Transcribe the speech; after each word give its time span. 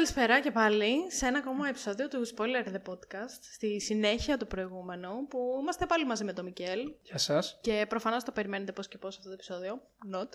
καλησπέρα 0.00 0.40
και 0.40 0.50
πάλι 0.50 1.12
σε 1.12 1.26
ένα 1.26 1.38
ακόμα 1.38 1.68
επεισόδιο 1.68 2.08
του 2.08 2.26
Spoiler 2.28 2.66
The 2.74 2.92
Podcast, 2.92 3.38
στη 3.52 3.80
συνέχεια 3.80 4.36
του 4.36 4.46
προηγούμενου, 4.46 5.26
που 5.28 5.58
είμαστε 5.60 5.86
πάλι 5.86 6.06
μαζί 6.06 6.24
με 6.24 6.32
τον 6.32 6.44
Μικέλ. 6.44 6.80
Γεια 7.02 7.18
σας. 7.18 7.58
Και 7.62 7.86
προφανώς 7.88 8.24
το 8.24 8.32
περιμένετε 8.32 8.72
πώς 8.72 8.88
και 8.88 8.98
πώς 8.98 9.16
αυτό 9.16 9.28
το 9.28 9.34
επεισόδιο. 9.34 9.82
Not. 10.14 10.28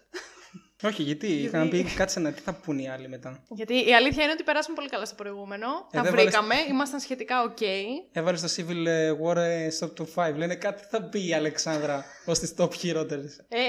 Όχι, 0.84 1.04
γιατί 1.04 1.28
είχαν 1.28 1.70
πει 1.70 1.84
κάτσε 1.84 2.20
να 2.20 2.32
τι 2.32 2.42
θα 2.42 2.54
πούνε 2.54 2.82
οι 2.82 2.88
άλλοι 2.88 3.08
μετά. 3.10 3.44
Γιατί 3.50 3.88
η 3.88 3.96
αλήθεια 3.96 4.24
είναι 4.24 4.32
ότι 4.32 4.44
περάσαμε 4.44 4.76
πολύ 4.76 4.90
καλά 4.90 5.06
στο 5.06 5.16
προηγούμενο. 5.16 5.68
Ε, 5.92 5.98
τα 5.98 6.02
δεν 6.04 6.12
βρήκαμε, 6.12 6.56
ήμασταν 6.70 7.00
σχετικά 7.00 7.36
ok. 7.50 7.62
Έβαλες 8.12 8.40
στο 8.40 8.64
Civil 8.64 8.86
ε, 8.86 9.12
War 9.24 9.36
ε, 9.36 9.70
στο 9.70 9.94
top 9.98 10.30
5. 10.30 10.34
Λένε 10.36 10.56
κάτι 10.56 10.84
θα 10.90 11.04
πει 11.04 11.28
η 11.28 11.34
Αλεξάνδρα 11.34 12.06
ως 12.32 12.40
τις 12.40 12.54
top 12.58 12.74
χειρότερες. 12.74 13.46
Ε, 13.48 13.60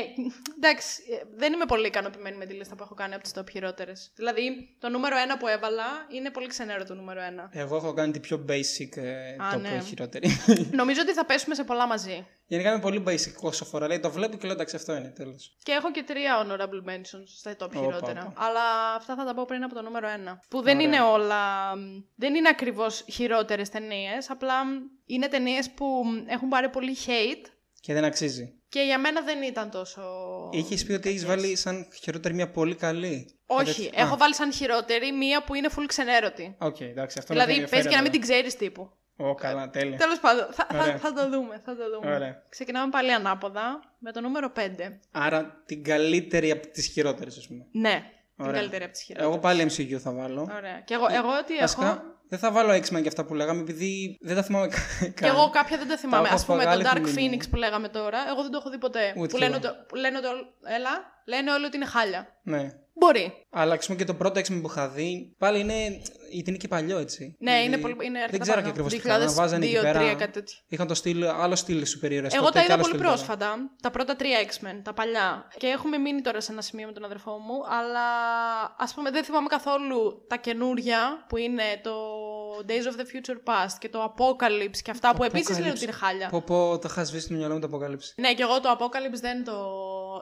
εντάξει, 0.56 1.02
ε, 1.12 1.24
δεν 1.36 1.52
είμαι 1.52 1.64
πολύ 1.64 1.86
ικανοποιημένη 1.86 2.36
με 2.36 2.46
τη 2.46 2.54
λίστα 2.54 2.74
που 2.74 2.82
έχω 2.82 2.94
κάνει 2.94 3.14
από 3.14 3.22
τις 3.22 3.32
top 3.38 3.50
χειρότερες. 3.50 4.12
Δηλαδή, 4.14 4.76
το 4.78 4.88
νούμερο 4.88 5.16
1 5.34 5.36
που 5.38 5.48
έβαλα 5.48 5.84
είναι 6.14 6.30
πολύ 6.30 6.46
ξενέρο 6.46 6.84
το 6.84 6.94
νούμερο 6.94 7.20
1. 7.20 7.48
Εγώ 7.50 7.76
έχω 7.76 7.92
κάνει 7.92 8.12
την 8.12 8.20
πιο 8.20 8.44
basic 8.48 8.96
ε, 8.96 9.28
Α, 9.28 9.54
top 9.54 9.60
ναι. 9.60 9.80
χειρότερη. 9.86 10.30
Νομίζω 10.80 11.00
ότι 11.00 11.12
θα 11.12 11.24
πέσουμε 11.24 11.54
σε 11.54 11.64
πολλά 11.64 11.86
μαζί. 11.86 12.26
Γενικά 12.46 12.70
είμαι 12.70 12.80
πολύ 12.80 13.02
basic 13.06 13.34
όσο 13.40 13.64
φορά. 13.64 13.86
Λέει 13.86 14.00
το 14.00 14.10
βλέπω 14.10 14.36
και 14.36 14.46
λέω 14.46 14.54
εντάξει 14.54 14.76
αυτό 14.76 14.96
είναι 14.96 15.08
τέλος. 15.08 15.56
Και 15.62 15.72
έχω 15.72 15.90
και 15.90 16.02
τρία 16.02 16.46
honorable 16.46 16.90
mentions 16.96 17.24
στα 17.38 17.56
top 17.58 17.64
Όπα, 17.64 17.78
χειρότερα. 17.78 18.20
όπα. 18.22 18.44
Αλλά 18.44 18.94
αυτά 18.96 19.14
θα 19.14 19.24
τα 19.24 19.34
πω 19.34 19.44
πριν 19.44 19.62
από 19.62 19.74
το 19.74 19.82
νούμερο 19.82 20.08
1. 20.08 20.40
Που 20.48 20.62
δεν 20.62 20.76
Ωραία. 20.76 20.86
είναι 20.88 21.00
όλα. 21.00 21.72
Δεν 22.16 22.34
είναι 22.34 22.48
ακριβώς 22.48 23.04
χειρότερες 23.10 23.68
ταινίες. 23.68 24.30
Απλά 24.30 24.54
είναι 25.06 25.28
ταινίες 25.28 25.70
που 25.70 26.02
έχουν 26.26 26.48
πάρει 26.48 26.68
πολύ 26.68 26.96
hate. 27.06 27.46
Και 27.80 27.92
δεν 27.92 28.04
αξίζει. 28.04 28.54
Και 28.68 28.80
για 28.80 28.98
μένα 28.98 29.22
δεν 29.22 29.42
ήταν 29.42 29.70
τόσο. 29.70 30.02
Είχες 30.52 30.84
πει 30.84 30.92
ότι 30.92 31.08
έχεις 31.08 31.24
κακές. 31.24 31.36
βάλει 31.36 31.56
σαν 31.56 31.88
χειρότερη 32.02 32.34
μια 32.34 32.50
πολύ 32.50 32.74
καλή. 32.74 33.38
Όχι, 33.46 33.86
Α, 33.86 33.90
έχω 33.94 34.16
βάλει 34.16 34.34
σαν 34.34 34.52
χειρότερη 34.52 35.12
μία 35.12 35.44
που 35.44 35.54
είναι 35.54 35.68
full 35.76 35.84
ξενέρωτη. 35.86 36.56
Οκ, 36.58 36.80
εντάξει, 36.80 37.18
αυτό 37.18 37.32
δηλαδή, 37.32 37.68
παίζει 37.68 37.88
και 37.88 37.94
να 37.96 38.02
μην 38.02 38.10
την 38.10 38.20
ξέρεις 38.20 38.56
τύπου. 38.56 38.90
Ωχ, 39.16 39.34
καλά, 39.34 39.70
τέλεια. 39.70 39.96
Τέλος 39.98 40.20
πάντων, 40.20 40.46
θα, 40.50 40.66
θα, 40.70 40.78
Ωραία. 40.82 40.96
θα 40.98 41.12
το 41.12 41.28
δούμε. 41.30 41.60
Θα 41.64 41.76
το 41.76 41.82
δούμε. 42.00 42.14
Ωραία. 42.14 42.42
Ξεκινάμε 42.48 42.90
πάλι 42.90 43.12
ανάποδα 43.12 43.80
με 43.98 44.12
το 44.12 44.20
νούμερο 44.20 44.52
5. 44.56 44.60
Άρα 45.10 45.62
την 45.66 45.84
καλύτερη 45.84 46.50
από 46.50 46.66
τις 46.68 46.86
χειρότερες, 46.86 47.36
ας 47.38 47.46
πούμε. 47.46 47.66
Ναι, 47.72 48.02
την 48.36 48.44
Ωραία. 48.44 48.60
καλύτερη 48.60 48.84
από 48.84 48.92
τις 48.92 49.02
χειρότερες. 49.02 49.32
Εγώ 49.32 49.40
πάλι 49.42 49.62
MCU 49.70 49.94
θα 49.98 50.12
βάλω. 50.12 50.40
Ωραία. 50.56 50.80
Και 50.84 50.94
εγώ, 50.94 51.04
εγώ 51.10 51.44
τι 51.46 51.52
έχω. 51.54 51.60
Βασικά, 51.60 52.04
δεν 52.28 52.38
θα 52.38 52.50
βάλω 52.52 52.72
X-Men 52.74 53.02
και 53.02 53.08
αυτά 53.08 53.24
που 53.24 53.34
λέγαμε, 53.34 53.60
επειδή 53.60 54.18
δεν 54.20 54.36
τα 54.36 54.42
θυμάμαι 54.42 54.68
καν. 54.68 55.12
Και 55.14 55.26
εγώ 55.26 55.50
κάποια 55.50 55.76
δεν 55.78 55.88
τα 55.88 55.96
θυμάμαι. 55.96 56.28
έχω 56.28 56.42
Α 56.42 56.44
πούμε 56.44 56.64
το 56.64 56.70
σπαγάλη 56.70 56.84
Dark 56.86 57.08
στη 57.08 57.20
μνήμη. 57.20 57.38
Phoenix 57.42 57.50
που 57.50 57.56
λέγαμε 57.56 57.88
τώρα, 57.88 58.18
εγώ 58.28 58.42
δεν 58.42 58.50
το 58.50 58.56
έχω 58.60 58.70
δει 58.70 58.78
ποτέ. 58.78 59.12
Ούτε 59.16 59.26
που 59.26 59.34
κι 59.36 59.38
λένε, 59.42 59.56
εγώ. 59.56 59.68
ότι, 59.68 59.84
που 59.88 59.94
λένε 59.94 60.16
ότι. 60.18 60.26
όλ- 60.26 60.46
Έλα, 60.76 60.90
λένε 61.24 61.52
όλοι 61.52 61.64
ότι 61.64 61.76
είναι 61.76 61.86
χάλια. 61.86 62.26
Ναι. 62.42 62.70
Μπορεί. 62.98 63.32
Αλλά 63.50 63.74
ας 63.74 63.86
πούμε 63.86 63.98
και 63.98 64.04
το 64.04 64.14
πρώτο 64.14 64.40
X-Men 64.40 64.58
που 64.62 64.68
είχα 64.70 64.88
δει, 64.88 65.34
πάλι 65.38 65.60
είναι, 65.60 65.74
γιατί 66.30 66.48
είναι 66.50 66.58
και 66.58 66.68
παλιό 66.68 66.98
έτσι. 66.98 67.36
Ναι, 67.38 67.52
είναι, 67.62 67.78
πολύ, 67.78 67.94
είναι 68.02 68.18
αρκετά 68.18 68.30
Δεν 68.30 68.40
ξέρω 68.40 68.56
και 68.56 68.62
παλιό. 68.62 68.70
ακριβώς 68.70 68.92
τι 68.92 68.98
κάνανε. 69.08 69.32
Βάζανε 69.32 69.64
εκεί 69.66 69.76
2002, 69.78 69.82
πέρα. 69.82 70.12
3, 70.12 70.16
κάτι 70.18 70.32
τέτοιο. 70.32 70.58
Είχαν 70.68 70.86
το 70.86 70.94
στυλ, 70.94 71.24
άλλο 71.24 71.56
στυλ 71.56 71.86
σούπερ 71.86 72.12
ήρωες 72.12 72.34
Εγώ 72.34 72.44
τότε 72.44 72.52
τα 72.54 72.60
και 72.60 72.64
είδα 72.64 72.74
άλλο 72.74 72.82
πολύ 72.82 72.94
στυλ 72.94 73.06
τώρα. 73.06 73.16
πρόσφατα. 73.16 73.56
Τα 73.82 73.90
πρώτα 73.90 74.16
τρία 74.16 74.38
X-Men, 74.46 74.80
τα 74.82 74.92
παλιά. 74.94 75.48
Και 75.56 75.66
έχουμε 75.66 75.98
μείνει 75.98 76.20
τώρα 76.20 76.40
σε 76.40 76.52
ένα 76.52 76.60
σημείο 76.60 76.86
με 76.86 76.92
τον 76.92 77.04
αδερφό 77.04 77.30
μου. 77.30 77.54
Αλλά 77.80 78.06
ας 78.78 78.94
πούμε 78.94 79.10
δεν 79.10 79.24
θυμάμαι 79.24 79.46
καθόλου 79.48 80.24
τα 80.28 80.36
καινούρια 80.36 81.24
που 81.28 81.36
είναι 81.36 81.62
το 81.82 81.94
Days 82.68 82.86
of 82.92 83.00
the 83.00 83.04
Future 83.04 83.38
Past 83.52 83.76
και 83.78 83.88
το 83.88 84.14
Apocalypse 84.16 84.78
και 84.82 84.90
αυτά 84.90 85.14
που 85.14 85.24
επίσης 85.24 85.58
λένε 85.58 85.70
ότι 85.70 85.82
είναι 85.82 85.92
χάλια. 85.92 86.28
Πω, 86.28 86.42
πω, 86.42 86.78
το 86.78 86.88
είχα 86.90 87.04
σβήσει 87.04 87.24
στο 87.24 87.34
μυαλό 87.34 87.54
μου 87.54 87.60
το 87.60 87.66
αποκάλυψη. 87.66 88.14
Ναι, 88.20 88.34
και 88.34 88.42
εγώ 88.42 88.60
το 88.60 88.76
Apocalypse 88.78 89.20
δεν 89.20 89.44
το. 89.44 89.52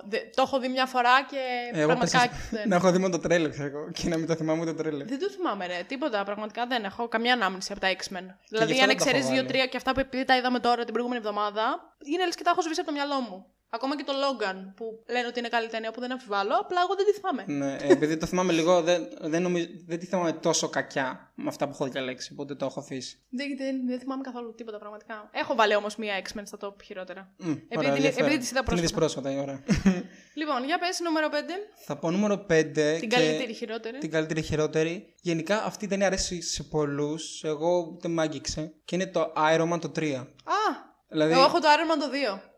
Δε- 0.08 0.18
το 0.34 0.42
έχω 0.42 0.58
δει 0.60 0.68
μια 0.68 0.86
φορά 0.86 1.22
και 1.30 1.38
Εγώ 1.72 1.86
πραγματικά. 1.86 2.18
πες, 2.20 2.48
δεν... 2.50 2.68
να 2.68 2.76
έχω 2.76 2.90
δει 2.90 2.98
μόνο 2.98 3.12
το 3.16 3.18
τρέλερ, 3.18 3.50
ξέρω 3.50 3.66
εγώ, 3.68 3.90
και 3.90 4.08
να 4.08 4.16
μην 4.16 4.26
το 4.26 4.34
θυμάμαι 4.34 4.60
ούτε 4.60 4.72
το 4.72 4.82
τρέλερ. 4.82 5.06
Δεν 5.06 5.18
το 5.18 5.30
θυμάμαι, 5.30 5.66
ρε. 5.66 5.82
Τίποτα. 5.86 6.24
Πραγματικά 6.24 6.66
δεν 6.66 6.84
έχω 6.84 7.08
καμία 7.08 7.32
ανάμνηση 7.32 7.72
από 7.72 7.80
τα 7.80 7.88
X-Men. 7.88 7.96
Δηλαδή, 7.98 8.34
αυτό 8.48 8.60
αν 8.60 8.66
δεν 8.66 8.76
τα 8.76 8.82
έχω 8.82 8.90
εξαιρέσει 8.92 9.24
βάλει. 9.26 9.38
δύο-τρία 9.38 9.66
και 9.66 9.76
αυτά 9.76 9.92
που 9.92 10.00
επειδή 10.00 10.24
τα 10.24 10.36
είδαμε 10.36 10.58
τώρα 10.58 10.84
την 10.84 10.92
προηγούμενη 10.92 11.20
εβδομάδα, 11.26 11.94
είναι 12.12 12.24
λες 12.24 12.34
και 12.34 12.42
τα 12.42 12.50
έχω 12.50 12.62
σβήσει 12.62 12.80
από 12.80 12.88
το 12.88 12.94
μυαλό 12.94 13.20
μου. 13.20 13.46
Ακόμα 13.74 13.96
και 13.96 14.04
το 14.04 14.12
Logan 14.24 14.72
που 14.76 15.02
λένε 15.08 15.26
ότι 15.26 15.38
είναι 15.38 15.48
καλή 15.48 15.68
ταινία 15.68 15.90
που 15.90 16.00
δεν 16.00 16.12
αμφιβάλλω, 16.12 16.54
απλά 16.60 16.80
εγώ 16.84 16.94
δεν 16.94 17.06
τη 17.06 17.12
θυμάμαι. 17.12 17.44
Ναι, 17.46 17.76
ε, 17.86 17.92
επειδή 17.92 18.16
το 18.16 18.26
θυμάμαι 18.26 18.52
λίγο, 18.52 18.82
δεν, 18.82 19.08
δεν, 19.20 19.42
νομίζω, 19.42 19.66
δεν 19.86 19.98
τη 19.98 20.06
θυμάμαι 20.06 20.32
τόσο 20.32 20.68
κακιά 20.68 21.32
με 21.34 21.48
αυτά 21.48 21.64
που 21.66 21.70
έχω 21.74 21.86
διαλέξει, 21.88 22.32
οπότε 22.32 22.54
το 22.54 22.64
έχω 22.64 22.80
αφήσει. 22.80 23.18
Δεν, 23.30 23.46
δεν, 23.56 23.86
δεν 23.86 23.98
θυμάμαι 23.98 24.22
καθόλου 24.22 24.54
τίποτα 24.54 24.78
πραγματικά. 24.78 25.28
Έχω 25.32 25.54
βάλει 25.54 25.74
όμως 25.74 25.96
μία 25.96 26.14
X-Men 26.24 26.42
στα 26.44 26.58
top 26.60 26.74
χειρότερα. 26.84 27.32
Μμ, 27.36 27.50
Επειδή 27.50 27.64
ωραία, 27.76 27.88
την- 27.92 27.94
ενδιαφέρον. 27.96 28.26
επειδή 28.26 28.40
τις 28.42 28.50
είδα 28.50 28.62
Την 28.62 28.76
είδες 28.76 28.92
πρόσφατα. 28.92 29.28
πρόσφατα, 29.30 29.62
ωραία. 29.84 30.02
Λοιπόν, 30.40 30.64
για 30.64 30.78
πες 30.78 31.00
νούμερο 31.00 31.28
5. 31.30 31.34
Θα 31.84 31.96
πω 31.96 32.10
νούμερο 32.10 32.34
5. 32.50 32.96
Την 33.00 33.08
καλύτερη 33.08 33.52
χειρότερη. 33.54 33.98
Την 33.98 34.10
καλύτερη 34.10 34.42
χειρότερη. 34.42 35.14
Γενικά 35.20 35.64
αυτή 35.64 35.84
η 35.84 35.88
ταινία 35.88 36.06
αρέσει 36.06 36.42
σε 36.42 36.62
πολλούς. 36.62 37.44
Εγώ 37.44 37.96
δεν 38.00 38.10
μ' 38.10 38.20
άγγιξε. 38.20 38.72
Και 38.84 38.94
είναι 38.94 39.06
το 39.06 39.32
Iron 39.36 39.72
Man 39.72 39.78
το 39.80 39.92
3. 39.96 40.12
Α! 40.44 40.92
Δηλαδή... 41.14 41.32
Εγώ 41.32 41.42
έχω 41.42 41.58
το 41.60 41.68
Iron 41.74 41.92
Man 41.94 41.98
το 42.00 42.08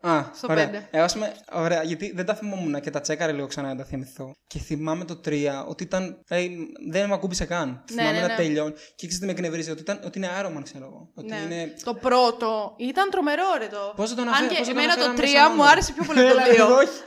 2. 0.05 0.09
Α, 0.11 0.23
στο 0.35 0.47
ωραία. 0.49 0.65
πέντε. 0.65 0.87
Εγώ, 0.91 1.03
ας 1.03 1.13
πούμε, 1.13 1.33
ωραία, 1.51 1.83
γιατί 1.83 2.11
δεν 2.15 2.25
τα 2.25 2.35
θυμόμουν 2.35 2.81
και 2.81 2.89
τα 2.89 3.01
τσέκαρα 3.01 3.31
λίγο 3.31 3.47
ξανά 3.47 3.67
να 3.67 3.75
τα 3.75 3.83
θυμηθώ. 3.83 4.31
Και 4.47 4.59
θυμάμαι 4.59 5.05
το 5.05 5.19
3 5.25 5.45
ότι 5.67 5.83
ήταν. 5.83 6.23
ε, 6.27 6.45
δεν 6.89 7.07
με 7.07 7.13
ακούμπησε 7.13 7.45
καν. 7.45 7.67
Ναι, 7.69 8.01
θυμάμαι 8.01 8.11
ναι, 8.11 8.21
να 8.21 8.27
ναι. 8.27 8.35
τελειώνει. 8.35 8.73
Και 8.95 9.07
ξέρετε 9.07 9.17
τι 9.19 9.25
με 9.25 9.31
εκνευρίζει, 9.31 9.71
ότι, 9.71 9.81
ήταν, 9.81 9.99
ότι 10.05 10.17
είναι 10.17 10.29
Iron 10.41 10.57
Man, 10.57 10.61
ξέρω 10.63 10.85
εγώ. 10.85 11.09
Ότι 11.15 11.27
Ναι. 11.27 11.35
είναι. 11.45 11.73
Το 11.83 11.93
πρώτο 11.93 12.73
ήταν 12.77 13.09
τρομερό, 13.09 13.43
ρε 13.57 13.67
το. 13.67 13.93
Πώς 13.95 14.09
θα 14.09 14.15
το 14.15 14.21
Αν 14.21 14.27
αναφέρω- 14.27 14.49
και 14.51 14.57
πώς 14.57 14.67
θα 14.67 14.73
το 14.73 14.79
εμένα 14.79 14.95
το 14.95 15.01
3 15.01 15.05
αναφέραμε 15.05 15.37
σαν 15.37 15.43
μου 15.49 15.55
νούμερο. 15.55 15.71
άρεσε 15.71 15.91
πιο 15.93 16.03
πολύ 16.05 16.19
από 16.19 16.29
το 16.33 16.39
Έλα, 16.53 16.67
2. 16.67 16.77
όχι. 16.81 16.97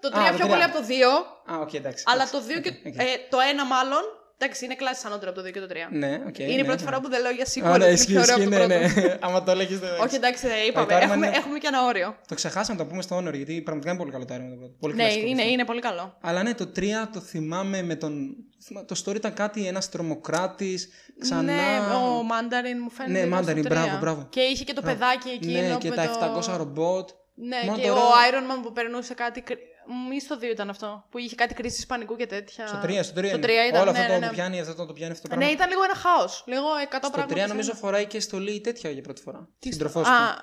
Το 0.00 0.08
3 0.08 0.18
Α, 0.18 0.30
το 0.30 0.36
πιο 0.36 0.36
τρία. 0.36 0.46
πολύ 0.52 0.62
από 0.68 0.74
το 0.78 0.82
2. 0.90 1.52
Α, 1.52 1.54
οκ, 1.64 1.72
εντάξει. 1.74 2.04
Αλλά 2.10 2.22
εντάξει. 2.28 2.32
το 2.34 2.40
2 2.48 2.60
και. 2.64 2.68
Οκ, 2.68 2.86
οκ. 2.94 2.98
Ε, 3.06 3.06
το 3.32 3.38
1 3.50 3.64
μάλλον. 3.74 4.04
Εντάξει, 4.42 4.64
είναι 4.64 4.74
κλάση 4.74 5.02
ανώτερο 5.06 5.30
από 5.30 5.40
το 5.40 5.46
2 5.48 5.52
και 5.52 5.60
το 5.60 5.66
3. 5.70 5.74
Ναι, 5.90 6.20
οκ. 6.28 6.38
είναι 6.38 6.52
η 6.52 6.56
ναι, 6.56 6.64
πρώτη 6.64 6.82
ναι. 6.82 6.88
φορά 6.88 7.00
που 7.00 7.08
δεν 7.08 7.20
λέω 7.22 7.30
για 7.30 7.46
σίγουρα 7.46 7.72
Ωραία, 7.72 7.86
ότι 7.88 7.94
είναι 7.94 8.00
ισχύει, 8.02 8.12
πιο 8.12 8.20
ωραίο 8.22 8.34
από 8.34 8.42
ισχύει, 8.44 8.60
το 8.60 8.66
ναι, 8.66 8.92
πρώτο. 8.92 9.08
ναι. 9.08 9.16
Άμα 9.26 9.42
το 9.42 9.50
έλεγες. 9.50 9.78
δεν 9.78 9.90
Όχι, 10.00 10.14
εντάξει, 10.14 10.46
δεν 10.46 10.56
είπαμε. 10.68 10.86
το 10.86 10.94
Iron 10.94 10.98
Man 10.98 11.02
Έχουμε, 11.02 11.26
είναι- 11.26 11.36
έχουμε 11.36 11.58
και 11.58 11.66
ένα 11.66 11.84
όριο. 11.84 12.16
Το 12.28 12.34
ξεχάσαμε 12.34 12.78
να 12.78 12.84
το 12.84 12.90
πούμε 12.90 13.02
στο 13.02 13.16
Honor, 13.18 13.34
γιατί 13.34 13.60
πραγματικά 13.60 13.90
είναι 13.94 13.98
πολύ 14.00 14.12
καλό 14.12 14.24
το 14.24 14.34
Iron 14.34 14.38
Man 14.38 14.50
το 14.50 14.56
πρώτο. 14.56 14.74
Πολύ 14.80 14.94
Ναι, 14.94 15.02
κλασικό 15.02 15.26
είναι, 15.26 15.40
αυτό. 15.40 15.52
είναι 15.52 15.64
πολύ 15.64 15.80
καλό. 15.80 16.16
Αλλά 16.20 16.42
ναι, 16.42 16.54
το 16.54 16.72
3 16.76 16.82
το 17.12 17.20
θυμάμαι 17.20 17.82
με 17.82 17.94
τον. 17.94 18.36
θυμά- 18.66 18.84
Το 18.86 19.02
story 19.04 19.14
ήταν 19.14 19.34
κάτι, 19.34 19.66
ένας 19.66 19.88
τρομοκράτης. 19.88 20.88
Ξανά. 21.20 21.42
Ναι, 21.42 21.78
ο 22.18 22.22
Μάνταριν 22.22 22.78
μου 22.82 22.90
φαίνεται. 22.90 23.20
Ναι, 23.20 23.26
ήταν 23.26 23.42
στο 23.44 23.52
Mandarin, 23.52 23.62
τρία. 23.62 23.80
μπράβο, 23.82 23.98
μπράβο. 23.98 24.26
Και 24.30 24.40
είχε 24.40 24.64
και 24.64 24.72
το 24.72 24.82
παιδάκι 24.82 25.28
εκείνο. 25.28 25.60
ναι, 25.68 25.76
και 25.78 25.88
με 25.88 25.94
τα 25.96 26.18
το... 26.32 26.52
700 26.52 26.56
ρομπότ. 26.56 27.08
Ναι, 27.34 27.56
Μόνο 27.64 27.78
και 27.78 27.86
τώρα- 27.88 28.00
ο 28.00 28.04
Iron 28.30 28.52
Man 28.52 28.60
που 28.62 28.72
περνούσε 28.72 29.14
κάτι. 29.14 29.42
Κρι- 29.84 30.08
Μη 30.10 30.20
στο 30.20 30.36
2 30.38 30.42
ήταν 30.52 30.70
αυτό. 30.70 31.04
Που 31.10 31.18
είχε 31.18 31.34
κάτι 31.34 31.54
κρίση 31.54 31.86
πανικού 31.86 32.16
και 32.16 32.26
τέτοια. 32.26 32.66
Στο 32.66 32.76
3, 32.82 33.02
στο 33.02 33.12
3. 33.20 33.26
Στο 33.28 33.36
είναι. 33.36 33.46
3 33.46 33.50
ήταν. 33.68 33.80
Όλο 33.82 33.92
ναι, 33.92 33.98
αυτό 33.98 34.12
ναι, 34.12 34.18
το 34.18 34.20
ναι. 34.20 34.26
που 34.28 34.34
πιάνει, 34.34 34.60
αυτό 34.60 34.86
το 34.86 34.92
πιάνει 34.92 35.12
αυτό 35.12 35.28
το 35.28 35.34
Ναι, 35.34 35.40
πράγμα. 35.40 35.54
ήταν 35.56 35.68
λίγο 35.68 35.82
ένα 35.82 35.94
χάος. 35.94 36.42
Λίγο 36.46 36.66
100 36.90 36.98
Στο 37.02 37.10
πράγματα. 37.10 37.34
3 37.34 37.40
σε 37.40 37.46
νομίζω 37.46 37.70
ένα. 37.70 37.78
φοράει 37.80 38.06
και 38.06 38.20
στολή 38.20 38.60
τέτοια 38.60 38.90
για 38.90 39.02
πρώτη 39.02 39.20
φορά. 39.22 39.48
Τι 39.58 39.72
Συντροφό 39.72 40.04
στο- 40.04 40.12
του. 40.12 40.18
Α, 40.18 40.36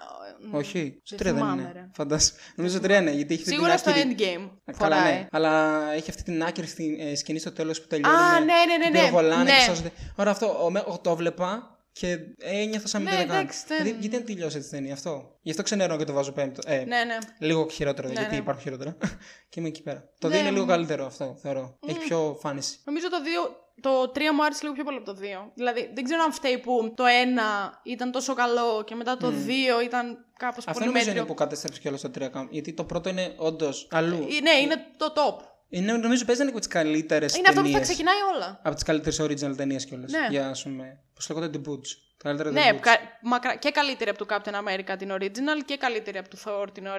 μ, 0.51 0.55
Όχι, 0.55 0.99
στο 1.03 1.15
δεν 1.17 1.27
3 1.27 1.31
δεν 1.35 1.41
θυμάμαι, 1.43 1.61
είναι. 1.61 1.71
ρε. 1.73 1.89
Φαντάζομαι. 1.93 2.37
Νομίζω 2.55 2.77
στο 2.77 2.87
3 2.87 2.99
είναι, 3.01 3.11
γιατί 3.11 3.33
έχει 3.33 3.41
αυτή 3.43 3.53
Σίγουρα 3.53 3.69
την 3.75 3.79
στο 3.79 3.89
άκυρη. 3.89 4.15
endgame 4.17 4.49
Α, 4.65 4.77
Καλά, 4.77 4.95
φοράει. 4.95 5.13
ναι. 5.13 5.27
Αλλά 5.31 5.81
έχει 5.93 6.09
αυτή 6.09 6.23
την 6.23 6.43
άκρη 6.43 6.67
στη- 6.67 6.97
ε, 7.01 7.15
σκηνή 7.15 7.39
στο 7.39 7.51
τέλος 7.51 7.81
που 7.81 7.87
τελειώνει. 7.87 8.15
Α, 8.15 8.19
με- 8.33 8.39
ναι, 8.39 8.45
ναι, 8.45 8.77
ναι, 8.77 8.83
που 8.85 8.91
ναι. 8.91 8.99
πυροβολάνε 8.99 9.43
Ναι. 9.43 9.51
και 9.57 9.61
σώζονται. 9.61 9.91
Ωραία, 10.15 10.31
αυτό 10.31 10.63
ο, 10.65 10.69
με- 10.71 10.83
ο- 10.87 10.99
το 10.99 11.15
βλέπα 11.15 11.76
και 11.99 12.17
ένιωθα 12.37 12.87
σαν 12.87 13.01
μην 13.01 13.09
Ναι, 13.11 13.15
το 13.17 13.21
έκανα. 13.23 13.39
εντάξει, 13.39 13.63
δεν- 13.67 13.77
Δηλαδή, 13.83 13.99
γιατί 14.01 14.15
δεν 14.17 14.25
τελειώσει 14.25 14.59
τη 14.59 14.69
ταινία 14.69 14.93
αυτό; 14.93 15.35
Γι' 15.41 15.49
αυτό 15.49 15.63
ξενέρω 15.63 15.97
και 15.97 16.03
το 16.03 16.13
βάζω 16.13 16.31
πέμπτο. 16.31 16.61
Ε, 16.65 16.77
Ναι, 16.77 17.03
ναι. 17.03 17.17
Λίγο 17.39 17.67
χειρότερο, 17.69 18.07
Ναι, 18.07 18.13
γιατί 18.13 18.29
ναι. 18.31 18.37
υπάρχουν 18.37 18.63
χειρότερα. 18.63 18.97
και 19.49 19.59
είμαι 19.59 19.67
εκεί 19.67 19.81
πέρα. 19.83 20.09
Το 20.19 20.27
2 20.27 20.31
Ναι, 20.31 20.37
είναι 20.37 20.51
λίγο 20.51 20.65
μ. 20.65 20.67
καλύτερο 20.67 21.05
αυτό, 21.05 21.37
θεωρώ. 21.41 21.77
Έχει 21.87 21.99
πιο 21.99 22.37
φάνηση. 22.41 22.79
Νομίζω 22.83 23.09
το 23.09 23.17
2. 23.23 23.49
Το 23.81 24.11
3 24.15 24.19
μου 24.33 24.43
άρεσε 24.43 24.59
λίγο 24.63 24.73
πιο 24.73 24.83
πολύ 24.83 24.97
από 24.97 25.05
το 25.05 25.17
2. 25.21 25.51
Δηλαδή, 25.55 25.91
δεν 25.93 26.03
ξέρω 26.03 26.21
αν 26.23 26.31
φταίει 26.33 26.57
που 26.57 26.93
το 26.95 27.03
1 27.05 27.79
ήταν 27.83 28.11
τόσο 28.11 28.33
καλό 28.33 28.83
και 28.85 28.95
μετά 28.95 29.17
το 29.17 29.27
2 29.47 29.83
ήταν 29.83 30.25
κάπως 30.37 30.57
Αυτό 30.57 30.71
πολύ 30.71 30.85
νομίζω 30.85 31.05
μέτριο. 31.05 31.21
είναι 31.21 31.27
που 31.29 31.33
κατέστρεψε 31.33 31.79
κιόλας 31.81 32.01
το 32.01 32.11
3. 32.19 32.47
Γιατί 32.49 32.73
το 32.73 32.83
πρώτο 32.83 33.09
είναι 33.09 33.33
όντως 33.37 33.87
αλλού. 33.91 34.15
Ε, 34.37 34.41
Ναι, 34.41 34.51
είναι 34.61 34.75
το 34.97 35.13
top. 35.15 35.43
Είναι, 35.69 35.91
νομίζω 35.91 36.25
παίζανε 36.25 36.49
από 36.49 36.59
τις 36.59 36.67
καλύτερες 36.67 37.35
Είναι 37.35 37.47
αυτό 37.49 37.61
που 37.61 37.67
θα 37.69 37.79
ξεκινάει 37.79 38.15
όλα. 38.35 38.59
Από 38.63 38.75
τις 38.75 38.83
καλύτερες 38.83 39.21
original 39.21 39.55
ταινίες 39.57 39.85
κιόλας. 39.85 40.11
Ναι. 40.11 40.27
Για 40.29 40.47
ας 40.49 40.63
πούμε. 40.63 40.99
Πώς 41.13 41.29
λέγονται 41.29 41.59
The 41.63 41.69
Boots. 41.69 41.87
Τα 42.17 42.23
καλύτερα 42.23 42.51
Ναι, 42.51 42.61
The 42.71 42.73
Boots. 42.75 42.79
κα- 42.79 42.99
μακρα- 43.21 43.55
και 43.55 43.71
καλύτερη 43.71 44.09
από 44.09 44.25
του 44.25 44.27
Captain 44.29 44.53
America 44.53 44.95
την 44.97 45.11
original 45.11 45.63
και 45.65 45.77
καλύτερη 45.77 46.17
από 46.17 46.29
του 46.29 46.37
Thor 46.45 46.67
την 46.73 46.83
Θα 46.83 46.89
τα 46.89 46.97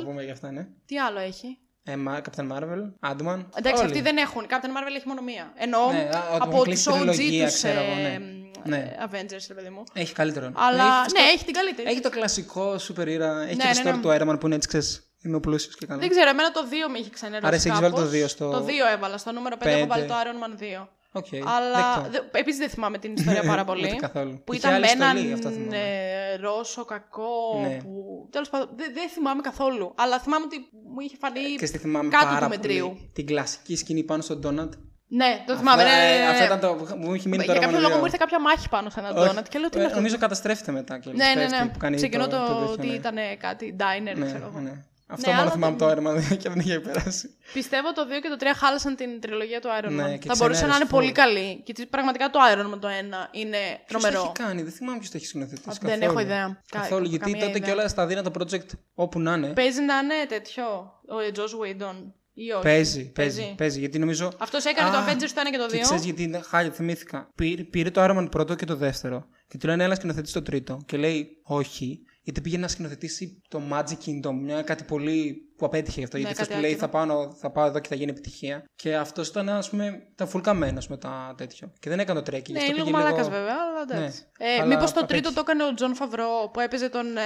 original. 0.00 0.04
πούμε 0.04 0.22
για 0.24 0.32
αυτά, 0.32 0.50
ναι. 0.52 0.66
Τι 0.86 0.98
άλλο 0.98 1.18
έχει; 1.18 1.58
Ε, 1.86 1.96
Μα- 1.96 2.20
Captain 2.20 2.52
Marvel, 2.52 3.10
Ant-Man. 3.10 3.44
Εντάξει, 3.54 3.80
όλοι. 3.82 3.84
αυτοί 3.90 4.00
δεν 4.00 4.16
έχουν. 4.16 4.46
Captain 4.48 4.52
Marvel 4.76 4.94
έχει 4.96 5.08
μόνο 5.08 5.22
μία. 5.22 5.52
Εννοώ 5.56 5.92
Ναι, 5.92 5.98
α, 5.98 6.02
ότι 6.08 6.16
από 6.42 6.50
έχουν 6.50 6.52
τους 6.54 6.62
κλείσει 6.64 6.90
OG 6.90 6.96
τριλογία, 6.98 7.46
τους 7.46 7.54
ξέρω 7.54 7.80
εγώ, 7.80 7.94
ναι. 7.94 8.18
Ναι. 8.66 8.96
Avengers, 9.10 9.44
ρε 9.48 9.54
παιδί 9.54 9.68
μου. 9.68 9.82
Έχει 9.92 10.12
καλύτερο. 10.14 10.52
Αλλά 10.54 10.84
Έχει, 10.84 11.12
ναι, 11.22 11.30
έχει 11.34 11.44
την 11.44 11.54
καλύτερη. 11.54 11.90
έχει 11.90 12.00
το 12.00 12.10
κλασικό 12.10 12.74
superhero. 12.88 13.42
Έχει 13.42 13.54
Ναι, 13.56 13.62
και 13.64 13.72
το 13.74 13.82
ναι, 13.82 13.90
story 13.90 13.94
ναι. 13.94 14.00
του 14.00 14.08
Iron 14.08 14.32
Man 14.34 14.40
που 14.40 14.46
είναι 14.46 14.54
έτσι, 14.54 14.68
ξέρεις, 14.68 15.13
Είμαι 15.24 15.36
ο 15.36 15.40
πλούσιος 15.40 15.76
και 15.76 15.86
καλός. 15.86 16.02
Δεν 16.02 16.10
ξέρω, 16.10 16.28
εμένα 16.28 16.50
το 16.50 16.60
2 16.70 16.90
με 16.92 16.98
είχε 16.98 17.10
ξενερώσει. 17.10 17.46
Άρα 17.46 17.56
εσύ 17.56 17.68
έχεις 17.68 17.80
κάπως. 17.80 17.94
βάλει 17.98 18.04
το 18.04 18.10
δύο 18.16 18.28
στο- 18.28 18.50
Το 18.50 18.64
2 18.64 18.70
έβαλα. 18.94 19.18
Στο 19.18 19.32
νούμερο 19.32 19.56
5 19.56 19.66
έχω 19.66 19.86
Πέντε. 19.86 19.86
βάλει 19.94 20.06
το 20.06 20.14
Iron 20.22 20.44
Man 20.44 20.58
2. 20.62 20.88
Οκ. 21.16 21.26
Αλλά 21.56 22.00
δεκτό. 22.10 22.28
επίσης 22.32 22.58
δεν 22.58 22.68
θυμάμαι 22.68 22.98
την 22.98 23.14
ιστορία 23.14 23.42
πάρα 23.52 23.64
πολύ. 23.64 23.86
Ούτε 23.86 23.96
καθόλου. 23.96 24.42
Που 24.44 24.52
Είχε 24.54 24.66
ήταν 24.68 24.80
με 24.80 24.86
άλλη 24.86 24.96
στολή, 24.96 25.20
έναν 25.26 25.32
αυτό 25.34 25.48
θυμάμαι. 25.50 25.76
ε, 25.76 26.36
Ρώσο 26.36 26.84
κακό. 26.84 27.60
Ναι. 27.60 27.76
Που... 27.82 28.28
Τέλος 28.30 28.48
πάντων, 28.50 28.68
δεν, 28.76 28.90
δεν 28.94 29.08
θυμάμαι 29.08 29.40
καθόλου. 29.40 29.94
Αλλά 29.96 30.18
θυμάμαι 30.20 30.44
ότι 30.44 30.56
μου 30.92 31.00
είχε 31.00 31.16
φανεί 31.20 31.40
Και 31.58 31.66
στη 31.66 31.78
θυμάμαι 31.78 32.08
κάτω 32.08 32.24
πάρα 32.26 32.40
του 32.40 32.48
μετρίου. 32.48 32.86
πολύ 32.88 33.10
την 33.12 33.26
κλασική 33.26 33.76
σκηνή 33.76 34.02
πάνω 34.02 34.22
στον 34.22 34.38
donut. 34.40 34.72
Ναι, 35.08 35.44
το 35.46 35.56
θυμάμαι. 35.56 35.82
Αυτό, 35.82 35.96
ναι, 35.96 36.02
ναι, 36.02 36.14
ε, 36.14 36.18
ναι, 36.18 36.24
Αυτό 36.26 36.38
ναι. 36.40 36.44
ήταν 36.46 36.60
το 36.60 36.74
που 36.74 36.96
μου 36.96 37.14
είχε 37.14 37.28
μείνει 37.28 37.44
Για 37.44 37.54
τώρα. 37.54 37.66
κάποιο 37.66 37.76
μόνο 37.76 37.88
λόγο 37.88 38.00
μου 38.00 38.04
δύο. 38.04 38.04
ήρθε 38.06 38.16
κάποια 38.20 38.40
μάχη 38.40 38.68
πάνω 38.68 38.90
σε 38.90 39.00
ένα 39.00 39.08
Όχι. 39.10 39.26
ντόνατ 39.28 39.46
και 39.48 39.58
λέω 39.58 39.68
τι 39.68 39.74
είναι 39.76 39.84
Ε, 39.84 39.86
αυτό. 39.86 39.98
Νομίζω 39.98 40.18
καταστρέφεται 40.18 40.72
μετά 40.72 40.98
και 40.98 41.10
Ναι, 41.12 41.32
ναι, 41.36 41.46
ναι. 41.46 41.68
Που 41.72 41.78
κάνει 41.78 41.96
Ξεκινώ 41.96 42.28
το, 42.28 42.36
τέτοιο, 42.38 42.68
ότι 42.72 42.86
ναι. 42.86 42.92
ήταν 42.92 43.16
κάτι 43.38 43.76
diner, 43.80 44.16
Ναι, 44.16 44.26
ξέρω 44.26 44.50
εγώ. 44.54 44.60
Ναι. 45.06 45.14
Αυτό 45.14 45.26
Ναι, 45.30 45.36
μόνο 45.36 45.42
αλλά 45.42 45.50
θυμάμαι 45.56 45.76
δεν- 45.76 45.88
το 46.02 46.02
Iron 46.02 46.06
Man 46.06 46.32
2 46.32 46.36
και 46.36 46.48
δεν 46.48 46.58
είχε 46.58 46.80
περάσει. 46.80 47.28
Πιστεύω 47.52 47.92
το 47.92 48.02
2 48.06 48.20
και 48.22 48.28
το 48.28 48.36
3 48.40 48.44
χάλασαν 48.56 48.96
την 48.96 49.20
τριλογία 49.20 49.60
του 49.60 49.68
Iron 49.80 49.86
Man. 49.88 49.90
Ναι, 49.92 50.16
και 50.18 50.28
θα 50.28 50.34
μπορούσε 50.38 50.42
να 50.44 50.50
ξενέρωσε 50.52 50.80
είναι 50.82 50.90
πολύ 50.90 51.08
full. 51.10 51.12
καλή. 51.12 51.62
Και 51.64 51.72
τι- 51.72 51.86
πραγματικά 51.86 52.30
το 52.30 52.38
Iron 52.52 52.74
Man 52.74 52.78
το 52.80 52.88
1 52.88 53.28
είναι 53.32 53.58
Ποιος 53.86 54.02
το 54.02 54.08
τρομερό. 54.08 54.20
έχει 54.22 54.32
κάνει, 54.32 54.62
δεν 54.62 54.72
θυμάμαι 54.72 54.98
ποιος 54.98 55.10
το 55.10 55.16
έχει 55.16 55.26
σκηνοθετήσει. 55.26 55.68
Α, 55.70 55.72
δεν 55.80 55.90
καθόλου. 55.90 56.10
έχω 56.10 56.20
ιδέα. 56.20 56.62
Κα- 56.70 56.78
Καθόλου, 56.80 57.06
γιατί 57.06 57.24
καμία 57.30 57.40
τότε 57.46 57.58
ιδέα. 57.58 57.68
και 57.74 57.78
όλα 57.78 57.88
στα 57.88 58.06
δύνατα 58.06 58.30
project 58.38 58.68
όπου 58.94 59.20
να 59.20 59.34
είναι. 59.34 59.48
Παίζει 59.52 59.80
να 59.80 59.98
είναι 59.98 60.14
τέτοιο. 60.28 60.64
Ο 61.08 61.32
Τζος 61.32 61.56
Βίντον. 61.56 62.14
Ή 62.36 62.50
όχι; 62.52 62.62
Παίζει, 62.62 63.10
παίζει, 63.12 63.54
παίζει. 63.56 63.78
Γιατί 63.80 63.98
νομίζω. 63.98 64.32
Αυτός 64.38 64.64
έκανε 64.64 64.90
το 64.90 64.96
Α, 64.96 65.04
Avengers 65.06 65.30
το 65.34 65.40
1 65.44 65.50
και 65.50 65.58
το 65.58 65.64
2. 65.64 65.70
Και 65.76 65.78
ξέρεις 65.80 66.04
γιατί 66.04 66.22
είναι 66.22 66.40
χάλια, 66.40 66.72
θυμήθηκα. 66.72 67.30
Πήρε, 67.34 67.62
πήρε 67.62 67.90
το 67.90 68.04
Iron 68.04 68.18
Man 68.18 68.26
πρώτο 68.30 68.54
και 68.54 68.64
το 68.64 68.76
δεύτερο. 68.76 69.26
Και 69.48 69.58
του 69.58 69.66
λένε, 69.66 69.84
έλα 69.84 69.94
σκηνοθετήσει 69.94 70.32
το 70.32 70.42
τρίτο. 70.42 70.82
Και 70.86 70.96
λέει, 70.96 71.28
όχι. 71.42 72.00
Γιατί 72.26 72.40
πήγε 72.40 72.58
να 72.58 72.68
σκηνοθετήσει 72.68 73.42
το 73.48 73.60
Magic 73.72 73.96
Kingdom. 74.06 74.34
Μια 74.42 74.62
κάτι 74.62 74.84
πολύ 74.84 75.36
που 75.56 75.66
απέτυχε 75.66 75.98
γι' 75.98 76.04
αυτό. 76.04 76.16
γιατί 76.16 76.32
αυτός 76.32 76.48
Ναι, 76.48 76.54
κάτι 76.54 76.66
του 76.66 76.70
λέει, 76.70 76.78
θα 76.80 76.98
άκυρο. 76.98 77.14
πάω, 77.14 77.32
θα 77.32 77.50
πάω 77.50 77.66
εδώ 77.66 77.78
και 77.78 77.88
θα 77.88 77.94
γίνει 77.94 78.10
επιτυχία. 78.10 78.64
Και 78.76 78.96
αυτός 78.96 79.28
ήταν, 79.28 79.48
ας 79.48 79.70
πούμε, 79.70 79.92
τα 80.14 80.28
full 80.32 80.40
καμένο 80.42 80.80
με 80.88 80.96
τα 80.96 81.34
τέτοιο. 81.36 81.72
Και 81.80 81.88
δεν 81.88 81.98
έκανε 82.00 82.18
το 82.18 82.24
τρέκι. 82.24 82.52
Ναι, 82.52 82.58
γι' 82.58 82.64
αυτό 82.64 82.76
είναι 82.76 82.84
λίγο 82.84 82.96
πήγε 82.96 83.04
μαλάκας 83.06 83.26
λίγο- 83.28 83.38
βέβαια, 83.38 83.56
αλλά 83.70 84.00
εντάξει. 84.00 84.22
Ναι, 84.38 84.46
Ε, 84.48 84.54
αλλά 84.54 84.66
Μήπως 84.66 84.92
το 84.92 85.04
τρίτο 85.06 85.28
απέτυχε. 85.28 85.34
το 85.34 85.40
έκανε 85.40 85.64
ο 85.64 85.74
Τζον 85.74 85.94
Φαβρό 85.94 86.50
που 86.52 86.60
έπαιζε 86.60 86.88
τον, 86.88 87.16
ε, 87.16 87.20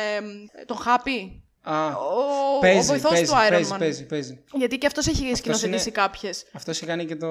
τον 0.66 0.76
Χάπι; 0.76 1.42
Α, 1.62 1.86
Ο, 1.86 2.56
ο 2.56 2.58
παίζει, 2.60 2.86
βοηθός 2.86 3.10
παίζει, 3.10 3.24
του 3.30 3.36
Iron 3.46 3.50
παίζει, 3.50 3.70
Man. 3.74 3.78
παίζει, 3.78 4.06
παίζει. 4.06 4.44
Γιατί 4.54 4.78
και 4.78 4.86
αυτός 4.86 5.06
έχει 5.06 5.34
σκηνοθετήσει 5.34 5.82
είναι- 5.88 5.98
κάποιες. 5.98 6.44
Αυτός 6.52 6.76
είχε 6.76 6.86
κάνει 6.86 7.04
και 7.04 7.16
το. 7.16 7.26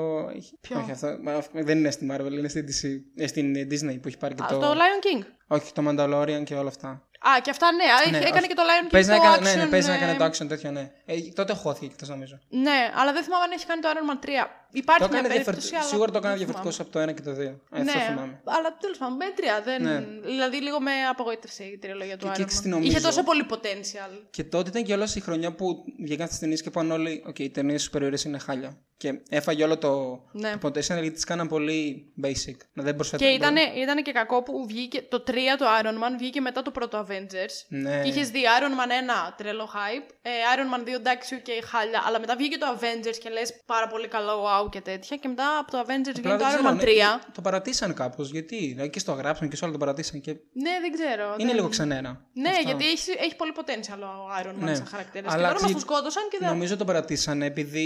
Ποιο; 0.62 0.80
Όχι, 0.80 0.92
αυτό 0.92 1.18
μα, 1.24 1.32
αυτό 1.34 1.64
δεν 1.64 1.78
είναι 1.78 1.92
στη 1.92 2.08
Marvel, 2.12 2.32
είναι 2.32 2.48
στην, 2.48 2.66
DC, 2.66 2.88
ε, 3.16 3.28
στην 3.28 3.54
Disney 3.56 3.98
που 4.02 4.08
έχει 4.08 4.18
πάρει 4.18 4.36
και 4.36 4.44
το. 4.50 4.58
Το 4.60 4.72
Lion 4.72 5.22
King. 5.22 5.26
Όχι, 5.48 5.72
το 5.74 5.84
Mandalorian 5.88 6.44
και 6.44 6.56
όλα 6.56 6.68
αυτά. 6.68 7.07
Α, 7.20 7.40
και 7.42 7.50
αυτά 7.50 7.72
ναι, 7.72 7.84
Ναι, 8.12 8.18
έκανε 8.18 8.38
όχι. 8.38 8.48
και 8.48 8.54
το 8.54 8.62
Lion 8.70 8.86
King. 8.86 8.90
Παίζει 8.92 9.10
το 9.10 9.16
να, 9.18 9.24
έκανε, 9.24 9.38
action, 9.38 9.56
ναι, 9.56 9.64
ναι, 9.64 9.70
παίζει 9.70 9.88
να 9.88 9.94
ε, 9.94 9.98
έκανε 9.98 10.14
το 10.18 10.26
action 10.26 10.48
τέτοιο, 10.48 10.72
ναι. 10.72 10.92
Ε, 11.06 11.16
τότε 11.36 11.54
χώθηκε 11.54 11.86
εκτό 11.86 12.06
νομίζω. 12.06 12.40
Ναι, 12.50 12.92
αλλά 12.96 13.14
δεν 13.14 13.24
θυμάμαι 13.24 13.44
αν 13.44 13.52
έχει 13.52 13.66
κάνει 13.66 13.82
το 13.82 13.90
Iron 13.94 14.12
Man 14.12 14.26
3. 14.26 14.30
Υπάρχει 14.72 15.02
Το 15.02 15.08
μια 15.10 15.20
έκανε 15.20 15.34
περίπτωση, 15.34 15.68
διαφορετικό. 15.70 15.78
αλλά 15.78 15.88
Σίγουρα 15.88 16.12
το 16.12 16.18
έκανε 16.18 16.36
δεν 16.36 16.46
διαφορετικό 16.46 16.84
θυμάμαι. 16.84 16.90
από 16.90 16.92
το 16.92 17.00
1 17.02 17.16
και 17.16 17.22
το 17.22 17.32
2. 17.32 17.80
Ε, 17.80 17.80
αυτό 17.82 17.84
Ναι, 18.00 18.06
θυμάμαι. 18.06 18.42
αλλά 18.46 18.78
τέλος 18.80 18.98
πάντων 18.98 19.16
μέτρια. 19.16 19.62
Δεν... 19.62 19.82
Ναι. 19.84 19.98
Δηλαδή 20.32 20.58
λίγο 20.62 20.80
με 20.82 20.92
απογοήτευσε 21.12 21.64
η 21.64 21.78
τριλογία 21.78 22.18
του 22.18 22.26
Και- 22.26 22.32
Iron 22.32 22.48
και 22.48 22.56
Man. 22.58 22.62
τι 22.62 22.68
νομίζω. 22.70 22.92
Είχε 22.92 23.00
τόσο 23.00 23.24
πολύ 23.24 23.46
potential. 23.50 24.12
Και 24.30 24.44
τότε 24.44 24.70
ήταν 24.70 24.84
και 24.84 24.94
όλη 24.94 25.08
η 25.16 25.20
χρονιά 25.20 25.52
που 25.56 25.84
βγήκαν 26.04 26.24
αυτέ 26.26 26.36
τι 26.36 26.40
ταινίες 26.42 26.62
και 26.62 26.70
είπαν 26.70 26.92
όλοι: 26.92 27.24
Οκ, 27.28 27.40
οι 27.40 27.50
ταινίες 27.50 27.90
superheroes 27.92 28.24
είναι 28.26 28.38
χάλια. 28.40 28.78
Και 29.00 29.20
έφαγε 29.30 29.64
όλο 29.64 29.78
το, 29.78 30.22
Ναι. 30.32 30.58
το 30.58 30.68
potential 30.68 30.82
γιατί 30.82 31.12
τις 31.12 31.24
κάναν 31.24 31.48
πολύ 31.48 32.14
basic. 32.24 32.56
Να 32.74 32.84
δεν 32.84 32.96
προσφέρουν. 32.96 33.28
Και 33.28 33.34
ήταν, 33.34 33.56
ήταν 33.78 34.04
και 34.04 34.12
κακό 34.12 34.44
που 34.44 34.66
βγήκε 34.68 35.02
το 35.02 35.24
3 35.28 35.32
του 35.58 35.66
Iron 35.82 36.04
Man 36.04 36.16
βγήκε 36.20 36.42
μετά 36.42 36.62
το 36.62 36.72
πρώτο 36.72 37.06
Avengers. 37.08 37.56
Ναι. 37.68 38.02
Και 38.04 38.10
είχες 38.10 38.30
δει 38.30 38.40
Iron 38.60 38.72
Man 38.72 38.90
1 39.30 39.34
τρελό 39.38 39.70
hype, 39.74 40.12
ε, 40.22 40.30
Iron 40.56 40.76
Man 40.80 40.84
2 40.88 40.94
εντάξει, 40.94 41.36
οκ, 41.36 41.66
χάλια. 41.66 42.04
Αλλά 42.08 42.20
μετά 42.20 42.36
βγήκε 42.36 42.58
το 42.58 42.66
Avengers 42.80 43.18
και 43.24 43.30
λες 43.30 43.62
πάρα 43.66 43.88
πολύ 43.88 44.08
καλό 44.08 44.44
wow 44.66 44.70
και 44.70 44.82
τέτοια. 44.82 45.18
Και 45.18 45.28
μετά 45.28 45.58
από 45.62 45.72
το 45.72 45.80
Avengers 45.80 45.84
Απλά 45.88 46.12
βγήκε 46.14 46.28
το 46.28 46.38
δεν 46.38 46.48
Iron 46.48 46.78
ξέρω, 46.78 46.78
Man 46.78 46.82
3. 46.82 46.86
ναι, 46.86 47.32
Το 47.34 47.42
παρατήσαν 47.42 47.94
κάπως. 47.94 48.30
Γιατί, 48.32 48.58
δηλαδή 48.68 48.90
και 48.90 49.00
στο 49.00 49.12
γράψαν 49.12 49.50
και 49.50 49.56
σε 49.56 49.64
όλα 49.64 49.74
το 49.74 49.80
παρατήσαν. 49.80 50.22
Και 50.22 50.32
Ναι, 50.54 50.72
δεν 50.82 50.92
ξέρω. 50.92 51.26
είναι 51.38 51.46
δεν- 51.46 51.56
λίγο 51.56 51.68
ξενέρα. 51.70 52.26
Ναι, 52.34 52.50
αυτό. 52.50 52.62
γιατί 52.66 52.86
έχει, 52.86 53.12
έχει 53.18 53.36
πολύ 53.36 53.52
potential 53.56 54.00
ο 54.02 54.42
Iron 54.42 54.50
Man 54.50 54.60
Ναι. 54.60 54.76
σαν 54.76 54.86
χαρακτήρας. 54.88 55.26
Και 55.34 55.38
Αλλά 55.38 55.48
τώρα 55.48 55.52
μας 55.54 55.56
ξέρει- 55.56 55.72
τον 55.72 55.82
σκότωσαν 55.82 56.24
και 56.30 56.38
δεν. 56.40 56.50
Νομίζω 56.50 56.78
το 56.78 56.86
παρατήσανε 56.86 57.46
επειδή 57.46 57.86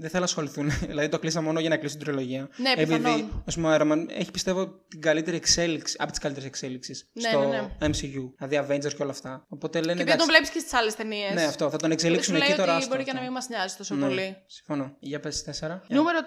δεν 0.00 0.10
θέλουν 0.10 0.18
να 0.18 0.24
ασχοληθούν. 0.24 0.70
δηλαδή 0.90 1.08
το 1.08 1.18
κλείσαν 1.18 1.44
μόνο 1.44 1.60
για 1.60 1.68
να 1.68 1.76
κλείσουν 1.76 1.98
την 1.98 2.06
τριλογία. 2.06 2.48
Ναι, 2.56 2.70
επειδή 2.76 2.96
πιθανόν. 2.96 3.42
ας 3.46 3.54
πούμε, 3.54 3.74
ο 3.74 3.76
Iron 3.80 3.92
Man 3.92 4.06
έχει 4.18 4.30
πιστεύω 4.30 4.66
την 4.88 5.00
καλύτερη 5.00 5.36
εξέλιξη, 5.36 5.96
από 5.98 6.10
τις 6.10 6.20
καλύτερες 6.20 6.48
εξέλιξεις 6.48 7.10
Ναι, 7.12 7.28
στο 7.28 7.38
ναι, 7.40 7.46
ναι. 7.46 7.68
MCU. 7.88 8.32
Δηλαδή 8.38 8.56
Avengers 8.68 8.94
και 8.96 9.02
όλα 9.02 9.10
αυτά. 9.10 9.46
Οπότε 9.48 9.80
λένε. 9.80 9.94
Και 9.94 10.02
επειδή 10.02 10.18
τον 10.18 10.28
εντάξει, 10.28 10.30
βλέπεις 10.30 10.50
και 10.50 10.58
στις 10.58 10.72
άλλες 10.74 10.94
ταινίες. 10.94 11.34
ναι, 11.34 11.44
αυτό 11.44 11.70
θα 11.70 11.76
τον 11.76 11.90
εξελίξουν 11.90 12.34
Σου 12.34 12.40
εκεί 12.40 12.48
λέει 12.48 12.56
τώρα. 12.56 12.70
ότι 12.72 12.80
άστο 12.82 12.90
μπορεί 12.94 13.04
και 13.04 13.12
να 13.12 13.18
αυτό. 13.18 13.30
μην 13.30 13.38
μας 13.38 13.48
νοιάζει 13.48 13.74
τόσο 13.76 13.94
Ναι, 13.94 14.06
πολύ. 14.06 14.36
Συμφωνώ. 14.46 14.96
Για 14.98 15.20
πες 15.20 15.42
τέσσερα. 15.42 15.82
Νούμερο 16.02 16.18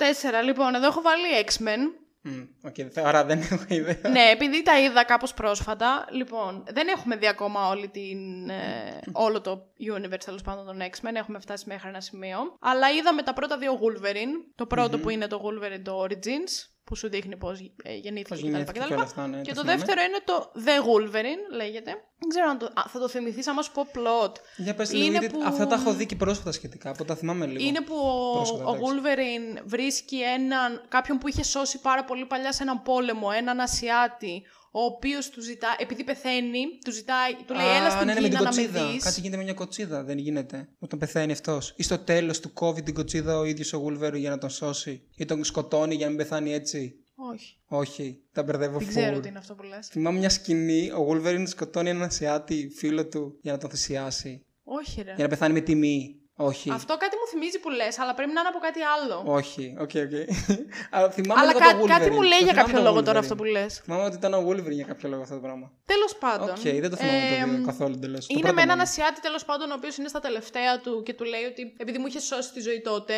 4, 0.41 0.43
λοιπόν, 0.43 0.75
εδώ 0.75 0.85
έχω 0.87 1.01
βάλει 1.01 1.23
X-Men. 1.45 2.03
Μμ, 2.27 2.41
οκ, 2.63 2.73
θε- 2.75 3.05
άρα 3.05 3.25
δεν 3.25 3.39
έχω 3.39 3.63
ιδέα. 3.67 3.97
ναι, 4.11 4.29
επειδή 4.31 4.63
τα 4.63 4.79
είδα 4.79 5.03
κάπως 5.03 5.33
πρόσφατα, 5.33 6.05
λοιπόν, 6.11 6.63
δεν 6.67 6.87
έχουμε 6.87 7.15
δει 7.15 7.27
ακόμα 7.27 7.67
όλη 7.67 7.87
την, 7.87 8.49
ε, 8.49 8.99
όλο 9.11 9.41
το 9.41 9.61
universe 9.95 10.23
τέλος 10.25 10.41
πάντων 10.41 10.65
των 10.65 10.77
X-Men, 10.81 11.13
έχουμε 11.15 11.39
φτάσει 11.39 11.63
μέχρι 11.67 11.89
ένα 11.89 12.01
σημείο. 12.01 12.37
Αλλά 12.59 12.89
είδαμε 12.91 13.21
τα 13.21 13.33
πρώτα 13.33 13.57
δύο 13.57 13.79
Wolverine. 13.81 14.51
Το 14.55 14.65
πρωτο 14.65 14.99
που 14.99 15.09
είναι 15.09 15.27
το 15.27 15.41
Wolverine 15.45 15.81
το 15.83 16.03
Origins, 16.03 16.74
που 16.85 16.95
σου 16.95 17.09
δείχνει 17.09 17.37
πώς 17.37 17.59
ε, 17.83 17.93
γεννήθηκε 17.95 18.29
Πώς 18.29 18.37
κτλ. 18.39 18.47
γεννήθηκε 18.49 18.79
κτλ. 18.79 18.87
και 18.87 18.93
όλα 18.93 19.03
αυτά, 19.03 19.27
ναι, 19.27 19.41
και 19.41 19.49
το 19.53 19.55
το 19.55 19.61
θυμάμαι. 19.61 19.77
δεύτερο 19.77 20.01
είναι 20.01 20.19
το 20.25 20.51
The 20.65 20.79
Wolverine, 20.89 21.55
λέγεται. 21.55 21.91
Δεν 22.19 22.29
ξέρω 22.29 22.49
αν 22.49 22.57
το, 22.57 22.65
α, 22.65 22.83
θα 22.89 22.99
το 22.99 23.07
θυμηθείς 23.07 23.47
άμα 23.47 23.61
σου 23.61 23.71
πω 23.71 23.87
plot. 23.95 24.31
Για 24.57 24.75
πες 24.75 24.89
Είναι 24.91 24.99
λίγο, 25.03 25.11
γιατί 25.11 25.27
που- 25.35 25.43
αυτά 25.45 25.67
τα 25.67 25.75
έχω 25.75 25.93
δει 25.93 26.05
και 26.05 26.15
πρόσφατα 26.15 26.51
σχετικά, 26.51 26.89
από 26.89 27.05
τα 27.05 27.15
θυμάμαι 27.15 27.45
λίγο. 27.45 27.65
Είναι 27.67 27.81
που 27.81 27.95
ο, 27.95 28.31
Πρόσφατα, 28.35 28.65
ο 28.65 28.75
εντάξει. 28.75 28.93
Wolverine 28.95 29.61
βρίσκει 29.65 30.21
έναν, 30.21 30.81
κάποιον 30.87 31.17
που 31.17 31.27
είχε 31.27 31.43
σώσει 31.43 31.79
πάρα 31.81 32.03
πολύ 32.03 32.25
παλιά 32.25 32.51
σε 32.51 32.63
έναν 32.63 32.81
πόλεμο, 32.81 33.27
έναν 33.37 33.59
Ασιάτη, 33.59 34.43
ο 34.79 34.83
οποίος 34.83 35.29
του 35.29 35.41
ζητά, 35.41 35.75
επειδή 35.79 36.03
πεθαίνει, 36.03 36.61
του 36.85 36.91
ζητάει, 36.91 37.33
του 37.47 37.53
λέει: 37.53 37.65
Α, 37.65 37.75
Έλα 37.75 37.89
στην 37.89 38.05
ναι, 38.05 38.13
ναι, 38.13 38.19
με 38.21 38.27
Κίνα 38.27 38.39
την 38.39 38.47
να 38.49 38.53
με 38.55 38.61
κοτσίδα. 38.61 38.91
δεις». 38.91 39.03
Κάτι 39.03 39.19
γίνεται 39.21 39.37
με 39.37 39.43
μια 39.43 39.53
κοτσίδα, 39.53 40.03
δεν 40.03 40.17
γίνεται. 40.17 40.67
Όταν 40.79 40.99
πεθαίνει 40.99 41.31
αυτός. 41.31 41.73
Ή 41.77 41.83
στο 41.83 41.97
τέλος 41.97 42.39
του 42.39 42.53
κόβει 42.53 42.83
την 42.83 42.93
κοτσίδα 42.93 43.37
ο 43.39 43.43
ίδιος 43.45 43.73
ο 43.73 43.85
Wolverine 43.85 44.17
για 44.17 44.29
να 44.29 44.37
τον 44.37 44.49
σώσει. 44.49 45.01
Ή 45.15 45.25
τον 45.25 45.43
σκοτώνει 45.43 45.95
για 45.95 46.05
να 46.05 46.11
μην 46.11 46.17
πεθάνει 46.21 46.53
έτσι. 46.53 46.93
Όχι. 47.33 47.57
Όχι, 47.67 48.21
τα 48.31 48.43
μπερδεύω 48.43 48.77
Δεν 48.77 48.87
full. 48.87 48.91
ξέρω 48.91 49.19
τι 49.19 49.27
είναι 49.27 49.37
αυτό 49.37 49.53
που 49.55 49.63
λες. 49.63 49.87
Θυμάμαι 49.87 50.19
μια 50.19 50.29
σκηνή, 50.29 50.91
ο 50.91 51.07
Wolverine 51.11 51.43
σκοτώνει 51.47 51.89
έναν 51.89 52.03
Ασιάτη 52.03 52.69
φίλο 52.75 53.07
του 53.07 53.39
για 53.41 53.51
να 53.51 53.57
τον 53.57 53.69
θυσιάσει. 53.69 54.45
Όχι, 54.63 55.01
ρε. 55.01 55.13
Για 55.15 55.23
να 55.23 55.29
πεθάνει 55.29 55.53
με 55.53 55.59
τιμή. 55.61 56.15
Όχι. 56.37 56.71
Αυτό 56.71 56.97
κάτι 56.97 57.15
μου 57.19 57.27
θυμίζει 57.31 57.59
που 57.59 57.69
λες, 57.69 57.99
αλλά 57.99 58.13
πρέπει 58.13 58.31
να 58.33 58.39
είναι 58.39 58.49
από 58.49 58.59
κάτι 58.59 58.81
άλλο. 58.81 59.23
Όχι, 59.25 59.75
οκ, 59.79 59.89
οκ. 60.05 60.13
Αλλά 60.95 61.09
θυμάμαι 61.11 61.41
αλλά 61.41 61.47
λίγο 61.53 61.59
κα- 61.59 61.71
το 61.71 61.77
Wolverine. 61.83 61.87
κάτι 61.87 62.09
μου 62.11 62.21
λέει 62.21 62.39
Το 62.39 62.45
για 62.45 62.53
θυμάμαι 62.53 62.61
κάποιο 62.61 62.77
το 62.77 62.83
λόγο 62.83 62.97
Wolverine. 62.99 63.03
τώρα 63.05 63.19
αυτό 63.19 63.35
που 63.35 63.43
λες. 63.43 63.71
Θυμάμαι 63.83 64.03
ότι 64.03 64.15
ήταν 64.15 64.33
ο 64.33 64.41
Wolverine 64.49 64.77
για 64.81 64.85
κάποιο 64.85 65.09
λόγο 65.09 65.21
αυτό 65.21 65.33
το 65.35 65.41
πράγμα. 65.41 65.71
Τέλος 65.85 66.15
πάντων. 66.23 66.49
Οκ, 66.49 66.59
δεν 66.83 66.89
το 66.89 66.95
θυμάμαι 66.95 67.19
το 67.29 67.35
εμ, 67.43 67.55
δύο 67.55 67.65
καθόλου 67.65 67.93
εντελώς. 67.93 68.25
Είναι 68.29 68.51
με 68.53 68.61
έναν 68.61 68.79
Ασιάτη 68.79 69.21
τέλος 69.21 69.45
πάντων, 69.45 69.71
ο 69.71 69.73
οποίος 69.77 69.97
είναι 69.97 70.07
στα 70.07 70.19
τελευταία 70.19 70.79
του 70.79 71.03
και 71.05 71.13
του 71.13 71.23
λέει 71.23 71.43
ότι 71.43 71.73
επειδή 71.77 71.97
μου 71.97 72.07
είχε 72.07 72.19
σώσει 72.19 72.53
τη 72.53 72.59
ζωή 72.61 72.81
τότε, 72.81 73.13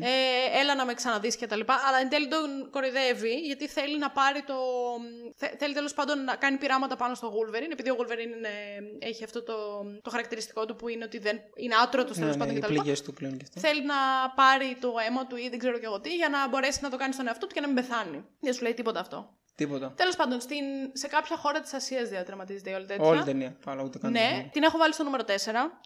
ε, 0.00 0.60
έλα 0.60 0.74
να 0.74 0.84
με 0.84 0.94
ξαναδείς 0.94 1.36
και 1.36 1.46
τα 1.46 1.56
λοιπά. 1.56 1.74
Αλλά 1.88 1.98
εν 2.00 2.08
τέλει 2.08 2.28
τον 2.28 2.70
κοροϊδεύει 2.70 3.34
γιατί 3.34 3.68
θέλει 3.68 3.98
να 3.98 4.10
πάρει 4.10 4.42
το. 4.42 4.54
θε- 5.36 5.54
θέλει 5.58 5.74
τέλος 5.74 5.94
πάντων 5.94 6.24
να 6.24 6.34
κάνει 6.36 6.56
πειράματα 6.56 6.96
πάνω 6.96 7.14
στο 7.14 7.32
Wolverine, 7.36 7.72
επειδή 7.72 7.90
ο 7.90 7.96
Wolverine 7.98 8.32
είναι, 8.38 8.52
έχει 8.98 9.24
αυτό 9.24 9.42
το, 9.42 9.54
το 10.02 10.10
χαρακτηριστικό 10.10 10.64
του 10.66 10.76
που 10.76 10.88
είναι 10.88 11.04
ότι 11.04 11.18
δεν 11.18 11.36
είναι 11.56 11.74
άτρωτος 11.82 12.16
τέλος 12.16 12.18
Ναι, 12.18 12.26
ναι, 12.32 12.38
πάντων 12.38 12.47
οι 12.56 12.60
κτλ. 12.60 12.74
πληγές 12.74 13.02
του 13.02 13.12
κλείνουν 13.12 13.38
και 13.38 13.44
αυτό. 13.48 13.60
Θέλει 13.60 13.84
να 13.84 13.94
πάρει 14.34 14.76
το 14.80 14.92
αίμα 15.06 15.26
του 15.26 15.36
ή 15.36 15.48
δεν 15.48 15.58
ξέρω 15.58 15.78
και 15.78 15.86
εγώ 15.86 16.00
τι 16.00 16.14
για 16.14 16.28
να 16.28 16.48
μπορέσει 16.48 16.78
να 16.82 16.90
το 16.90 16.96
κάνει 16.96 17.12
στον 17.12 17.26
εαυτό 17.26 17.46
του 17.46 17.54
και 17.54 17.60
να 17.60 17.66
μην 17.66 17.76
πεθάνει. 17.76 18.24
Δεν 18.40 18.52
σου 18.52 18.62
λέει 18.62 18.74
τίποτα 18.74 19.00
αυτό. 19.00 19.36
Τίποτα. 19.58 19.92
Τέλος 19.96 20.16
πάντων, 20.16 20.40
στην, 20.40 20.64
σε 20.92 21.06
κάποια 21.08 21.36
χώρα 21.36 21.60
της 21.60 21.72
Ασίας 21.72 22.08
διαδραματίζεται 22.08 22.70
η 22.70 22.72
όλη 22.72 22.84
τέτοια. 22.84 23.04
Όλη 23.06 23.16
την 23.16 23.26
ταινία. 23.26 23.56
Πάλα, 23.64 23.82
ούτε 23.82 23.98
καν. 23.98 24.10
Ναι, 24.10 24.48
την 24.52 24.62
έχω 24.62 24.78
βάλει 24.78 24.92
στο 24.92 25.04
νούμερο 25.04 25.24
4, 25.26 25.30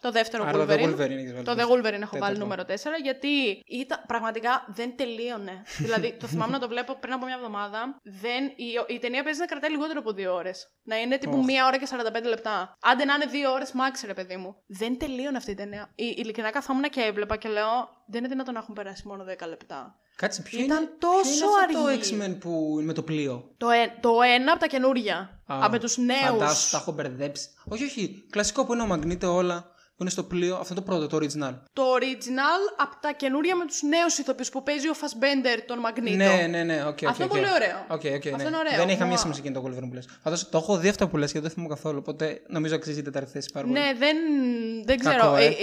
το 0.01 0.11
δεύτερο 0.11 0.43
Άρα 0.43 0.51
το 0.51 0.63
Wolverine. 0.63 0.93
Wolverine 0.93 1.17
έχεις 1.21 1.33
βάλει. 1.33 1.45
Το 1.45 1.51
The 1.51 1.65
Wolverine 1.71 2.01
έχω 2.07 2.17
βάλει 2.17 2.37
Τέταρτο. 2.37 2.39
νούμερο 2.39 2.63
4, 2.67 2.67
γιατί 3.03 3.63
ήταν, 3.67 4.03
πραγματικά 4.07 4.65
δεν 4.67 4.95
τελείωνε. 4.95 5.61
δηλαδή, 5.85 6.13
το 6.19 6.27
θυμάμαι 6.27 6.51
να 6.51 6.59
το 6.59 6.67
βλέπω 6.67 6.97
πριν 6.99 7.13
από 7.13 7.25
μια 7.25 7.35
εβδομάδα. 7.35 7.99
Δεν, 8.03 8.43
η, 8.45 8.95
η 8.95 8.99
ταινία 8.99 9.23
παίζει 9.23 9.39
να 9.39 9.45
κρατάει 9.45 9.71
λιγότερο 9.71 9.99
από 9.99 10.11
δύο 10.11 10.33
ώρες. 10.33 10.71
Να 10.83 10.95
είναι 10.95 11.17
τύπου 11.17 11.37
Οχ. 11.37 11.45
μία 11.45 11.65
ώρα 11.65 11.77
και 11.77 11.87
45 12.21 12.23
λεπτά. 12.23 12.77
Άντε 12.81 13.05
να 13.05 13.13
είναι 13.13 13.25
δύο 13.25 13.51
ώρες 13.51 13.71
max, 13.73 14.03
ρε 14.05 14.13
παιδί 14.13 14.37
μου. 14.37 14.55
Δεν 14.67 14.97
τελείωνε 14.97 15.37
αυτή 15.37 15.51
η 15.51 15.55
ταινία. 15.55 15.91
Η, 15.95 16.05
ειλικρινά 16.17 16.49
καθόμουν 16.49 16.83
και 16.83 17.01
έβλεπα 17.01 17.35
και 17.35 17.49
λέω: 17.49 17.89
Δεν 18.07 18.19
είναι 18.19 18.27
δυνατόν 18.27 18.53
να 18.53 18.59
έχουν 18.59 18.73
περάσει 18.75 19.07
μόνο 19.07 19.23
10 19.23 19.47
λεπτά. 19.47 19.97
Κάτσε, 20.15 20.41
ποιο 20.41 20.59
Ήταν 20.59 20.77
είναι, 20.77 20.91
τόσο 20.99 21.21
ποιο 21.21 21.31
είναι 21.33 21.45
αυτό 21.65 21.87
αργή. 21.87 21.99
το 22.09 22.25
X-Men 22.25 22.37
που 22.39 22.69
είναι 22.73 22.85
με 22.85 22.93
το 22.93 23.03
πλοίο; 23.03 23.49
Το, 23.57 23.69
ε, 23.69 23.97
το 23.99 24.09
ένα 24.35 24.51
από 24.51 24.59
τα 24.59 24.67
καινούρια. 24.67 25.41
Α, 25.45 25.55
Α, 25.65 25.69
με 25.69 25.79
τους 25.79 25.97
νέους. 25.97 26.19
Φαντάσου, 26.29 26.71
τα 26.71 26.77
έχω 26.77 26.91
μπερδέψει. 26.91 27.47
Όχι, 27.65 27.83
όχι. 27.83 28.23
Κλασικό 28.29 28.65
που 28.65 28.73
είναι 28.73 28.81
ο 28.81 28.85
Μαγνήτο 28.85 29.33
όλα. 29.33 29.71
Που 29.95 30.01
είναι 30.03 30.09
στο 30.11 30.23
πλοίο. 30.23 30.55
Αυτό 30.55 30.73
το 30.73 30.81
πρώτο, 30.81 31.07
το 31.07 31.17
original. 31.17 31.53
Το 31.73 31.83
original 31.99 32.61
από 32.77 32.95
τα 33.01 33.11
καινούρια 33.11 33.55
με 33.55 33.65
τους 33.65 33.81
νέους 33.81 34.17
ηθοποιούς 34.17 34.49
που 34.49 34.63
παίζει 34.63 34.89
ο 34.89 34.93
Fassbender 35.01 35.59
τον 35.67 35.79
Μαγνήτο. 35.79 36.15
Ναι, 36.15 36.47
ναι, 36.49 36.63
ναι. 36.63 36.83
Okay, 36.87 37.05
Αυτό 37.05 37.09
okay, 37.09 37.19
είναι 37.19 37.27
πολύ 37.27 37.45
ωραίο. 37.55 37.85
Okay, 37.89 38.15
okay, 38.15 38.31
Αυτό 38.33 38.37
ναι. 38.37 38.43
είναι 38.43 38.57
ωραίο. 38.57 38.77
Δεν 38.77 38.87
έχει 38.87 38.97
καμία 38.97 39.13
Μου- 39.13 39.19
σημασία 39.19 39.43
εκείνο 39.45 39.61
το 39.61 39.67
Wolverine 39.67 39.87
που 39.87 39.93
λες. 39.93 40.07
Πάντω 40.23 40.37
το 40.49 40.57
έχω 40.57 40.77
δει 40.77 40.87
αυτό 40.87 41.07
που 41.07 41.17
λες 41.17 41.31
και 41.31 41.39
δεν 41.39 41.47
το 41.47 41.53
θυμάμαι 41.53 41.73
καθόλου. 41.73 41.97
Οπότε 41.97 42.41
νομίζω 42.47 42.75
αξίζει 42.75 42.99
η 42.99 43.01
τετάρτη 43.01 43.31
θέση 43.31 43.49
πάρα 43.53 43.67
πολύ. 43.67 43.79
Ναι, 43.79 43.93
δεν, 43.97 44.17
δεν 44.85 44.99
ξέρω. 44.99 45.17
Κακό, 45.17 45.35
ε. 45.35 45.45
Ε, 45.45 45.49
ε, 45.49 45.53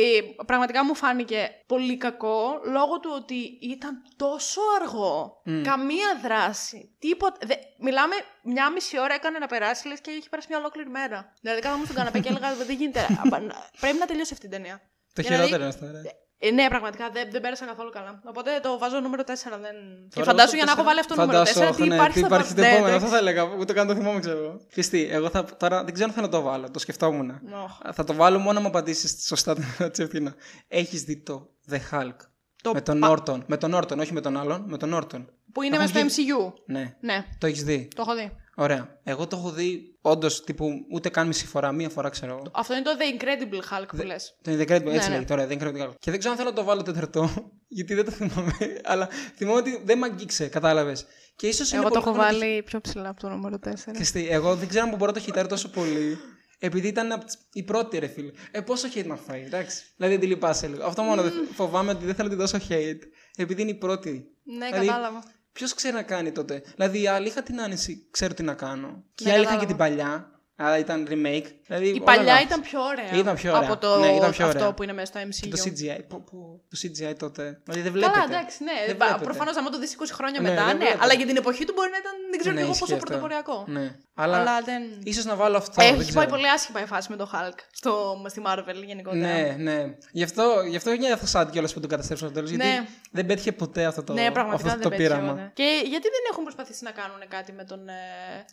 πραγματικά 0.47 0.85
μου 0.85 0.95
φάνηκε 0.95 1.49
πολύ 1.67 1.97
κακό 1.97 2.61
λόγω 2.73 3.01
του 3.01 3.11
ότι 3.15 3.59
ήταν 3.61 4.03
τόσο 4.17 4.61
αργό. 4.81 5.43
Καμία 5.63 6.21
δράση. 6.23 6.95
Τίποτα. 6.99 7.37
Δε, 7.47 7.55
μιλάμε 7.79 8.15
μια 8.43 8.71
μισή 8.71 9.01
ώρα 9.01 9.15
έκανε 9.15 9.39
να 9.39 9.47
περάσει, 9.47 9.89
λες 9.89 10.01
και 10.01 10.11
είχε 10.11 10.29
περάσει 10.29 10.49
μια 10.51 10.59
ολόκληρη 10.59 10.89
μέρα. 10.89 11.33
Δηλαδή 11.41 11.61
κάθομαι 11.61 11.85
στον 11.85 11.97
καναπέ 11.97 12.19
και 12.19 12.29
έλεγα 12.29 12.55
Δεν 12.55 12.77
γίνεται. 12.77 13.07
απα- 13.25 13.43
Πρέπει 13.81 13.99
να 13.99 14.07
τελειώσει 14.07 14.33
αυτή 14.33 14.47
η 14.47 14.49
ταινία. 14.49 14.81
Το 15.13 15.21
Για 15.21 15.31
να 15.31 15.37
δει- 15.37 15.45
χειρότερο 15.47 15.63
είναι 15.63 15.75
αυτό. 15.75 15.87
ρε. 16.09 16.11
Ε, 16.43 16.51
ναι, 16.51 16.69
πραγματικά 16.69 17.11
δεν, 17.11 17.31
δεν 17.31 17.41
πέρασα 17.41 17.67
καθόλου 17.67 17.91
καλά. 17.91 18.21
Οπότε 18.25 18.61
το 18.63 18.79
βάζω 18.79 19.01
νούμερο 19.01 19.23
4. 19.23 19.33
Δεν... 19.61 19.75
και 20.09 20.15
Τώρα 20.15 20.27
φαντάσου 20.27 20.51
το 20.51 20.57
για 20.57 20.65
να 20.65 20.73
έχω 20.73 20.83
τέσσερα- 20.83 20.85
βάλει 20.85 21.01
αυτό 21.01 21.15
το 21.15 21.21
νούμερο 21.21 21.41
4. 21.43 21.47
Φαντάσου, 21.47 21.83
Τι 21.83 21.89
ναι, 21.89 21.95
υπάρχει, 21.95 22.13
τι 22.13 22.19
στο 22.19 22.27
υπάρχει 22.35 22.51
στο 22.51 22.61
Ναι, 22.61 22.67
επόμενο, 22.67 22.87
εντάξει. 22.87 23.05
αυτό 23.05 23.17
θα 23.17 23.21
έλεγα. 23.21 23.43
Ούτε 23.59 23.73
καν 23.73 23.87
το 23.87 23.95
θυμόμαι, 23.95 24.21
ξέρω 24.21 24.39
εγώ. 24.39 24.61
Πιστή, 24.75 25.09
εγώ 25.11 25.31
θα, 25.31 25.45
τώρα 25.45 25.85
δεν 25.85 25.93
ξέρω 25.95 26.09
αν 26.09 26.15
θέλω 26.15 26.27
να 26.27 26.33
το 26.33 26.41
βάλω, 26.41 26.71
το 26.71 26.79
σκεφτόμουν. 26.79 27.31
Οχ. 27.65 27.79
Θα 27.93 28.05
το 28.05 28.15
βάλω 28.15 28.39
μόνο 28.39 28.57
αν 28.57 28.63
μου 28.63 28.69
απαντήσεις 28.69 29.27
σωστά 29.27 29.55
την 29.55 29.65
ερώτηση 29.79 30.03
ευθύνα. 30.03 30.35
Έχεις 30.69 31.03
δει 31.03 31.17
το 31.23 31.51
The 31.71 31.79
Hulk; 31.91 32.17
Το 32.63 32.73
με 32.73 32.81
τον 32.81 32.99
πα- 33.01 33.09
Νόρτον. 33.09 33.45
Με 33.47 33.57
τον 33.57 33.71
Νόρτον, 33.71 33.99
όχι 34.01 34.13
με 34.13 34.21
τον 34.21 34.37
άλλον, 34.37 34.65
με 34.67 34.77
τον 34.77 34.89
Νόρτον. 34.89 35.31
Που 35.53 35.63
είναι 35.63 35.77
Έχουν 35.77 35.91
μέσα 35.93 36.09
στο 36.11 36.23
MCU. 36.23 36.53
Ναι, 36.67 36.97
Ναι, 37.01 37.25
το 37.39 37.47
έχεις 37.47 37.65
δει; 37.65 37.89
το 37.95 38.03
έχω 38.07 38.15
δει. 38.17 38.33
Ωραία. 38.55 38.99
Εγώ 39.05 39.27
το 39.27 39.37
έχω 39.37 39.51
δει 39.51 39.97
όντως 40.01 40.45
τύπου 40.45 40.71
ούτε 40.93 41.09
καν 41.09 41.27
μισή 41.27 41.47
φορά, 41.47 41.73
μία 41.73 41.89
φορά 41.89 42.09
ξέρω 42.09 42.33
εγώ. 42.33 42.43
Αυτό 42.53 42.75
είναι 42.75 42.83
το 42.83 42.91
The 42.99 43.23
Incredible 43.23 43.83
Hulk 43.83 43.89
που 43.97 44.03
λες. 44.03 44.37
Το 44.43 44.51
The 44.53 44.61
Incredible, 44.61 44.93
έτσι 44.93 45.09
ναι. 45.09 45.15
λέγεται, 45.15 45.33
ωραία, 45.33 45.47
The 45.49 45.53
Incredible 45.53 45.87
Hulk. 45.89 45.95
Και 45.99 46.11
δεν 46.11 46.19
ξέρω 46.19 46.33
αν 46.33 46.39
θέλω 46.39 46.51
να 46.51 46.57
το 46.57 46.65
βάλω 46.65 46.83
τέταρτο, 46.83 47.31
γιατί 47.69 47.95
δεν 47.95 48.05
το 48.05 48.11
θυμάμαι. 48.11 48.53
αλλά 48.91 49.09
θυμάμαι 49.37 49.59
ότι 49.59 49.83
δεν 49.85 49.99
με 49.99 50.07
αγγίξε, 50.07 50.49
κατάλαβες. 50.49 51.07
Και 51.37 51.47
ίσως 51.47 51.71
είναι 51.73 51.81
Εγώ 51.81 51.91
το 51.91 52.01
πολύ 52.01 52.07
έχω 52.07 52.17
κακό 52.19 52.27
να 52.27 52.33
το 52.33 52.39
βάλει 52.47 52.63
πιο 52.63 52.81
ψηλά 52.81 53.09
από 53.09 53.21
το 53.21 53.29
νούμερο 53.29 53.57
4. 53.67 53.71
Χριστί, 53.95 54.29
εγώ 54.31 54.55
δεν 54.57 54.69
ξέρω 54.69 54.85
αν 54.85 54.91
μπορώ 54.97 55.07
να 55.07 55.13
το 55.13 55.21
χειτάρω 55.25 55.49
τόσο 55.49 55.69
πολύ. 55.71 56.19
Επειδή 56.63 56.89
ήταν 56.89 57.13
απ' 57.13 57.25
τις- 57.25 57.39
η 57.53 57.63
πρώτη 57.63 57.99
ρε 57.99 58.07
φίλε. 58.07 58.31
Ε, 58.51 58.61
πόσο 58.61 58.89
hate 58.95 59.07
να 59.07 59.17
φάει, 59.17 59.43
εντάξει. 59.43 59.83
Δηλαδή 59.97 60.15
δεν 60.17 60.23
τη 60.25 60.31
λυπάσαι 60.31 60.67
λίγο. 60.67 60.85
Αυτό 60.85 61.03
μόνο 61.03 61.23
δεν- 61.23 61.33
φοβάμαι 61.55 61.91
ότι 61.91 62.05
δεν 62.05 62.15
θέλω 62.15 62.29
να 62.29 62.35
τη 62.35 62.41
δώσω 62.41 62.59
hate. 62.69 63.01
Επειδή 63.37 63.63
είναι 63.63 63.71
η 63.71 63.75
πρώτη. 63.75 64.25
Ναι, 64.43 64.67
Δηλαδή, 64.67 64.87
κατάλαβα. 64.87 65.23
Ποιος 65.53 65.75
ξέρει 65.75 65.95
να 65.95 66.03
κάνει 66.03 66.33
τότε. 66.33 66.63
Δηλαδή 66.75 67.03
οι 67.03 67.07
άλλοι 67.07 67.27
είχαν 67.27 67.45
την 67.45 67.61
άνεση, 67.61 68.09
ξέρω 68.11 68.35
τι 68.35 68.43
να 68.43 68.55
κάνω. 68.55 69.05
Και 69.15 69.25
οι 69.25 69.27
Ναι, 69.27 69.33
άλλοι 69.33 69.43
είχαν 69.43 69.59
και 69.59 69.67
κατάλαβα. 69.67 69.97
την 69.97 70.07
παλιά. 70.07 70.40
Αλλά 70.63 70.79
ήταν 70.79 71.07
remake. 71.11 71.47
Δηλαδή, 71.67 71.87
Η 71.89 71.91
όλα 71.91 72.03
παλιά 72.05 72.23
λάθος. 72.23 72.45
ήταν 72.45 72.61
πιο 72.61 72.81
ωραία. 72.81 73.11
Ήταν 73.21 73.35
πιο 73.35 73.55
ωραία. 73.57 73.69
Από 73.69 73.77
το 73.81 73.99
Ναι, 73.99 74.07
ήταν 74.07 74.31
πιο 74.31 74.47
αυτό 74.47 74.59
ωραία. 74.59 74.73
που 74.73 74.83
είναι 74.83 74.93
μέσα 74.93 75.07
στο 75.13 75.21
MCU. 75.21 75.49
Και 75.49 75.57
το 75.57 75.63
CGI. 75.65 76.01
Πω, 76.09 76.25
πω, 76.31 76.39
το 76.71 76.77
CGI 76.83 77.15
τότε. 77.19 77.61
Δηλαδή 77.65 77.83
δεν 77.83 77.93
βλέπετε. 77.93 78.19
Καλά, 78.19 78.25
εντάξει, 78.39 78.57
ναι. 78.65 78.73
Δεν 78.87 78.97
βλέπετε. 78.97 79.25
Προφανώς, 79.25 79.57
άμα 79.57 79.71
το 79.71 79.79
δεις 79.79 79.93
20 79.99 80.15
χρόνια 80.19 80.41
Ναι, 80.41 80.49
μετά, 80.51 80.65
δεν 80.65 80.77
ναι. 80.77 80.79
βλέπετε. 80.85 81.05
Αλλά 81.05 81.13
για 81.15 81.27
την 81.27 81.37
εποχή 81.37 81.65
του 81.65 81.73
μπορεί 81.77 81.91
να 81.91 81.97
ήταν, 82.05 82.13
δεν 82.31 82.39
ξέρω 82.41 82.55
Ναι, 82.55 82.61
και 82.61 82.67
εγώ 82.67 82.73
ισχύει 82.75 82.85
πόσο 82.85 82.95
αυτό. 82.95 83.07
πρωτοποριακό. 83.07 83.65
Ναι. 83.77 83.87
Αλλά, 84.15 84.37
Αλλά 84.41 84.61
δεν. 84.69 84.83
ίσως 85.03 85.25
να 85.25 85.35
βάλω 85.35 85.57
αυτό. 85.57 85.73
δεν 85.77 85.89
Έχει 85.95 85.99
ξέρω. 86.01 86.15
πάει 86.21 86.29
πολύ 86.29 86.49
άσχημα 86.49 86.81
η 86.83 86.87
φάση 86.87 87.07
με 87.11 87.17
το 87.17 87.31
Hulk 87.35 87.59
στο, 87.73 88.23
στη 88.33 88.43
Marvel 88.47 88.79
γενικότερα. 88.87 89.27
Ναι, 89.27 89.55
ναι. 89.59 89.79
Γι' 90.13 90.23
αυτό, 90.23 90.45
γι' 90.71 90.77
αυτό 90.77 90.91
νιώθω 90.91 91.27
σαν 91.27 91.51
κιόλας 91.51 91.73
που 91.75 91.81
τον 91.81 91.89
καταστρέψαν 91.91 92.29
στο 92.29 92.37
τέλος. 92.37 92.51
Ναι. 92.57 92.65
Γιατί 92.65 92.89
δεν 93.11 93.27
πέτυχε 93.27 93.53
ποτέ 93.53 93.85
αυτό 93.85 94.03
το, 94.03 94.13
Ναι, 94.13 94.31
πραγματικά 94.31 94.69
αυτό 94.69 94.69
δεν 94.69 94.81
το 94.83 94.89
πέτυχε 94.89 95.09
πείραμα. 95.09 95.31
ποτέ. 95.33 95.51
Και 95.55 95.69
γιατί 95.93 96.07
δεν 96.15 96.23
έχουν 96.31 96.43
προσπαθήσει 96.43 96.85
να 96.85 96.91
κάνουν 96.91 97.19
κάτι 97.29 97.53
με 97.53 97.65
τον, 97.65 97.89
ε, 97.89 97.93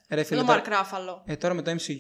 Ρε 0.09 0.15
με 0.15 0.23
φίλε, 0.23 0.37
τον 0.39 0.47
τώρα- 0.47 0.61
Mark 0.65 0.67
Ruffalo; 0.73 1.21
Ε, 1.25 1.35
τώρα 1.35 1.53
με 1.53 1.61
το 1.61 1.71
MCU 1.71 1.95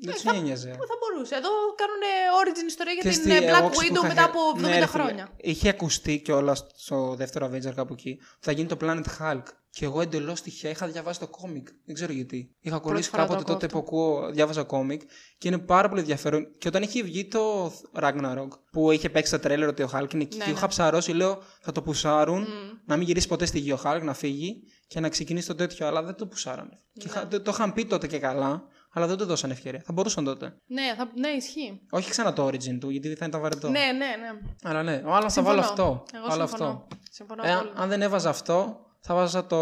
δεν 0.00 0.14
του 0.14 0.30
ένοιαζε. 0.34 0.68
Πού 0.68 0.86
θα 0.86 0.94
μπορούσε. 1.00 1.34
Εδώ 1.34 1.48
κάνουν 1.80 2.02
origin 2.40 2.66
ιστορία 2.66 2.92
για 2.92 3.00
Ξέρεις 3.02 3.20
την 3.20 3.30
τι, 3.30 3.36
ε, 3.36 3.48
εγώ 3.48 3.66
Black 3.66 3.70
ξέρω 3.70 3.70
που 3.70 3.78
Widow 3.80 4.04
είχα 4.04 4.06
μετά 4.06 4.20
χε- 4.20 4.30
από 4.30 4.38
70 4.54 4.60
Ναι, 4.60 4.68
ρε 4.68 4.74
φίλε, 4.74 4.86
χρόνια. 4.86 5.30
Είχε 5.36 5.68
ακουστεί 5.68 6.18
κιόλας 6.20 6.66
στο 6.74 7.14
δεύτερο 7.16 7.46
Avenger 7.52 7.72
κάπου 7.74 7.92
εκεί 7.92 8.10
ότι 8.10 8.20
θα 8.40 8.52
γίνει 8.52 8.68
το 8.68 8.76
Planet 8.80 9.04
Hulk. 9.20 9.42
Και 9.76 9.84
εγώ 9.84 10.00
εντελώς 10.00 10.40
τυχαία 10.42 10.70
είχα 10.70 10.86
διαβάσει 10.86 11.20
το 11.20 11.26
κόμικ. 11.28 11.68
Δεν 11.84 11.94
ξέρω 11.94 12.12
γιατί. 12.12 12.54
Είχα 12.60 12.78
κολλήσει 12.78 13.08
φορά 13.10 13.22
το 13.22 13.28
κάποτε 13.32 13.44
ακούω 13.52 13.54
τότε 13.54 13.72
που 13.72 13.78
αυτό. 13.78 13.90
ακούω, 13.96 14.30
διάβαζα 14.30 14.62
κόμικ 14.62 15.00
και 15.38 15.48
είναι 15.48 15.58
πάρα 15.58 15.88
πολύ 15.88 16.00
ενδιαφέρον. 16.00 16.46
Και 16.58 16.68
όταν 16.68 16.82
είχε 16.82 17.02
βγει 17.02 17.28
το 17.28 17.72
Ragnarok 18.00 18.48
που 18.72 18.90
είχε 18.90 19.08
παίξει 19.10 19.30
τα 19.30 19.38
τρέλερ 19.40 19.68
ότι 19.68 19.82
ο 19.82 19.90
Hulk 19.94 20.14
είναι 20.14 20.22
εκεί, 20.22 20.36
Ναι, 20.36 20.44
και 20.44 20.50
ναι. 20.50 20.56
είχα 20.56 20.66
ψαρώσει, 20.66 21.12
λέω 21.12 21.42
θα 21.60 21.72
το 21.72 21.82
πουσάρουν, 21.82 22.46
να 22.86 22.96
μην 22.96 23.06
γυρίσει 23.06 23.28
ποτέ 23.28 23.46
στη 23.46 23.58
γη 23.58 23.72
ο 23.72 23.80
Hulk, 23.84 24.00
να 24.02 24.14
φύγει 24.14 24.62
και 24.86 25.00
να 25.00 25.08
ξεκινήσει 25.08 25.46
το 25.46 25.54
τέτοιο. 25.54 25.86
Αλλά 25.86 26.02
δεν 26.02 26.14
το 26.14 26.26
πουσάρανε. 26.26 26.78
Και 26.92 27.06
είχα- 27.06 27.28
το, 27.28 27.40
το 27.42 27.50
είχαν 27.54 27.72
πει 27.72 27.84
τότε 27.86 28.06
και 28.06 28.18
καλά, 28.18 28.62
αλλά 28.94 29.06
δεν 29.06 29.16
το 29.16 29.26
δώσαν 29.26 29.50
ευκαιρία. 29.50 29.82
Θα 29.84 29.92
μπορούσαν 29.92 30.24
τότε. 30.24 30.54
Ναι, 30.66 30.82
θα, 30.96 31.10
ναι, 31.14 31.28
ισχύει. 31.28 31.80
Όχι 31.90 32.10
ξανά 32.10 32.32
το 32.32 32.46
origin 32.46 32.78
του, 32.80 32.90
γιατί 32.90 33.14
θα 33.14 33.26
ήταν 33.26 33.40
βαρετό. 33.40 33.68
Ναι, 33.68 33.78
ναι, 33.78 33.92
ναι. 33.92 34.40
Αλλά 34.62 34.82
ναι, 34.82 35.02
ο 35.04 35.10
άλλος 35.10 35.22
θα 35.24 35.28
Συμφωνώ. 35.28 35.54
βάλω 35.54 35.60
αυτό. 35.68 36.04
Εγώ 36.14 36.26
Βάλω 36.28 36.46
συμφωνώ. 36.46 36.70
αυτό. 36.70 36.86
Συμφωνώ 37.10 37.42
Ε, 37.44 37.50
αν- 37.50 37.58
απόλυτα. 37.58 37.82
αν 37.82 37.88
δεν 37.88 38.02
έβαζα 38.02 38.28
αυτό, 38.28 38.80
θα 39.00 39.14
βάζα 39.14 39.46
το. 39.46 39.56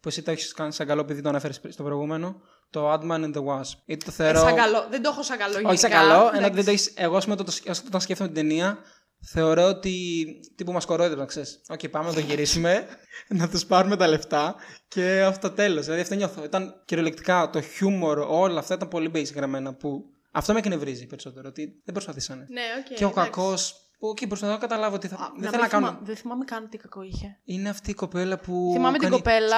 που 0.00 0.08
εσύ 0.08 0.22
το 0.22 0.30
έχεις 0.30 0.52
κάνει 0.52 0.72
σαν 0.72 0.86
καλό 0.86 1.00
επειδή 1.00 1.20
το 1.22 1.28
ανέφερες 1.28 1.60
στο 1.68 1.82
προηγούμενο. 1.82 2.40
Το 2.70 2.92
Ant-Man 2.92 3.24
and 3.24 3.34
the 3.34 3.44
Wasp. 3.44 3.76
Γιατί 3.84 4.04
το 4.04 4.10
Ε, 4.10 4.14
θεωρώ. 4.14 4.38
σαν 4.38 4.54
καλό. 4.54 4.86
Δεν 4.90 5.02
το 5.02 5.08
έχω 5.12 5.22
σαν 5.22 5.38
καλό. 5.38 5.68
Όχι 5.68 5.78
σαν 5.78 5.90
γενικά. 5.90 6.08
καλό, 6.08 6.20
ενώ 6.28 6.36
Εντάξει. 6.36 6.54
δεν 6.54 6.64
το 6.64 6.70
έχεις... 6.70 6.92
Εγώ, 6.96 7.16
ας 7.16 7.24
πούμε, 7.24 7.36
το, 7.36 7.44
το, 7.44 7.52
όταν 7.86 8.00
σκέφτομαι 8.00 8.30
την 8.32 8.38
ταινία, 8.48 8.78
θεωρώ 9.20 9.62
ότι. 9.68 10.24
τύπου 10.56 10.72
μας 10.72 10.84
κορόιδευαν, 10.84 11.26
ξέρεις. 11.26 11.60
Οκ, 11.68 11.88
πάμε 11.88 12.08
να 12.08 12.14
το 12.14 12.20
γυρίσουμε, 12.20 12.86
να 13.28 13.48
τους 13.48 13.66
πάρουμε 13.66 13.96
τα 13.96 14.06
λεφτά 14.06 14.54
και 14.88 15.22
αυτό 15.22 15.50
τέλος. 15.50 15.84
Δηλαδή 15.84 16.02
αυτό 16.02 16.14
νιώθω. 16.14 16.44
Ήταν 16.44 16.82
κυριολεκτικά 16.84 17.50
το 17.50 17.60
χιούμορ, 17.60 18.18
όλα 18.18 18.58
αυτά 18.58 18.74
ήταν 18.74 18.88
πολύ 18.88 19.10
basic 19.14 19.34
γραμμένα 19.34 19.74
που. 19.74 20.04
Αυτό 20.32 20.52
με 20.52 20.58
εκνευρίζει 20.58 21.06
περισσότερο, 21.06 21.48
ότι 21.48 21.82
δεν 21.84 21.94
προσπαθήσανε. 21.94 22.46
Ναι, 22.48 22.62
οκ. 22.78 22.84
και 22.94 23.04
ο 23.04 23.08
εντάξει. 23.08 23.30
κακός. 23.30 23.80
Που 23.98 24.14
προσπαθώ 24.28 24.52
να 24.52 24.58
καταλάβω 24.58 24.94
ότι 24.94 25.08
θα... 25.08 25.16
Α, 25.16 25.18
δεν 25.18 25.44
να 25.44 25.50
θέλω 25.50 25.50
μην 25.50 25.60
να 25.60 25.68
κάνω. 25.68 25.86
θυμά- 25.86 26.04
Δεν 26.06 26.16
θυμάμαι 26.16 26.44
καν 26.44 26.68
τι 26.68 26.76
κακό 26.76 27.02
είχε. 27.02 27.38
Είναι 27.44 27.68
αυτή 27.68 27.90
η 27.90 27.94
κοπέλα 27.94 28.38
που. 28.38 28.70
Θυμάμαι 28.72 28.98
την 28.98 29.02
κάνει 29.08 29.16
κοπέλα, 29.22 29.56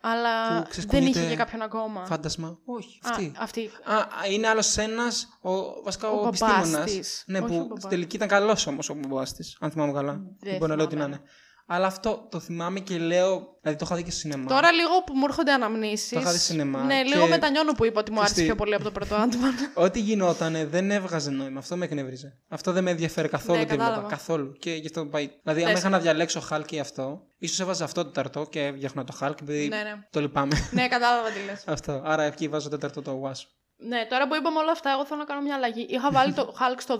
αλλά 0.00 0.48
που 0.48 0.54
δεν 0.54 0.66
ξεσκονείται 0.70 1.18
είχε 1.18 1.28
και 1.28 1.36
κάποιον 1.36 1.62
ακόμα. 1.62 2.06
Φάντασμα. 2.06 2.58
Όχι, 2.64 3.00
Α, 3.02 3.08
αυτή. 3.10 3.32
αυτή. 3.38 3.70
Α, 3.84 3.94
α, 3.96 4.06
είναι 4.32 4.48
άλλος 4.48 4.76
ένας, 4.76 5.38
ο, 5.40 5.82
βασικά 5.82 6.08
ο, 6.10 6.14
Ο 6.18 6.22
μπαμπάς 6.22 6.40
επιστήμονα. 6.40 6.84
της. 6.84 7.24
Ναι, 7.26 7.38
Όχι 7.38 7.44
ο 7.44 7.48
που 7.48 7.62
μπαμπάς. 7.62 7.78
στην 7.78 7.88
τελική 7.90 8.16
ήταν 8.16 8.28
καλός 8.28 8.66
όμως 8.66 8.88
ο 8.90 8.94
μπαμπάς 8.94 9.32
της, 9.32 9.56
αν 9.60 9.70
θυμάμαι 9.70 9.92
καλά. 9.92 10.20
Δεν 10.40 10.56
μπορεί 10.56 10.70
να 10.70 10.76
λέω 10.76 10.84
ότι 10.84 10.96
να 10.96 11.04
θυμάμαι. 11.04 11.20
είναι. 11.22 11.30
Αλλά 11.70 11.86
αυτό 11.86 12.26
το 12.30 12.40
θυμάμαι 12.40 12.80
και 12.80 12.98
λέω. 12.98 13.56
Δηλαδή 13.62 13.78
το 13.78 13.84
είχα 13.84 13.96
δει 13.96 14.02
και 14.02 14.10
στο 14.10 14.20
σινεμά. 14.20 14.46
Τώρα 14.46 14.72
λίγο 14.72 15.02
που 15.06 15.14
μου 15.14 15.24
έρχονται 15.28 15.52
αναμνήσεις. 15.52 16.08
Το 16.08 16.20
είχα 16.20 16.32
δει 16.32 16.38
σινεμά 16.38 16.82
Ναι, 16.84 17.02
και- 17.02 17.14
λίγο 17.14 17.26
μετανιώνω 17.26 17.72
που 17.72 17.84
είπα 17.84 18.00
ότι 18.00 18.10
μου 18.10 18.18
άρεσε 18.18 18.32
Χριστί. 18.34 18.50
πιο 18.52 18.58
πολύ 18.62 18.74
από 18.74 18.84
το 18.84 18.90
πρώτο 18.90 19.16
Ant-Man. 19.16 19.70
Ό,τι 19.84 20.00
γινόταν 20.00 20.68
δεν 20.70 20.90
έβγαζε 20.90 21.30
νόημα. 21.30 21.58
Αυτό 21.58 21.76
με 21.76 21.84
εκνεύριζε. 21.84 22.38
Αυτό 22.48 22.72
δεν 22.72 22.82
με 22.84 22.90
ενδιαφέρει 22.90 23.28
καθόλου 23.28 23.58
Ναι, 23.58 23.64
τι 23.64 23.70
έβλεπα. 23.70 23.84
κατάλαβα. 23.90 24.08
Καθόλου. 24.14 24.52
Και 24.52 24.70
γι' 24.74 24.86
αυτό 24.86 25.06
πάει. 25.06 25.30
Δηλαδή, 25.42 25.60
αν 25.60 25.66
Τέσσερα. 25.72 25.78
είχα 25.78 25.88
να 25.88 25.98
διαλέξω 25.98 26.42
Hulk 26.50 26.72
ή 26.72 26.78
αυτό, 26.80 27.20
ίσως 27.38 27.60
έβαζα 27.60 27.84
αυτό 27.84 28.04
το 28.04 28.10
ταρτό 28.10 28.46
και 28.50 28.64
έβγαινα 28.64 29.04
το 29.04 29.14
Hulk 29.20 29.34
επειδή 29.40 29.68
ναι, 29.68 29.76
ναι. 29.76 29.94
το 30.10 30.20
λυπάμαι. 30.20 30.68
ναι, 30.70 30.88
κατάλαβα 30.88 31.28
τι 31.28 31.38
λες. 31.50 31.62
αυτό. 31.66 32.02
Άρα 32.04 32.22
εκεί 32.22 32.48
βάζω 32.48 32.68
τέταρτο 32.68 33.02
το 33.02 33.22
Wasp. 33.24 33.46
Ναι, 33.80 34.06
τώρα 34.10 34.28
που 34.28 34.34
είπαμε 34.34 34.58
όλα 34.58 34.70
αυτά, 34.70 34.90
εγώ 34.90 35.04
θέλω 35.04 35.20
να 35.20 35.26
κάνω 35.26 35.40
μια 35.40 35.54
αλλαγή. 35.54 35.86
Είχα 35.90 36.10
βάλει 36.10 36.32
το 36.32 36.54
Hulk 36.58 36.76
στο 36.78 36.94
2, 36.94 36.98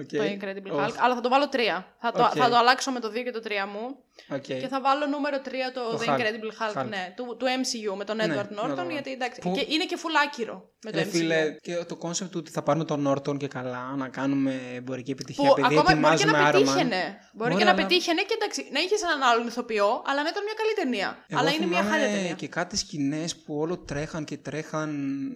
Οκ. 0.00 0.06
το 0.06 0.22
Incredible 0.22 0.70
Οχ. 0.72 0.86
Hulk, 0.86 0.94
αλλά 1.00 1.14
θα 1.14 1.20
το 1.20 1.28
βάλω 1.28 1.48
3. 1.52 1.58
Θα 1.98 2.12
το, 2.12 2.22
Οκ. 2.22 2.30
θα 2.34 2.48
το 2.48 2.56
αλλάξω 2.56 2.90
με 2.90 3.00
το 3.00 3.08
2 3.08 3.12
και 3.24 3.30
το 3.30 3.40
3 3.44 3.50
μου. 3.72 3.96
Οκ. 4.28 4.40
Και 4.42 4.68
θα 4.70 4.80
βάλω 4.80 5.06
νούμερο 5.06 5.36
3 5.44 5.48
το, 5.74 5.80
Το 5.90 5.98
The 6.02 6.08
Hulk. 6.08 6.12
Incredible 6.18 6.52
Hulk, 6.58 6.80
Hulk. 6.82 6.86
ναι, 6.88 7.12
του, 7.16 7.36
του 7.38 7.46
MCU 7.60 7.96
με 7.96 8.04
τον 8.04 8.16
Ναι, 8.16 8.24
Edward 8.24 8.48
να 8.50 8.62
Norton. 8.62 8.68
το 8.68 8.74
βάλω. 8.74 8.90
γιατί 8.90 9.10
εντάξει. 9.12 9.40
Που- 9.40 9.52
Και 9.56 9.66
είναι 9.74 9.84
και 9.84 9.98
full 10.02 10.16
άκυρο 10.26 10.68
με 10.84 10.90
το 10.90 10.98
Ρε 10.98 11.04
MCU. 11.04 11.08
φίλε, 11.10 11.56
και 11.62 11.74
το 11.88 11.96
κόνσεπτ 11.96 12.30
του 12.32 12.38
ότι 12.42 12.50
θα 12.50 12.62
πάρουμε 12.62 12.84
τον 12.84 13.00
Νόρτον 13.00 13.36
και 13.38 13.48
καλά, 13.48 13.94
να 13.96 14.08
κάνουμε 14.08 14.60
εμπορική 14.74 15.10
επιτυχία 15.10 15.44
Που 15.48 15.54
επειδή 15.58 15.78
ακόμα 15.78 15.82
μπορεί 16.00 16.16
και 16.16 16.22
ετοιμάζουμε 16.22 16.38
να 16.38 16.44
Iron 16.50 16.54
Man. 16.54 16.58
πετύχαινε. 16.58 17.02
Μπορεί 17.32 17.50
Μπορεί, 17.50 17.54
και 17.54 17.64
να 17.64 17.70
αλλά- 17.70 17.82
πετύχαινε 17.82 18.22
και 18.22 18.34
εντάξει, 18.38 18.68
να 18.72 18.80
είχες 18.80 19.02
έναν 19.02 19.22
άλλον 19.22 19.46
ηθοποιό, 19.46 20.02
αλλά 20.08 20.22
να 20.22 20.28
ήταν 20.28 20.42
μια 20.48 20.56
καλή 20.60 20.72
ταινία. 20.80 21.08
Εγώ 21.28 21.40
αλλά 21.40 21.50
είναι 21.52 21.66
μια 21.66 21.78
θυμάμαι 21.82 21.98
χάλια 21.98 22.16
ταινία. 22.16 22.34
και 22.34 22.48
κάτι 22.48 22.76
σκηνές 22.76 23.36
που 23.36 23.58
όλο 23.58 23.78
τρέχαν 23.78 24.24
και 24.24 24.36
τρέχαν. 24.36 24.88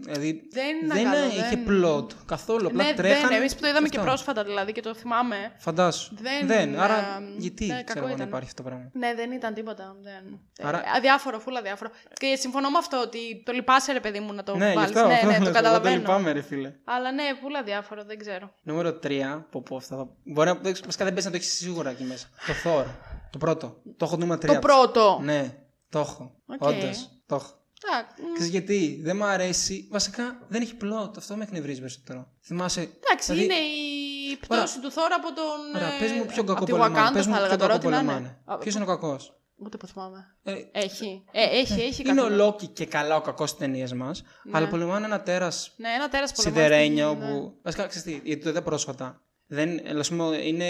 Δηλαδή 0.05 0.49
Δεν 0.53 0.77
είναι 0.77 0.95
δεν 0.95 1.05
καλό, 1.05 1.25
είχε 1.27 1.49
δεν- 1.49 1.65
plot 1.69 2.07
καθόλου. 2.27 2.67
Απλά 2.67 2.83
Ναι, 2.85 2.93
τρέχαν. 2.95 3.29
δεν. 3.29 3.39
Εμείς 3.39 3.55
που 3.55 3.61
το 3.61 3.69
είδαμε 3.69 3.89
και 3.89 3.99
Αυτό. 3.99 4.09
πρόσφατα 4.11 4.45
δηλαδή 4.45 4.73
και 4.73 4.81
το 4.83 4.95
θυμάμαι. 4.95 5.53
Φαντάσου. 5.59 6.15
Δεν, 6.47 6.79
Άρα 6.79 6.95
ε, 6.97 7.35
γιατί 7.39 7.65
ναι, 7.67 7.73
ξέρω 7.73 7.85
κακό 7.87 7.99
εγώ 7.99 8.09
να 8.09 8.15
ήταν. 8.15 8.27
υπάρχει 8.29 8.47
αυτό 8.49 8.63
το 8.63 8.68
πράγμα. 8.69 8.91
Ναι, 8.93 9.15
δεν 9.15 9.33
ήταν 9.33 9.55
τίποτα. 9.55 9.97
Δεν... 10.03 10.41
Άρα- 10.69 10.79
Ε, 10.79 10.83
αδιάφορο, 10.97 11.39
φούλα 11.39 11.59
αδιάφορο. 11.59 11.91
Και 12.13 12.37
συμφωνώ 12.37 12.71
με 12.71 12.79
αυτό 12.79 13.01
ότι 13.01 13.43
το 13.45 13.53
λυπάσαι, 13.53 13.93
ρε 13.93 14.01
παιδί 14.01 14.21
μου, 14.21 14.33
να 14.33 14.43
το 14.43 14.57
ναι, 14.57 14.69
γι' 14.69 14.75
βάλεις. 14.75 14.97
αυτό. 14.97 15.07
ναι, 15.09 15.15
αυτό 15.15 15.27
ναι, 15.27 15.33
λες, 15.33 15.39
το 15.43 15.45
εγώ 15.49 15.55
καταλαβαίνω. 15.55 15.95
Το 15.95 16.01
λυπάμαι, 16.01 16.33
ρε 16.33 16.41
φίλε. 16.43 16.73
Αλλά 16.85 17.13
ναι, 17.13 17.23
φούλα 17.43 17.59
αδιάφορο, 17.59 18.05
δεν 18.05 18.19
ξέρω. 18.19 18.51
Νούμερο 18.63 18.99
3. 19.03 19.43
Πω, 19.51 19.63
πω, 19.63 19.77
αυτά 19.77 19.97
θα... 19.97 20.09
Μπορεί 20.25 20.49
να. 20.49 20.55
Βασικά 20.63 21.05
δεν 21.05 21.15
πες 21.15 21.25
να 21.25 21.31
το 21.31 21.37
έχεις 21.37 21.53
σίγουρα 21.53 21.91
εκεί 21.91 22.05
μέσα. 22.05 22.27
Το 22.47 22.53
Thor. 22.65 22.85
Το 23.31 23.39
πρώτο. 23.39 23.81
Το 23.97 24.05
έχω 24.05 24.17
νούμερο 24.17 24.41
3. 24.41 24.47
Το 24.47 24.59
πρώτο. 24.59 25.21
Ναι, 25.23 25.55
το 25.89 25.99
έχω. 25.99 26.35
Οκ. 26.47 26.63
Όντως. 26.63 27.11
Το 27.27 27.35
έχω. 27.35 27.57
Τάκ, 27.91 28.07
μ, 28.19 28.33
Ξέρεις 28.33 28.51
γιατί, 28.51 29.01
δεν 29.03 29.17
μου 29.17 29.25
αρέσει. 29.25 29.89
Βασικά 29.91 30.39
δεν 30.49 30.63
έχει 30.63 30.75
plot. 30.83 31.17
Αυτό 31.17 31.37
με 31.37 31.43
εκνευρίζει 31.43 31.81
περισσότερο. 31.81 32.29
Θυμάσαι. 32.45 32.81
Εντάξει, 32.81 33.33
δηλαδή- 33.33 33.45
είναι 33.45 33.55
η 33.55 34.08
πτώση 34.37 34.81
του 34.81 34.91
Thor 34.91 35.15
από 35.15 35.27
τον. 35.35 35.75
Ωραία, 35.83 35.95
ε, 35.95 35.99
πες 35.99 36.11
μου 36.13 36.27
ποιον 36.27 36.45
από 36.51 36.53
κακό 36.53 36.65
τη 36.65 36.71
πολεμάνε. 36.71 37.09
Wakanda, 37.09 37.13
Πες 37.13 37.27
μου 37.27 37.33
θα 37.33 37.39
έλεγα 37.39 37.57
ποιον 37.57 37.69
τώρα, 37.69 37.79
κακό 37.79 37.89
ό,τι 37.89 37.97
να 37.97 38.01
είναι. 38.03 38.13
πολεμάνε. 38.13 38.39
Α, 38.45 38.59
Ποιος 38.59 38.75
είναι 38.75 38.85
ο 38.85 38.87
κακός; 38.87 39.33
Ούτε 39.65 39.77
που 39.77 39.87
θυμάμαι. 39.87 40.37
Ε, 40.43 40.53
Έχει. 40.73 41.25
Ε, 41.33 41.43
έχει, 41.59 41.81
έχει 41.81 42.03
είναι 42.03 42.21
ο 42.21 42.23
κάποιον. 42.23 42.39
Loki 42.39 42.67
και 42.67 42.87
καλά 42.87 43.17
ο 43.17 43.21
κακός 43.21 43.49
στις 43.49 43.61
ταινίες 43.61 43.93
μας. 43.93 44.23
Αλλά 44.53 44.69
πολεμάνε 44.69 45.05
ένα 45.07 45.21
τέρας 45.23 45.75
Ναι, 45.77 45.89
ένα 45.89 46.09
τέρας 46.09 46.33
πολεμάει. 46.33 46.63
σιδερένιο 46.63 47.09
στη 47.11 47.19
γη, 47.25 47.27
ναι. 47.33 47.39
που. 47.41 47.59
Βασικά 47.63 47.87
ξέρεις 47.87 48.07
τι, 48.21 48.21
γιατί 48.29 48.43
το 48.43 48.49
είδα 48.49 48.63
πρόσφατα. 48.63 49.23
Δεν, 49.47 49.99
ας 49.99 50.09
πούμε, 50.09 50.37
είναι 50.37 50.67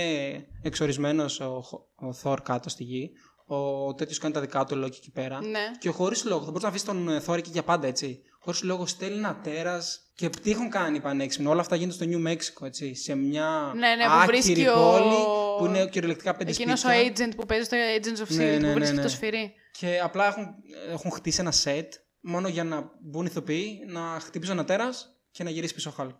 εξορισμένος 0.63 1.41
ο, 1.41 1.63
ο 1.95 2.13
Θόρ 2.13 2.43
κάτω 2.43 2.69
στη 2.69 2.85
γη. 2.85 3.11
Ο 3.47 3.95
τέτοιος 3.95 4.19
κάνει 4.19 4.35
τα 4.35 4.41
δικά 4.41 4.65
του 4.65 4.77
Λόκι 4.77 4.97
εκεί 4.97 5.11
πέρα. 5.11 5.41
Ναι. 5.45 5.61
Και 5.79 5.89
χωρίς 5.91 6.25
λόγο, 6.25 6.39
θα 6.41 6.47
μπορούσε 6.47 6.65
να 6.65 6.71
αφήσεις 6.71 6.87
τον 6.89 7.09
ε, 7.09 7.21
Θόρ 7.21 7.39
εκεί 7.39 7.51
για 7.51 7.63
πάντα 7.63 7.87
έτσι. 7.87 8.21
Χωρίς 8.39 8.63
λόγο 8.63 8.87
στέλνει 8.87 9.17
ένα 9.19 9.41
τέρας. 9.43 10.01
Και 10.15 10.29
τι 10.29 10.51
έχουν 10.51 10.71
κάνει 10.71 11.01
πανέξυπνο. 11.01 11.51
Όλα 11.51 11.61
αυτά 11.61 11.77
γίνονται 11.77 11.95
στο 11.95 12.05
Νιου 12.05 12.19
Μέξικο, 12.21 12.67
έτσι. 12.67 12.95
Σε 12.95 13.15
μια 13.15 13.73
Ναι, 13.77 13.95
ναι, 13.95 14.05
που 14.05 14.11
άκυρη 14.11 14.27
βρίσκει 14.41 14.69
ο- 14.69 14.75
πόλη 14.75 15.15
που 15.59 15.65
είναι 15.67 15.89
κυριολεκτικά 15.89 16.35
πέντε 16.37 16.51
Εκείνος 16.51 16.85
ο 16.85 16.89
σπίτια. 16.89 17.27
agent 17.27 17.33
που 17.37 17.47
παίζει 17.47 17.65
στο 17.65 17.77
Agents 17.97 18.23
of 18.23 18.29
Ναι, 18.37 18.55
Shield 18.57 18.61
ναι, 18.61 18.67
που 18.69 18.73
βρίσκει 18.75 18.95
ναι, 18.95 19.01
το 19.03 19.07
ναι. 19.09 19.15
σφυρί. 19.15 19.53
Και 19.79 20.01
απλά 20.03 20.27
έχουν, 20.27 20.47
έχουν 20.91 21.11
χτίσει 21.11 21.41
ένα 21.41 21.51
σετ 21.51 21.93
μόνο 22.21 22.49
για 22.49 22.65
να 22.65 22.91
μπουν 23.01 23.27
ηθοποιοί, 23.27 23.79
να 23.87 24.01
χτυπήσουν 24.21 24.55
ένα 24.59 24.65
τέρας 24.67 25.09
και 25.31 25.45
να 25.45 25.51
γυρίσει 25.51 25.75
πίσω 25.75 25.91
ο 25.91 25.93
Hulk. 25.93 26.11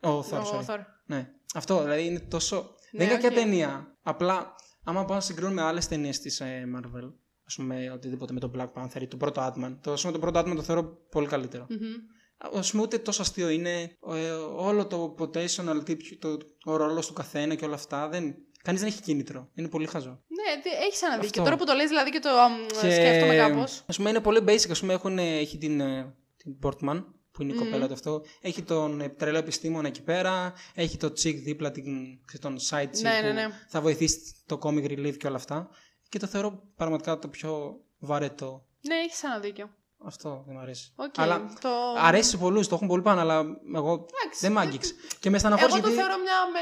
Ο 0.00 0.22
Thor, 0.22 0.38
Ο 0.40 0.64
sorry. 0.68 0.74
Thor. 0.74 0.78
Ναι. 1.06 1.28
Αυτό 1.54 1.82
δηλαδή 1.82 2.04
είναι 2.06 2.18
τόσο. 2.20 2.74
δεν 2.92 3.06
είναι 3.06 3.14
οκ. 3.16 3.20
κακιά 3.20 3.40
ταινία. 3.42 3.96
Απλά, 4.02 4.54
άμα 4.84 5.04
πάω 5.04 5.14
να 5.16 5.22
συγκρίνουμε 5.22 5.54
με 5.54 5.62
άλλες 5.62 5.88
ταινίες 5.88 6.20
της 6.20 6.40
ε, 6.40 6.64
Marvel, 6.76 7.12
ας 7.46 7.54
πούμε 7.54 7.90
οτιδήποτε 7.94 8.32
με 8.32 8.40
τον 8.40 8.52
Black 8.56 8.82
Panther 8.82 9.00
ή 9.00 9.06
το 9.06 9.16
πρώτο 9.16 9.40
Ant-Man, 9.46 9.76
το, 9.80 9.92
ας 9.92 10.00
πούμε, 10.00 10.12
το 10.12 10.18
πρώτο 10.18 10.40
Ant-Man 10.40 10.56
το 10.56 10.62
θεωρώ 10.62 10.84
πολύ 11.10 11.26
καλύτερο. 11.26 11.66
Μμμ. 11.68 11.94
Α 12.38 12.60
πούμε, 12.70 12.82
ούτε 12.82 12.98
τόσο 12.98 13.22
αστείο 13.22 13.48
είναι. 13.48 13.96
ε, 14.14 14.30
όλο 14.56 14.86
το 14.86 15.14
potential, 15.18 15.84
τύπου, 15.84 16.04
το, 16.18 16.38
ο 16.64 16.76
ρόλος 16.76 17.06
του 17.06 17.12
καθένα 17.12 17.54
και 17.54 17.64
όλα 17.64 17.74
αυτά. 17.74 18.08
Δεν, 18.08 18.34
Κανείς 18.62 18.80
δεν 18.80 18.90
έχει 18.90 19.02
κίνητρο. 19.02 19.50
Είναι 19.54 19.68
πολύ 19.68 19.86
χαζό. 19.86 20.10
Ναι, 20.10 20.70
έχεις 20.86 21.02
ένα 21.02 21.12
δίκιο. 21.14 21.28
Αυτό. 21.28 21.42
Τώρα 21.42 21.56
που 21.56 21.64
το 21.64 21.72
λες 21.74 21.88
δηλαδή 21.88 22.10
και 22.10 22.18
το, 22.18 22.28
αμ, 22.28 22.52
σκέφτομαι 22.72 23.36
κάπως. 23.36 23.84
Α 23.86 23.92
πούμε, 23.92 24.10
είναι 24.10 24.20
πολύ 24.20 24.40
basic. 24.46 24.70
Α 24.76 24.78
πούμε, 24.78 24.92
έχουν, 24.92 25.18
έχει 25.18 25.58
την, 25.58 25.80
ε, 25.80 26.14
την 26.36 26.58
Portman, 26.62 27.04
που 27.32 27.42
είναι 27.42 27.52
η 27.52 27.54
Μμμ. 27.56 27.64
κοπέλα 27.64 27.86
του 27.86 27.92
αυτό. 27.92 28.22
Έχει 28.40 28.62
τον 28.62 29.00
ε, 29.00 29.08
τρελό 29.08 29.38
επιστήμονα 29.38 29.88
εκεί 29.88 30.02
πέρα. 30.02 30.52
Έχει 30.74 30.96
το 30.96 31.06
chick 31.06 31.34
δίπλα, 31.44 31.70
την, 31.70 31.84
ξέρεις, 32.24 32.40
τον 32.40 32.56
side 32.70 32.96
chick 32.96 33.02
Ναι, 33.02 33.20
ναι, 33.22 33.28
που 33.28 33.34
ναι. 33.34 33.48
θα 33.68 33.80
βοηθήσει 33.80 34.18
το 34.46 34.58
comic 34.62 34.84
relief 34.90 35.16
και 35.16 35.26
όλα 35.26 35.36
αυτά. 35.36 35.68
Και 36.08 36.18
το 36.18 36.26
θεωρώ 36.26 36.62
πραγματικά 36.76 37.18
το 37.18 37.28
πιο 37.28 37.80
βαρετό. 37.98 38.64
Ναι, 38.80 38.94
έχεις 38.94 39.22
ένα 39.22 39.38
δίκιο. 39.38 39.70
Αυτό 40.04 40.42
δεν 40.46 40.54
μου 40.56 40.60
αρέσει. 40.60 40.92
Οκ, 40.96 41.18
Αλλά 41.18 41.40
το... 41.60 41.68
αρέσει 41.98 42.30
σε 42.30 42.36
πολλούς, 42.36 42.68
το 42.68 42.74
έχουν 42.74 42.88
πολύ 42.88 43.02
πάνω, 43.02 43.20
αλλά 43.20 43.44
εγώ 43.74 43.92
Εντάξει, 43.92 44.40
δεν 44.40 44.52
μ' 44.52 44.54
δεν- 44.54 44.66
άγγιξε. 44.66 44.92
Και 45.20 45.30
με 45.30 45.38
στεναχώρησε 45.38 45.76
Εγώ 45.78 45.86
το 45.86 45.92
γιατί. 45.92 46.06
θεωρώ 46.08 46.22
μια 46.22 46.34
με... 46.52 46.60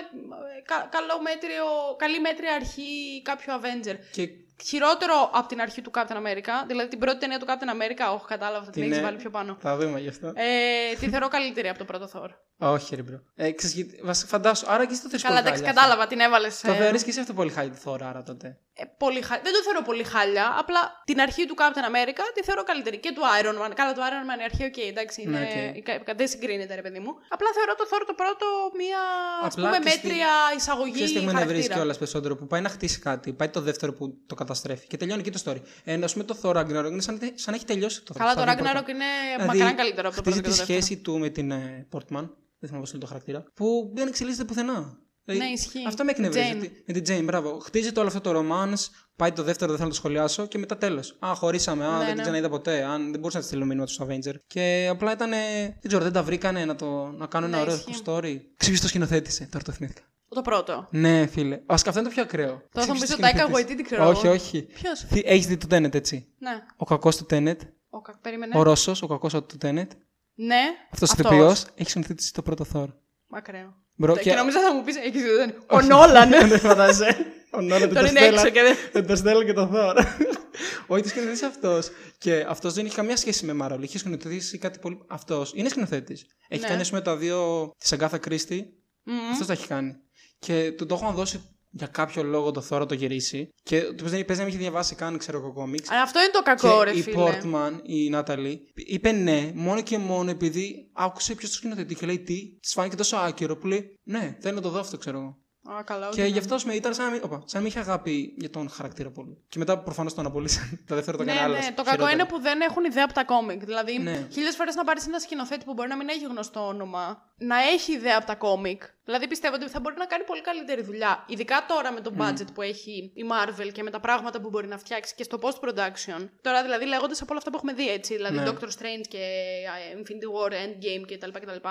κα- 0.65 0.89
καλό 0.91 1.21
μέτριο, 1.23 1.65
καλή 1.97 2.21
μέτρια 2.21 2.55
αρχή 2.55 3.23
κάποιου 3.25 3.53
Avenger. 3.53 3.97
Και 4.13 4.29
Χειρότερο 4.65 5.31
από 5.33 5.49
την 5.49 5.61
αρχή 5.61 5.83
του 5.83 5.91
Captain 5.95 6.17
America. 6.17 6.51
Δηλαδή 6.67 6.89
την 6.89 6.99
πρώτη 6.99 7.19
ταινία 7.19 7.39
του 7.39 7.47
Captain 7.49 7.71
America, 7.75 8.15
όχι 8.15 8.25
κατάλαβα, 8.27 8.65
θα 8.65 8.71
την 8.71 8.83
Την, 8.83 8.91
έχεις 8.91 8.99
ε, 9.03 9.05
βάλει 9.05 9.17
πιο 9.17 9.31
πάνω. 9.31 9.57
θα 9.61 9.77
δούμε 9.77 10.01
γι' 10.01 10.09
αυτό. 10.09 10.27
Ε, 10.35 10.95
τη 11.01 11.09
θεωρώ 11.09 11.29
καλύτερη 11.29 11.69
από 11.69 11.79
το 11.79 11.85
πρώτο 11.85 12.09
Thor. 12.15 12.29
Όχι, 12.59 12.97
ρε 12.97 13.03
bro. 13.03 13.21
Ε, 13.35 13.51
ξέρεις, 13.53 13.75
γιατί- 13.77 14.01
βασικά, 14.05 14.29
φαντάσου, 14.29 14.65
άρα 14.71 14.87
και 14.87 14.93
εσύ 14.93 15.03
το 15.03 15.09
θες 15.09 15.23
Καλά, 15.23 15.35
πολύ 15.37 15.47
εντάξει, 15.49 15.65
χάλια. 15.65 15.81
κατάλαβα, 15.81 16.07
την 16.07 16.21
έβαλες. 16.21 16.61
Το 16.61 16.73
θεωρείς 16.73 17.03
και 17.05 17.11
εσύ 17.11 17.21
αυτό 17.21 17.33
πολύ 17.33 17.51
χάλια 17.51 17.73
το 17.73 17.79
Thor, 17.79 18.09
άρα 18.09 18.23
τότε. 18.23 18.59
Ε, 18.77 18.85
πολύ 18.99 19.21
χα... 19.23 19.35
Δεν 19.47 19.53
το 19.57 19.61
θεωρώ 19.67 19.83
πολύ 19.83 20.05
χάλια. 20.05 20.55
Απλά 20.59 20.81
την 21.05 21.21
αρχή 21.21 21.47
του 21.47 21.55
Captain 21.59 21.85
America 21.93 22.23
τη 22.35 22.43
θεωρώ 22.43 22.63
καλύτερη. 22.63 22.97
Και 22.99 23.13
του 23.13 23.23
Iron 23.41 23.57
Man. 23.67 23.73
Καλά, 23.75 23.93
του 23.95 24.01
Iron 24.09 24.25
Man 24.31 24.41
η 24.41 24.45
αρχή, 24.51 24.65
οκ, 24.65 24.77
εντάξει, 24.93 25.23
είναι... 25.23 25.39
Ναι, 25.39 25.81
κα- 25.81 26.15
δεν 26.17 26.29
συγκρίνεται, 26.29 26.75
ρε 26.75 26.83
παιδί 26.83 26.99
μου. 26.99 27.13
Απλά 27.29 27.49
θεωρώ 27.55 27.75
το 27.75 27.85
Thor 27.91 28.03
το 28.07 28.15
πρώτο 28.15 28.47
μία 28.77 28.99
ας 29.43 29.53
Απλά 29.55 29.69
πούμε, 29.71 29.79
και 29.85 29.89
στη- 29.89 30.07
μέτρια 30.07 30.29
εισαγωγή 30.57 30.93
Ξέρεις 30.93 31.13
τι 31.13 31.19
με 31.21 31.25
νευρίει 31.33 31.47
χαρακτήρα. 31.47 31.75
κιόλας 31.75 31.99
περισσότερο 31.99 32.37
που 32.37 32.47
πάει 32.47 32.61
να 32.61 32.69
χτίσει 32.69 32.99
κάτι, 32.99 33.33
πάει 33.33 33.49
το 33.49 33.61
δεύτερο 33.61 33.93
που 33.93 34.05
το 34.27 34.35
καταστρέφει 34.35 34.87
και 34.87 34.97
τελειώνει 34.97 35.21
εκεί 35.21 35.31
το 35.31 35.41
story. 35.45 35.61
Ενώ 35.85 36.05
ας 36.05 36.13
πούμε 36.13 36.25
το 36.25 36.37
Thor 36.43 36.57
Ragnarok 36.57 36.91
είναι 36.91 37.03
σαν, 37.03 37.19
σαν 37.21 37.31
να 37.47 37.55
έχει 37.55 37.65
τελειώσει 37.65 38.03
το 38.03 38.13
Καλά, 38.15 38.31
στα 38.31 38.45
το 38.45 38.53
δύο 38.53 38.63
πρώτα. 38.63 38.81
Ragnarok 38.81 38.89
είναι 38.89 39.05
Δηλαδή, 39.37 39.59
μακράν 39.59 39.77
καλύτερο 39.77 40.09
από 40.09 40.17
το 40.17 40.23
πρώτο 40.23 40.37
χτίζει 40.39 40.41
και 40.41 40.49
τη 40.49 40.49
το 40.51 40.57
δεύτερο. 40.57 40.81
σχέση 40.81 41.01
του 41.01 41.19
με 41.19 41.29
την 41.29 41.51
ε, 41.51 41.89
Portman, 41.93 42.27
δεν 42.59 42.69
θυμάμαι 42.69 42.81
πώς 42.81 42.91
είναι 42.91 43.01
το 43.01 43.07
χαρακτήρα, 43.07 43.45
που 43.55 43.91
δεν 43.95 44.09
εξελίσσεται 44.09 44.45
πουθενά. 44.45 44.99
Δηλαδή, 45.25 45.45
Ναι, 45.45 45.51
ισχύει. 45.51 45.85
Αυτό 45.87 46.05
με 46.05 46.11
εκνευρίζει. 46.11 46.51
Jane. 46.53 46.57
ότι- 46.57 46.83
Με 46.87 47.01
την 47.01 47.17
Jane, 47.19 47.25
μπράβο. 47.25 47.59
Χτίζεται 47.59 48.01
όλο 48.01 48.09
αυτό 48.09 48.21
το 48.21 48.39
romance, 48.41 48.89
πάει 49.17 49.33
το 49.33 49.43
δεύτερο, 49.43 49.67
δεν 49.71 49.77
θέλω 49.77 49.89
να 49.89 49.95
το 49.95 49.95
σχολιάσω 49.95 50.47
και 50.47 50.59
μετά 50.59 50.77
τέλος. 50.79 51.17
Α, 51.27 51.35
χωρίσαμε. 51.35 51.85
Α, 51.87 51.91
Ναι, 51.91 51.97
δεν 51.99 52.07
ναι. 52.07 52.13
την 52.13 52.21
ξαναείδα 52.23 52.49
ποτέ. 52.49 52.83
Αν 52.85 53.11
δεν 53.11 53.21
μπορούσα 53.21 53.37
να 53.37 53.43
τη 53.43 53.49
στείλω 53.49 53.65
μήνυμα 53.65 53.87
του 53.87 53.93
Avenger. 54.07 54.35
Και 54.47 54.87
απλά 54.91 55.13
ήταν. 55.13 55.31
Δεν 55.31 55.75
ξέρω, 55.87 56.03
δεν 56.03 56.13
τα 56.13 56.23
βρήκανε 56.23 56.65
να, 56.65 56.75
το, 56.75 57.07
να 57.07 57.27
κάνουν 57.27 57.51
Ναι, 57.51 57.57
ένα 57.57 57.65
ωραίο 57.65 57.75
ισχύει. 57.77 58.03
story. 58.05 58.37
Ξέρει 58.57 58.79
το 58.79 58.89
σκηνοθέτησε, 58.89 59.49
τώρα 59.53 59.65
το 59.65 59.73
θυμήθηκα. 59.73 60.03
Το 60.29 60.43
πρώτο. 60.43 60.89
Ναι, 60.91 61.27
φίλε. 61.27 61.61
Βασικά 61.67 61.89
αυτό 61.89 62.01
είναι 62.01 62.09
το 62.09 62.15
πιο 62.15 62.25
ακραίο. 62.25 62.49
Τώρα 62.73 62.87
θα 62.87 62.93
μου 62.95 63.01
Ξέρεις 63.01 63.01
πεις 63.01 63.17
ποιος 63.17 63.19
ο 63.19 63.23
Taika 63.23 63.41
σκηνοθέτης. 63.45 63.73
Waititi, 63.73 63.77
τι 63.77 63.83
ξέρω 63.83 64.09
Όχι, 64.09 64.27
εγώ. 64.27 64.35
όχι. 64.35 64.63
Ποιος; 64.63 65.05
Έχεις 65.25 65.47
δει 65.47 65.57
το 65.57 65.67
Tenet, 65.71 65.95
έτσι; 65.95 66.27
Ναι. 66.39 66.51
Ο 66.77 66.85
κακός 66.85 67.17
του 67.17 67.27
Tenet, 67.31 67.57
Ο, 67.91 68.01
κα- 68.01 68.19
περίμενε. 68.23 68.59
ο 68.59 68.63
Ρώσος, 68.63 69.03
ο 69.03 69.07
κακός 69.07 69.33
του 69.33 69.57
Tenet, 69.63 69.87
Ναι. 70.35 70.63
αυτός 70.93 71.09
ο 71.11 71.13
αυτός. 71.13 71.19
ηθοποιό, 71.19 71.51
έχει 71.75 71.91
σκηνοθετήσει 71.91 72.33
το 72.33 72.43
πρώτο 72.43 72.65
Thor. 72.73 72.87
Μακραίο. 73.27 73.75
Μπρο, 73.97 74.17
Και 74.17 74.35
νόμιζα 74.35 74.61
θα 74.61 74.75
μου 74.75 74.83
πεις. 74.85 74.97
Έχει 74.97 75.11
δει. 75.11 75.29
δεν 75.29 75.49
είναι. 75.49 75.59
Ο 75.71 75.81
Νόλαν. 75.81 76.31
Δεν 76.49 76.59
φαντάζεσαι. 76.59 77.17
Ο 77.51 77.61
Νόλαν 77.61 77.95
Τώρα 77.95 78.09
είναι 78.09 78.21
έξω 78.21 78.49
και 78.49 78.63
δεν. 78.63 78.77
Δεν 78.93 79.07
το 79.07 79.17
στέλνω 79.17 79.43
και 79.43 79.53
το 79.53 79.71
Thor. 79.75 79.97
Όχι, 80.87 81.03
το 81.03 81.09
σκηνοθέτησε 81.09 81.47
αυτός. 81.47 81.91
Και 82.19 82.45
αυτός 82.49 82.75
δεν 82.75 82.85
έχει 82.87 82.95
καμία 82.95 83.17
σχέση 83.17 83.45
με 83.47 83.67
Marvel. 83.67 83.79
Είχε 83.83 83.99
σκηνοθετήσει 83.99 84.59
κάτι 84.59 84.79
πολύ. 84.79 84.99
Αυτός 85.09 85.53
είναι 85.55 85.69
σκηνοθέτης. 85.69 86.27
Έχει 86.49 86.61
Ναι. 86.63 86.69
κάνει 86.69 86.81
ας 86.81 86.89
πούμε, 86.89 87.01
τα 87.01 87.17
δύο 87.17 87.71
της 87.79 87.93
Αγκάθα 87.93 88.19
Κρίστη. 88.19 88.67
Μμμ. 89.03 89.31
Αυτός 89.33 89.47
τα 89.47 89.53
έχει 89.53 89.67
κάνει. 89.67 89.95
Και 90.39 90.73
του 90.77 90.87
το 90.87 90.95
έχουν 91.03 91.15
δώσει 91.15 91.54
για 91.77 91.87
κάποιο 91.87 92.23
λόγο 92.23 92.51
το 92.51 92.67
Thor 92.71 92.79
να 92.79 92.87
το 92.87 92.95
γυρίσει. 92.95 93.49
Και 93.63 93.81
του 93.81 94.05
παίζει 94.05 94.25
να 94.27 94.35
μην 94.37 94.47
έχει 94.47 94.57
διαβάσει 94.57 94.95
καν, 94.95 95.19
ξέρω 95.19 95.39
εγώ, 95.39 95.53
κόμιξ. 95.53 95.91
Αλλά 95.91 96.03
αυτό 96.03 96.19
είναι 96.21 96.31
το 96.33 96.43
κακό, 96.43 96.83
ρε 96.83 96.93
Και 96.93 96.99
η 96.99 97.03
φίλε. 97.03 97.17
Portman, 97.17 97.73
η 97.83 98.09
Νάταλη, 98.09 98.61
είπε 98.75 99.13
ναι, 99.13 99.53
μόνο 99.55 99.83
και 99.83 99.99
μόνο 99.99 100.31
επειδή 100.31 100.91
άκουσε 100.93 101.35
ποιος 101.35 101.51
το 101.51 101.57
σκηνοθετεί 101.57 101.95
και 101.95 102.07
λέει 102.07 102.19
τι, 102.19 102.59
της 102.61 102.73
φάνηκε 102.73 102.97
τόσο 102.97 103.17
άκυρο 103.17 103.57
που 103.57 103.67
λέει 103.67 103.99
ναι, 104.03 104.37
θέλω 104.41 104.55
να 104.55 104.61
το 104.61 104.69
δω 104.69 104.79
αυτό, 104.79 104.99
ξέρω 104.99 105.19
εγώ. 105.19 105.44
Α, 105.71 105.83
καλά, 105.83 106.07
όχι, 106.07 106.17
Και 106.17 106.23
ναι. 106.23 106.29
γι' 106.29 106.39
αυτός 106.39 106.65
με 106.65 106.75
ήταν 106.75 106.95
σαν 106.95 107.05
να, 107.05 107.11
μην, 107.11 107.21
όπα, 107.25 107.35
σαν 107.37 107.45
να 107.53 107.59
μην 107.61 107.67
είχε 107.69 107.79
αγάπη 107.79 108.35
για 108.39 108.51
τον 108.51 108.71
χαρακτήρα 108.71 109.11
πολύ. 109.11 109.39
Και 109.49 109.59
μετά 109.59 109.79
προφανώς 109.79 110.15
τον 110.15 110.27
απολύσαν. 110.27 110.81
το 110.89 110.95
δεύτερο 110.95 111.17
το 111.17 111.25
Ναι, 111.25 111.31
έκανε 111.33 111.45
άλλο. 111.45 111.55
ναι, 111.59 111.73
το 111.75 111.83
κακό 111.83 112.09
είναι 112.09 112.25
που 112.25 112.41
δεν 112.41 112.61
έχουν 112.61 112.85
ιδέα 112.85 113.05
από 113.05 113.13
τα 113.13 113.25
κόμικ. 113.25 113.65
Δηλαδή, 113.65 113.99
Ναι. 113.99 114.27
χίλιες 114.33 114.57
φορές 114.57 114.75
να 114.75 114.85
πάρεις 114.85 115.07
ένα 115.07 115.19
σκηνοθέτη 115.19 115.65
που 115.65 115.73
μπορεί 115.73 115.89
να 115.89 115.97
μην 115.97 116.09
έχει 116.09 116.25
γνωστό 116.25 116.67
όνομα, 116.67 117.23
να 117.39 117.57
έχει 117.73 117.93
ιδέα 117.93 118.17
από 118.17 118.27
τα 118.27 118.35
κόμικ. 118.35 118.83
Δηλαδή, 119.05 119.29
πιστεύω 119.29 119.55
ότι 119.55 119.69
θα 119.69 119.81
μπορεί 119.81 119.95
να 119.99 120.05
κάνει 120.07 120.25
πολύ 120.25 120.41
καλύτερη 120.41 120.83
δουλειά. 120.83 121.25
Ειδικά 121.29 121.65
τώρα 121.69 121.93
με 121.93 122.01
το 122.01 122.13
budget 122.19 122.47
που 122.55 122.63
έχει 122.63 123.13
η 123.15 123.23
Marvel 123.33 123.73
και 123.73 123.83
με 123.83 123.91
τα 123.91 124.01
πράγματα 124.01 124.41
που 124.41 124.49
μπορεί 124.49 124.67
να 124.67 124.79
φτιάξει 124.79 125.15
και 125.15 125.23
στο 125.23 125.39
post-production. 125.43 126.29
Τώρα, 126.41 126.63
δηλαδή, 126.63 126.85
λέγοντας 126.87 127.21
από 127.21 127.29
όλα 127.31 127.39
αυτά 127.39 127.51
που 127.51 127.57
έχουμε 127.57 127.73
δει, 127.73 127.89
έτσι. 127.91 128.15
Δηλαδή, 128.17 128.37
Ναι. 128.37 128.45
Doctor 128.51 128.65
Strange 128.65 129.05
και 129.09 129.19
ε, 129.19 129.99
Infinity 130.01 130.29
War, 130.37 130.53
Endgame 130.53 131.05
κτλ. 131.13 131.31
κτλ. 131.31 131.69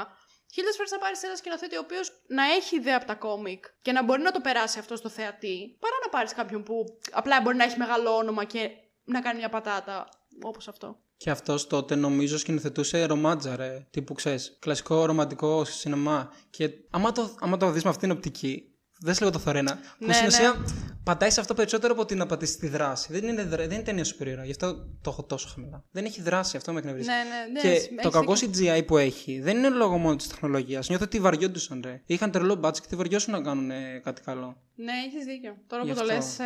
Χίλιες 0.54 0.76
φορές 0.76 0.92
να 0.92 0.98
πάρεις 0.98 1.24
ένα 1.24 1.36
σκηνοθέτη 1.36 1.76
ο 1.76 1.80
οποίος 1.80 2.12
να 2.28 2.44
έχει 2.46 2.76
ιδέα 2.76 2.96
από 2.98 3.06
τα 3.06 3.16
κόμικ 3.16 3.66
και 3.82 3.92
να 3.92 4.04
μπορεί 4.04 4.22
να 4.22 4.32
το 4.32 4.42
περάσει 4.42 4.80
αυτό 4.80 4.96
στο 4.96 5.10
θεατή, 5.10 5.78
παρά 5.80 5.96
να 6.04 6.10
πάρεις 6.10 6.34
κάποιον 6.34 6.64
που 6.64 6.86
απλά 7.12 7.42
μπορεί 7.42 7.56
να 7.56 7.64
έχει 7.64 7.78
μεγάλο 7.78 8.16
όνομα 8.16 8.44
και 8.44 8.70
να 9.04 9.22
κάνει 9.22 9.38
μια 9.40 9.50
πατάτα 9.50 10.10
όπως 10.42 10.68
αυτό. 10.68 10.98
Και 11.18 11.30
αυτός 11.30 11.68
τότε 11.68 11.96
νομίζω 11.96 12.38
σκηνοθετούσε 12.38 13.06
ρομάτζα, 13.06 13.56
ρε. 13.56 13.88
Τύπου 13.90 14.14
ξέρεις. 14.14 14.58
Κλασικό 14.60 15.06
ρομαντικό 15.06 15.66
σινεμά. 15.66 16.34
Και 16.50 16.70
άμα 16.90 17.12
το, 17.12 17.36
άμα 17.40 17.58
το 17.58 17.72
δεις 17.72 17.84
με 17.84 17.90
αυτήν 17.90 18.08
την 18.08 18.18
οπτική, 18.18 18.73
δεν 19.04 19.16
λίγο 19.20 19.32
το 19.32 19.40
Θορένα. 19.40 19.74
Που 20.00 20.06
Ναι, 20.06 20.14
στην 20.14 20.26
ναι. 20.26 20.32
ουσία 20.34 20.66
πατάει 21.04 21.30
σε 21.30 21.40
αυτό 21.40 21.54
περισσότερο 21.54 21.94
από 21.94 22.02
ότι 22.02 22.16
να 22.16 22.26
πατήσει 22.26 22.58
τη 22.58 22.68
δράση. 22.68 23.12
Δεν 23.14 23.24
είναι, 23.28 23.44
δρα- 23.44 23.58
δεν 23.68 23.72
είναι 23.72 23.84
ταινία 23.84 24.04
σου 24.04 24.18
περίεργα. 24.18 24.44
Γι' 24.46 24.52
αυτό 24.52 24.74
το 24.76 25.10
έχω 25.10 25.24
τόσο 25.24 25.50
χαμηλά. 25.56 25.84
Δεν 25.92 26.06
έχει 26.06 26.22
δράση, 26.22 26.58
αυτό 26.58 26.74
με 26.74 26.80
εκνευρίζει. 26.80 27.08
Ναι, 27.08 27.14
ναι, 27.14 27.52
ναι. 27.52 27.60
Και 27.60 27.70
έχεις 27.70 27.90
το 28.02 28.10
κακό 28.10 28.34
δίκιο. 28.34 28.74
CGI 28.76 28.86
που 28.86 28.98
έχει 28.98 29.40
δεν 29.40 29.58
είναι 29.58 29.70
λόγω 29.70 29.98
μόνο 29.98 30.16
της 30.16 30.28
τεχνολογίας. 30.28 30.90
Νιώθω 30.90 31.04
ότι 31.04 31.20
βαριόντουσαν, 31.20 31.82
ρε. 31.86 32.02
Είχαν 32.06 32.32
τρελό 32.32 32.54
budget 32.64 32.78
και 32.78 32.86
δεν 32.90 32.98
βαριώσουν 32.98 33.34
να 33.34 33.42
κάνουν 33.42 33.72
ε, 33.72 34.00
κάτι 34.04 34.22
καλό. 34.22 34.58
Ναι, 34.76 34.92
έχεις 35.08 35.26
δίκιο. 35.26 35.56
Τώρα 35.68 35.84
Γι' 35.84 35.90
που 35.90 35.96
το 35.96 36.02
αυτό. 36.04 36.16
λες. 36.16 36.38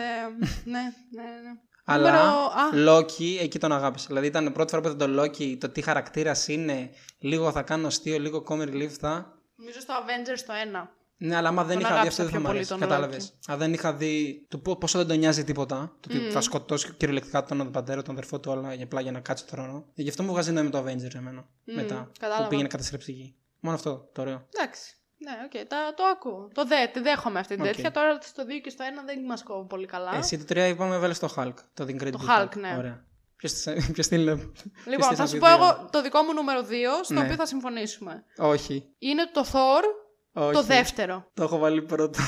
ναι, 0.66 0.80
ναι, 1.12 1.22
ναι. 1.22 1.60
Αλλά 1.90 2.10
Νούμερο- 2.12 2.30
Α, 2.30 2.76
Λόκι, 2.76 3.38
εκεί 3.42 3.60
τον 3.60 3.72
αγάπησα. 3.72 4.06
Δηλαδή 4.08 4.28
ήταν 4.28 4.46
η 4.46 4.52
πρώτη 4.52 4.70
φορά 4.70 4.82
που 4.82 4.88
είδα 4.88 4.98
τον 4.98 5.12
Λόκι, 5.12 5.58
το 5.60 5.70
τι 5.70 5.82
χαρακτήρας 5.82 6.48
είναι, 6.48 6.90
λίγο 7.20 7.52
θα 7.52 7.62
κάνω 7.62 7.88
αστείο, 7.88 8.20
λίγο 8.20 8.44
comedy 8.50 8.70
relief 8.74 8.88
θα. 9.00 9.38
νομίζω 9.56 9.80
στο 9.80 9.94
Avengers 9.94 10.40
το 10.48 10.54
1. 10.54 10.88
Ναι, 11.20 11.36
αλλά 11.36 11.48
άμα 11.48 11.64
δεν 11.64 11.72
Τον 11.74 11.80
είχα 11.82 11.90
δει 11.94 11.96
αγάπησα 12.00 12.22
αυτό 12.22 12.24
δεν 12.24 12.32
θα 12.32 12.38
πιο 12.38 12.40
μου 12.40 12.46
πολύ 12.46 12.58
αρέσει. 12.58 12.70
τον 12.72 12.80
Κατάλαβες. 12.80 13.34
Loki. 13.34 13.40
Αν 13.48 13.58
δεν 13.58 13.74
είχα 13.74 13.94
δει 13.94 14.46
το 14.48 14.58
πο- 14.58 14.76
πόσο 14.78 14.98
δεν 14.98 15.08
τον 15.08 15.18
νοιάζει 15.18 15.44
τίποτα, 15.44 15.96
το 16.00 16.10
ότι 16.16 16.32
θα 16.32 16.42
σκοτώσει 16.42 16.94
κυριολεκτικά 16.94 17.44
τον 17.44 17.72
πατέρα, 17.72 18.02
τον 18.02 18.14
αδερφό 18.14 18.40
του, 18.40 18.52
όλα 18.52 18.74
για 18.74 18.84
απλά 18.84 19.02
για 19.02 19.12
να 19.12 19.20
κάτσει 19.20 19.44
το 19.46 19.50
θρόνο. 19.56 19.86
Γι' 19.94 20.10
αυτό 20.10 20.24
μου 20.24 20.32
βγάζει 20.32 20.52
νόημα 20.52 20.70
το 20.70 20.80
Avenger 20.80 21.16
εμένα. 21.16 21.48
μετά. 21.64 22.12
κατάλαβα. 22.20 22.44
Που 22.44 22.50
πήγαινε 22.50 22.68
καταστρέψει 22.68 23.12
γη. 23.12 23.36
Μόνο 23.60 23.76
αυτό 23.76 24.10
το 24.14 24.22
ωραίο. 24.22 24.48
Εντάξει. 24.60 24.92
Ναι, 25.18 25.32
οκ, 25.46 25.68
τα- 25.68 25.94
το 25.96 26.04
ακούω. 26.04 26.50
Το 26.54 26.66
δε, 26.66 26.88
τη 26.94 27.00
δέχομαι 27.00 27.40
αυτή 27.40 27.56
την 27.56 27.64
Οκ. 27.66 27.72
τέτοια. 27.72 27.92
Τώρα 27.92 28.18
στο 28.22 28.44
2 28.46 28.60
και 28.64 28.70
στο 28.70 28.84
1 28.84 29.04
δεν 29.06 29.24
μας 29.26 29.44
κόβω 29.44 29.64
πολύ 29.66 29.86
καλά. 29.86 30.16
Εσύ 30.16 30.38
το 30.38 30.44
3 30.54 30.68
είπαμε 30.70 30.98
βάλε 30.98 31.14
στο 31.14 31.30
Hulk. 31.36 31.54
Το 31.74 31.86
The 31.88 31.92
Incredible 31.92 32.12
Το 32.12 32.20
Hulk, 32.30 32.56
ναι. 32.58 32.76
Ωραία. 32.78 33.06
Ποιος 33.94 34.08
την 34.10 34.20
είναι. 34.20 34.52
Λοιπόν, 34.88 35.16
θα 35.16 35.28
σου 35.28 35.38
πω 35.38 35.48
εγώ 35.50 35.88
το 35.92 36.02
δικό 36.02 36.22
μου 36.22 36.34
νούμερο 36.34 36.62
2, 36.62 37.04
στο 37.04 37.14
Ναι. 37.14 37.20
οποίο 37.22 37.36
θα 37.36 37.46
συμφωνήσουμε. 37.46 38.24
Όχι. 38.38 38.90
Είναι 39.00 39.30
το 39.34 39.42
Thor, 39.54 39.84
Όχι. 40.40 40.54
το 40.54 40.64
δεύτερο. 40.64 41.26
Το 41.34 41.44
έχω 41.44 41.58
βάλει 41.58 41.82
πρώτο. 41.82 42.20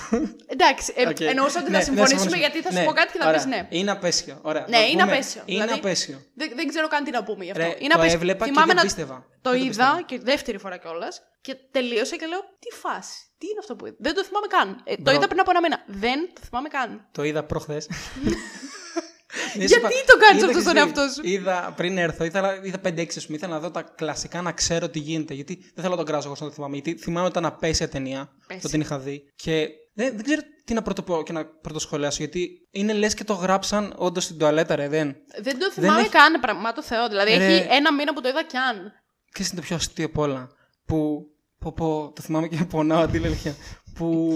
Εντάξει, 0.47 0.93
ε, 0.95 1.07
Οκ. 1.07 1.19
εννοούσα 1.19 1.59
ότι 1.59 1.71
Ναι, 1.71 1.81
θα 1.83 1.91
ναι, 1.91 1.97
συμφωνήσουμε 2.05 2.37
γιατί 2.37 2.61
θα 2.61 2.71
σου 2.71 2.77
Ναι, 2.77 2.83
πω 2.85 2.91
κάτι 2.91 3.11
και 3.11 3.17
θα 3.19 3.27
ωραία. 3.27 3.37
πεις 3.37 3.45
ναι. 3.47 3.67
Είναι 3.69 3.91
απαίσιο. 3.91 4.39
Ωραία. 4.41 4.65
Ναι, 4.69 4.77
Το 4.77 4.83
είναι 4.83 5.01
πούμε. 5.01 5.13
απαίσιο. 5.13 5.41
Είναι 5.45 5.63
Δηλαδή, 5.63 5.79
απαίσιο. 5.79 6.21
Δεν, 6.35 6.51
δεν 6.55 6.67
ξέρω 6.67 6.87
καν 6.87 7.03
τι 7.03 7.11
να 7.11 7.23
πούμε 7.23 7.43
γι' 7.45 7.51
αυτό. 7.51 7.63
Ρε, 7.63 7.75
είναι 7.79 7.93
το 7.93 7.99
απαίσιο. 7.99 8.15
έβλεπα 8.17 8.45
και 8.45 8.51
Θυμάμαι 8.51 8.67
δεν 8.67 8.75
να- 8.75 8.81
πίστευα. 8.81 9.15
Το 9.41 9.49
Δεν 9.49 9.59
το 9.59 9.65
είδα 9.65 9.67
πίστευα. 9.67 10.01
και 10.01 10.19
δεύτερη 10.19 10.57
φορά 10.57 10.77
κιόλας 10.77 11.21
και 11.41 11.55
τελείωσα 11.71 12.15
και 12.15 12.25
λέω 12.25 12.39
τι 12.59 12.69
φάση. 12.75 13.17
Τι 13.37 13.45
είναι 13.47 13.59
αυτό 13.59 13.75
που 13.75 13.85
είδα. 13.85 13.95
Δεν 13.99 14.13
το 14.13 14.23
θυμάμαι 14.23 14.47
καν. 14.47 14.81
Ε, 14.83 14.95
το 14.95 15.01
Μπρο. 15.01 15.13
είδα 15.13 15.27
πριν 15.27 15.39
από 15.39 15.49
ένα 15.49 15.61
μήνα. 15.61 15.77
Δεν 15.87 16.19
το 16.33 16.41
θυμάμαι 16.47 16.67
καν. 16.69 17.07
Το 17.11 17.23
είδα 17.23 17.43
προχθές. 17.43 17.87
Γιατί 19.55 19.93
το 20.05 20.17
κάνεις 20.27 20.43
αυτό 20.43 20.59
στον 20.59 20.77
εαυτό 20.77 21.07
σου; 21.13 21.21
Είδα 21.23 21.73
πριν 21.75 21.97
έρθω, 21.97 22.23
ήθελα, 22.23 22.59
είδα 22.63 22.77
5-6 22.77 22.87
α 22.87 23.25
πούμε. 23.25 23.37
Ήθελα 23.37 23.53
να 23.53 23.59
δω 23.59 23.71
τα 23.71 23.81
κλασικά 23.81 24.41
να 24.41 24.51
ξέρω 24.51 24.89
τι 24.89 24.99
γίνεται. 24.99 25.33
Γιατί 25.33 25.55
δεν 25.55 25.71
θέλω 25.83 25.89
να 25.89 25.95
τον 25.95 26.05
κράσω 26.05 26.27
εγώ 26.27 26.35
να 26.39 26.45
το 26.47 26.51
θυμάμαι. 26.53 26.73
Γιατί 26.77 27.01
θυμάμαι 27.01 27.27
όταν 27.27 27.45
απέσια 27.45 27.89
ταινία. 27.89 28.29
Πες. 28.47 28.61
Το 28.61 28.67
την 28.69 28.81
είχα 28.81 28.99
δει. 28.99 29.23
Και 29.35 29.67
δεν, 29.93 30.15
δεν 30.15 30.23
ξέρω 30.23 30.41
τι 30.65 30.73
να 30.73 30.81
πρωτοπώ 30.81 31.23
και 31.23 31.31
να 31.33 31.45
πρωτοσχολιάσω. 31.45 32.17
Γιατί 32.17 32.49
είναι 32.71 32.93
λες 32.93 33.13
και 33.13 33.23
το 33.23 33.33
γράψαν 33.33 33.93
όντως 33.97 34.23
στην 34.23 34.37
τουαλέτα, 34.37 34.75
ρε. 34.75 34.87
Δεν. 34.87 35.15
Δεν 35.41 35.59
το 35.59 35.71
θυμάμαι 35.71 35.99
έχει- 35.99 36.09
καν, 36.09 36.39
πραγμά 36.39 36.71
το 36.73 36.83
Θεό. 36.83 37.07
Δηλαδή 37.07 37.37
Ρε. 37.37 37.45
έχει 37.45 37.67
ένα 37.71 37.93
μήνα 37.93 38.13
που 38.13 38.21
το 38.21 38.27
είδα 38.29 38.43
κι 38.43 38.57
αν. 38.57 38.75
Και 39.31 39.43
είναι 39.43 39.51
το 39.55 39.61
πιο 39.61 39.75
αστείο 39.75 40.05
απ' 40.05 40.17
όλα. 40.17 40.49
Που. 40.85 41.23
Πω, 41.59 41.71
πω, 41.71 42.11
το 42.15 42.21
θυμάμαι 42.21 42.47
και 42.47 42.65
πονάω 42.69 43.01
αντίλελχια. 43.01 43.55
που 43.95 44.33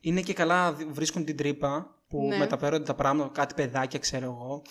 είναι 0.00 0.20
και 0.20 0.32
καλά 0.32 0.76
βρίσκουν 0.90 1.24
την 1.24 1.36
τρύπα 1.36 1.94
που 2.10 2.26
Ναι. 2.28 2.36
μεταφέρονται 2.36 2.84
τα 2.84 2.94
πράγματα, 2.94 3.30
κάτι 3.40 3.54
παιδάκια 3.54 3.98
ξέρω 3.98 4.24
εγώ 4.24 4.62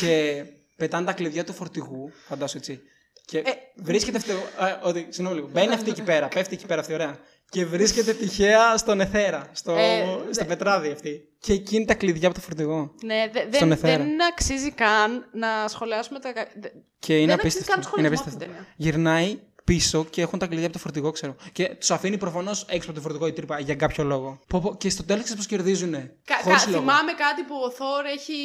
και 0.00 0.42
πετάνε 0.76 1.06
τα 1.06 1.12
κλειδιά 1.12 1.44
του 1.44 1.52
φορτηγού, 1.52 2.10
φαντάσου 2.28 2.56
έτσι. 2.56 2.80
Και 3.24 3.38
Ε, 3.38 3.42
βρίσκεται 3.76 4.16
αυτό. 4.16 4.32
Α, 4.32 4.78
ότι, 4.82 5.06
συγγνώμη 5.08 5.34
λίγο. 5.40 5.48
Μπαίνει 5.52 5.74
αυτή 5.74 5.90
εκεί 5.90 6.02
πέρα, 6.02 6.28
πέφτει 6.28 6.54
εκεί 6.54 6.66
πέρα 6.66 6.80
αυτή, 6.80 6.94
ωραία. 6.94 7.18
Και 7.50 7.64
βρίσκεται 7.66 8.12
τυχαία 8.12 8.76
στον 8.76 9.00
εθέρα, 9.00 9.48
στο, 9.52 9.72
Ε, 9.72 10.02
στο 10.04 10.22
δε- 10.30 10.44
πετράδι 10.44 10.90
αυτή. 10.90 11.20
Και 11.40 11.52
εκείνη 11.52 11.84
τα 11.84 11.94
κλειδιά 11.94 12.28
από 12.28 12.36
το 12.36 12.42
φορτηγό. 12.44 12.94
Ναι, 13.04 13.28
δε- 13.32 13.40
Στον 13.40 13.50
δεν, 13.58 13.70
εθέρα. 13.72 14.02
δεν 14.04 14.24
αξίζει 14.32 14.70
καν 14.72 15.28
να 15.32 15.68
σχολιάσουμε 15.68 16.18
τα. 16.18 16.32
κα- 16.32 16.48
δε- 16.60 16.68
Και 16.98 17.16
είναι 17.16 17.26
Δεν 17.26 17.34
αξίζει 17.34 17.56
απίστευτο. 17.56 17.72
καν 17.72 17.82
σχολιασμό 17.82 18.06
Είναι 18.06 18.14
αυτή 18.14 18.28
απίστευτο. 18.28 18.38
την 18.38 18.48
ταινία. 18.48 18.66
Γυρνάει 18.76 19.38
πίσω 19.70 20.04
και 20.10 20.20
έχουν 20.22 20.38
τα 20.38 20.46
κλειδιά 20.46 20.64
από 20.64 20.72
το 20.72 20.78
φορτηγό, 20.78 21.10
ξέρω. 21.10 21.34
Και 21.52 21.64
τους 21.80 21.90
αφήνει 21.90 22.18
προφανώς 22.18 22.64
έξω 22.68 22.90
από 22.90 22.98
το 22.98 23.04
φορτηγό 23.06 23.26
η 23.26 23.32
τρύπα 23.32 23.60
για 23.60 23.74
κάποιο 23.74 24.04
λόγο. 24.04 24.40
Πω, 24.46 24.60
πω, 24.60 24.76
Και 24.76 24.90
στο 24.90 25.02
τέλος 25.04 25.22
ξέρεις 25.24 25.40
πώς 25.42 25.50
κερδίζουν. 25.52 25.92
Κα, 25.92 26.08
κα, 26.24 26.36
Χωρίς 26.42 26.66
λόγο. 26.66 26.78
θυμάμαι 26.78 27.12
κάτι 27.24 27.42
που 27.48 27.54
ο 27.66 27.70
Θόρ 27.70 28.04
έχει, 28.16 28.38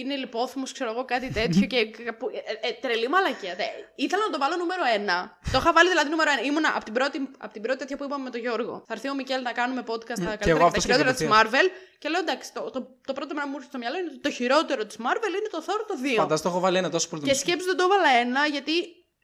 είναι 0.00 0.14
λιπόθυμος, 0.16 0.72
ξέρω 0.72 0.90
εγώ, 0.90 1.04
κάτι 1.04 1.28
τέτοιο 1.38 1.66
και 1.72 1.78
που, 2.18 2.26
ε, 2.62 2.68
ε, 2.68 2.70
τρελή 2.82 3.08
μαλακία. 3.08 3.54
Δε, 3.60 3.66
ήθελα 4.04 4.22
να 4.28 4.32
το 4.34 4.38
βάλω 4.42 4.56
νούμερο 4.62 4.82
ένα. 4.98 5.16
Το 5.52 5.58
είχα 5.60 5.70
βάλει 5.76 5.88
δηλαδή 5.94 6.08
νούμερο 6.14 6.30
ένα. 6.34 6.42
Ήμουνα 6.50 6.70
από 6.76 6.84
την 6.88 6.94
πρώτη, 6.98 7.18
από 7.44 7.52
την 7.56 7.62
πρώτη 7.64 7.78
τέτοια 7.82 7.96
που 7.98 8.04
είπαμε 8.06 8.24
με 8.28 8.30
τον 8.34 8.40
Γιώργο. 8.44 8.74
Θα 8.88 8.92
έρθει 8.96 9.08
ο 9.14 9.14
Μικέλ 9.20 9.40
να 9.48 9.52
κάνουμε 9.60 9.82
podcast 9.90 10.18
στα 10.20 10.30
Ναι, 10.30 10.36
και 10.44 10.50
εγώ 10.54 10.58
καλύτερα 10.58 10.70
και 10.70 10.76
αυτό 10.76 10.80
τα 10.80 10.86
χειρότερα 10.86 11.10
της 11.16 11.22
σκέφτηκα 11.22 11.36
Marvel. 11.38 11.66
Και 12.00 12.08
λέω 12.12 12.22
εντάξει, 12.26 12.46
το, 12.56 12.60
το, 12.74 12.80
το 13.08 13.12
πρώτο 13.16 13.30
πράγμα 13.36 13.46
που 13.46 13.52
μου 13.52 13.58
ήρθε 13.60 13.70
στο 13.72 13.78
μυαλό 13.82 13.96
είναι 14.00 14.10
ότι 14.12 14.20
το 14.26 14.30
χειρότερο 14.38 14.82
της 14.88 14.96
Marvel 15.04 15.30
είναι 15.38 15.50
το 15.56 15.60
Thor 15.66 15.80
το 15.90 15.94
2. 16.04 16.22
Φαντάζομαι 16.22 16.46
το 16.46 16.50
έχω 16.52 16.60
βάλει 16.64 16.78
ένα 16.82 16.90
τόσο 16.96 17.06
πολύ. 17.10 17.22
Και 17.28 17.36
σκέψου 17.42 17.66
δεν 17.70 17.76
το 17.80 17.84
έβαλα 17.88 18.10
ένα, 18.24 18.42
γιατί 18.56 18.74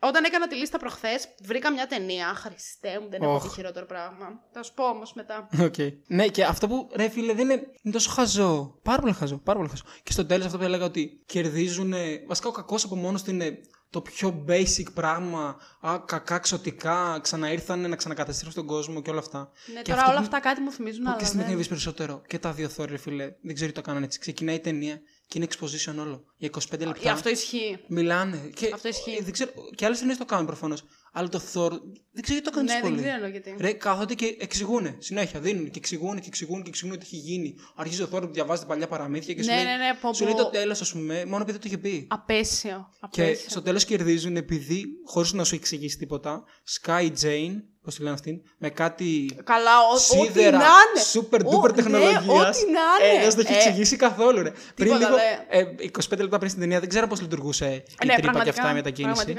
όταν 0.07 0.25
έκανα 0.25 0.47
τη 0.49 0.55
λίστα 0.55 0.79
προχθές, 0.79 1.29
βρήκα 1.43 1.73
μια 1.73 1.87
ταινία. 1.87 2.35
Χριστέ 2.35 3.01
μου, 3.01 3.09
δεν 3.11 3.23
έχω 3.23 3.35
Οχ. 3.35 3.43
δει 3.43 3.49
χειρότερο 3.49 3.87
πράγμα. 3.87 4.27
Θα 4.53 4.62
σου 4.62 4.75
πω 4.75 4.85
όμως 4.88 5.12
μετά. 5.14 5.49
Οκ. 5.61 5.75
Ναι, 6.07 6.27
και 6.29 6.45
αυτό 6.45 6.69
που 6.69 6.88
ρε 6.97 7.09
φίλε 7.09 7.33
δεν 7.35 7.45
είναι, 7.51 7.62
είναι 7.83 7.95
τόσο 7.95 8.11
χαζό. 8.11 8.79
Πάρα 8.83 9.01
πολύ 9.01 9.12
χαζό. 9.12 9.38
Πάρα 9.38 9.59
πολύ 9.59 9.71
χαζό. 9.71 9.83
Και 10.03 10.12
στο 10.12 10.27
τέλος 10.27 10.47
αυτό 10.47 10.59
που 10.59 10.64
έλεγα 10.64 10.85
ότι 10.85 11.23
κερδίζουν. 11.27 11.95
Βασικά 12.29 12.49
ο 12.49 12.53
κακός 12.53 12.85
από 12.85 12.97
μόνος 12.97 13.23
του 13.23 13.31
είναι 13.31 13.59
το 13.90 14.01
πιο 14.01 14.45
basic 14.49 14.87
πράγμα. 14.95 15.57
Α, 15.81 15.99
κακά 16.07 16.38
ξωτικά. 16.38 17.19
Ξαναήρθαν 17.23 17.88
να 17.88 17.97
ξανακαταστρέψουν 17.97 18.67
τον 18.67 18.75
κόσμο 18.77 19.03
και 19.03 19.11
όλα 19.11 19.19
αυτά. 19.19 19.51
Ναι, 19.75 19.83
Και 19.83 19.90
τώρα 19.90 19.99
αυτό 20.01 20.11
όλα 20.11 20.19
που- 20.21 20.25
αυτά 20.27 20.40
κάτι 20.40 20.61
μου 20.61 20.71
θυμίζουν, 20.71 21.03
Που 21.03 21.09
αλλά. 21.09 21.19
και 21.19 21.25
στην 21.25 21.38
δεν- 21.38 21.49
ταινία 21.49 21.64
περισσότερο; 21.69 22.23
Και 22.27 22.38
τα 22.38 22.53
δύο 22.53 22.69
θόρυβα, 22.69 22.99
φίλε. 22.99 23.33
Δεν 23.43 23.55
ξέρω 23.55 23.69
τι 23.71 23.75
το 23.77 23.81
κάνανε 23.83 24.05
έτσι. 24.05 24.19
Ξεκινάει 24.19 24.55
η 24.55 24.61
ταινία 24.61 25.01
και 25.27 25.39
είναι 25.39 25.47
exposition 25.51 25.95
όλο. 25.99 26.25
Για 26.37 26.51
25 26.51 26.79
λεπτά. 26.79 27.09
Ε, 27.09 27.11
Αυτό 27.11 27.29
ισχύει. 27.29 27.79
Μιλάνε. 27.89 28.51
Και, 28.55 28.71
Αυτό 28.75 28.89
ισχύει. 28.89 29.17
ε, 29.21 29.23
δεν 29.23 29.33
ξέρω, 29.33 29.51
και 29.75 29.85
άλλες 29.85 29.99
ταινίες 29.99 30.17
το 30.17 30.25
κάνουν 30.25 30.47
προφανώς. 30.47 30.83
Αλλά 31.16 31.29
το 31.29 31.38
Thor 31.38 31.70
δεν 32.12 32.22
ξέρω 32.22 32.38
γιατί 32.38 32.42
το 32.42 32.50
κάνουν 32.50 32.64
Ναι, 32.64 32.72
τόσο 32.72 32.83
δεν 32.83 32.90
πολύ. 32.90 33.03
ξέρω 33.03 33.27
γιατί. 33.27 33.55
Ρε, 33.59 33.72
κάθονται 33.72 34.14
και 34.14 34.37
εξηγούν. 34.40 34.96
Συνέχεια 34.98 35.40
δίνουν 35.40 35.64
και 35.70 35.79
εξηγούν 35.79 36.20
και 36.20 36.27
εξηγούν 36.27 36.62
και 36.62 36.68
εξηγούν 36.68 36.98
τι 36.98 37.05
έχει 37.05 37.16
γίνει. 37.16 37.55
Αρχίζει 37.77 38.03
ο 38.03 38.09
Thor 38.12 38.20
που 38.20 38.29
διαβάζει 38.33 38.61
τα 38.61 38.66
παλιά 38.66 38.87
παραμύθια 38.88 39.35
και 39.35 39.42
σου 39.42 39.48
Ναι, 39.48 39.55
λέει, 39.55 39.64
ναι, 39.64 39.70
ναι, 39.77 39.94
πω, 40.00 40.12
σου 40.14 40.24
λέει 40.24 40.33
πω. 40.33 40.38
το 40.38 40.50
τέλος, 40.50 40.81
ας 40.81 40.92
πούμε, 40.92 41.24
μόνο 41.24 41.42
επειδή 41.42 41.59
το 41.59 41.64
είχε 41.66 41.79
πει. 41.79 42.07
Απέσιο. 42.11 42.88
Και 43.11 43.22
απέσιο. 43.22 43.50
στο 43.50 43.62
τέλος 43.62 43.85
κερδίζουν 43.85 44.37
επειδή, 44.37 44.85
χωρίς 45.07 45.33
να 45.33 45.44
σου 45.44 45.55
εξηγήσει 45.55 45.98
τίποτα, 45.98 46.44
Sky 46.81 47.03
Jane, 47.22 47.55
πώς 47.83 47.94
τη 47.94 48.03
λένε 48.03 48.14
αυτήν, 48.14 48.40
με 48.59 48.70
κάτι 48.70 49.31
Καλά, 49.44 49.70
ο- 49.81 49.92
ό,τι 49.92 50.03
σίδερα 50.27 50.59
να 50.59 50.64
είναι. 50.64 51.03
super 51.12 51.40
Ο- 51.44 51.50
duper 51.61 51.68
ναι, 51.70 51.77
τεχνολογίας. 51.77 52.24
ό,τι 52.27 52.64
να 52.72 53.07
είναι. 53.09 53.18
Ε, 53.18 53.20
δεν 53.20 53.31
στο 53.31 53.40
έχει 53.40 53.53
Ε, 53.53 53.57
εξηγήσει 53.57 53.96
καθόλου, 53.96 54.42
ρε. 54.42 54.50
Πριν 54.50 54.88
τίποτα, 54.88 54.98
λίγο, 54.98 55.16
ναι. 55.16 55.59
ε, 55.59 55.64
25 55.85 56.18
λεπτά 56.22 56.37
πριν 56.38 56.48
στην 56.50 56.61
ταινία, 56.61 56.81
δεν 56.81 56.88
ξέρω 56.88 57.07
πώς 57.07 57.20
λειτουργούσε 57.20 57.64
η 57.64 57.70
Ναι, 57.70 57.83
τρύπα 57.96 58.14
και 58.14 58.20
πραγματικά, 58.22 58.50
αυτά 58.59 58.70
η 58.70 58.74
μετακίνηση. 58.74 59.35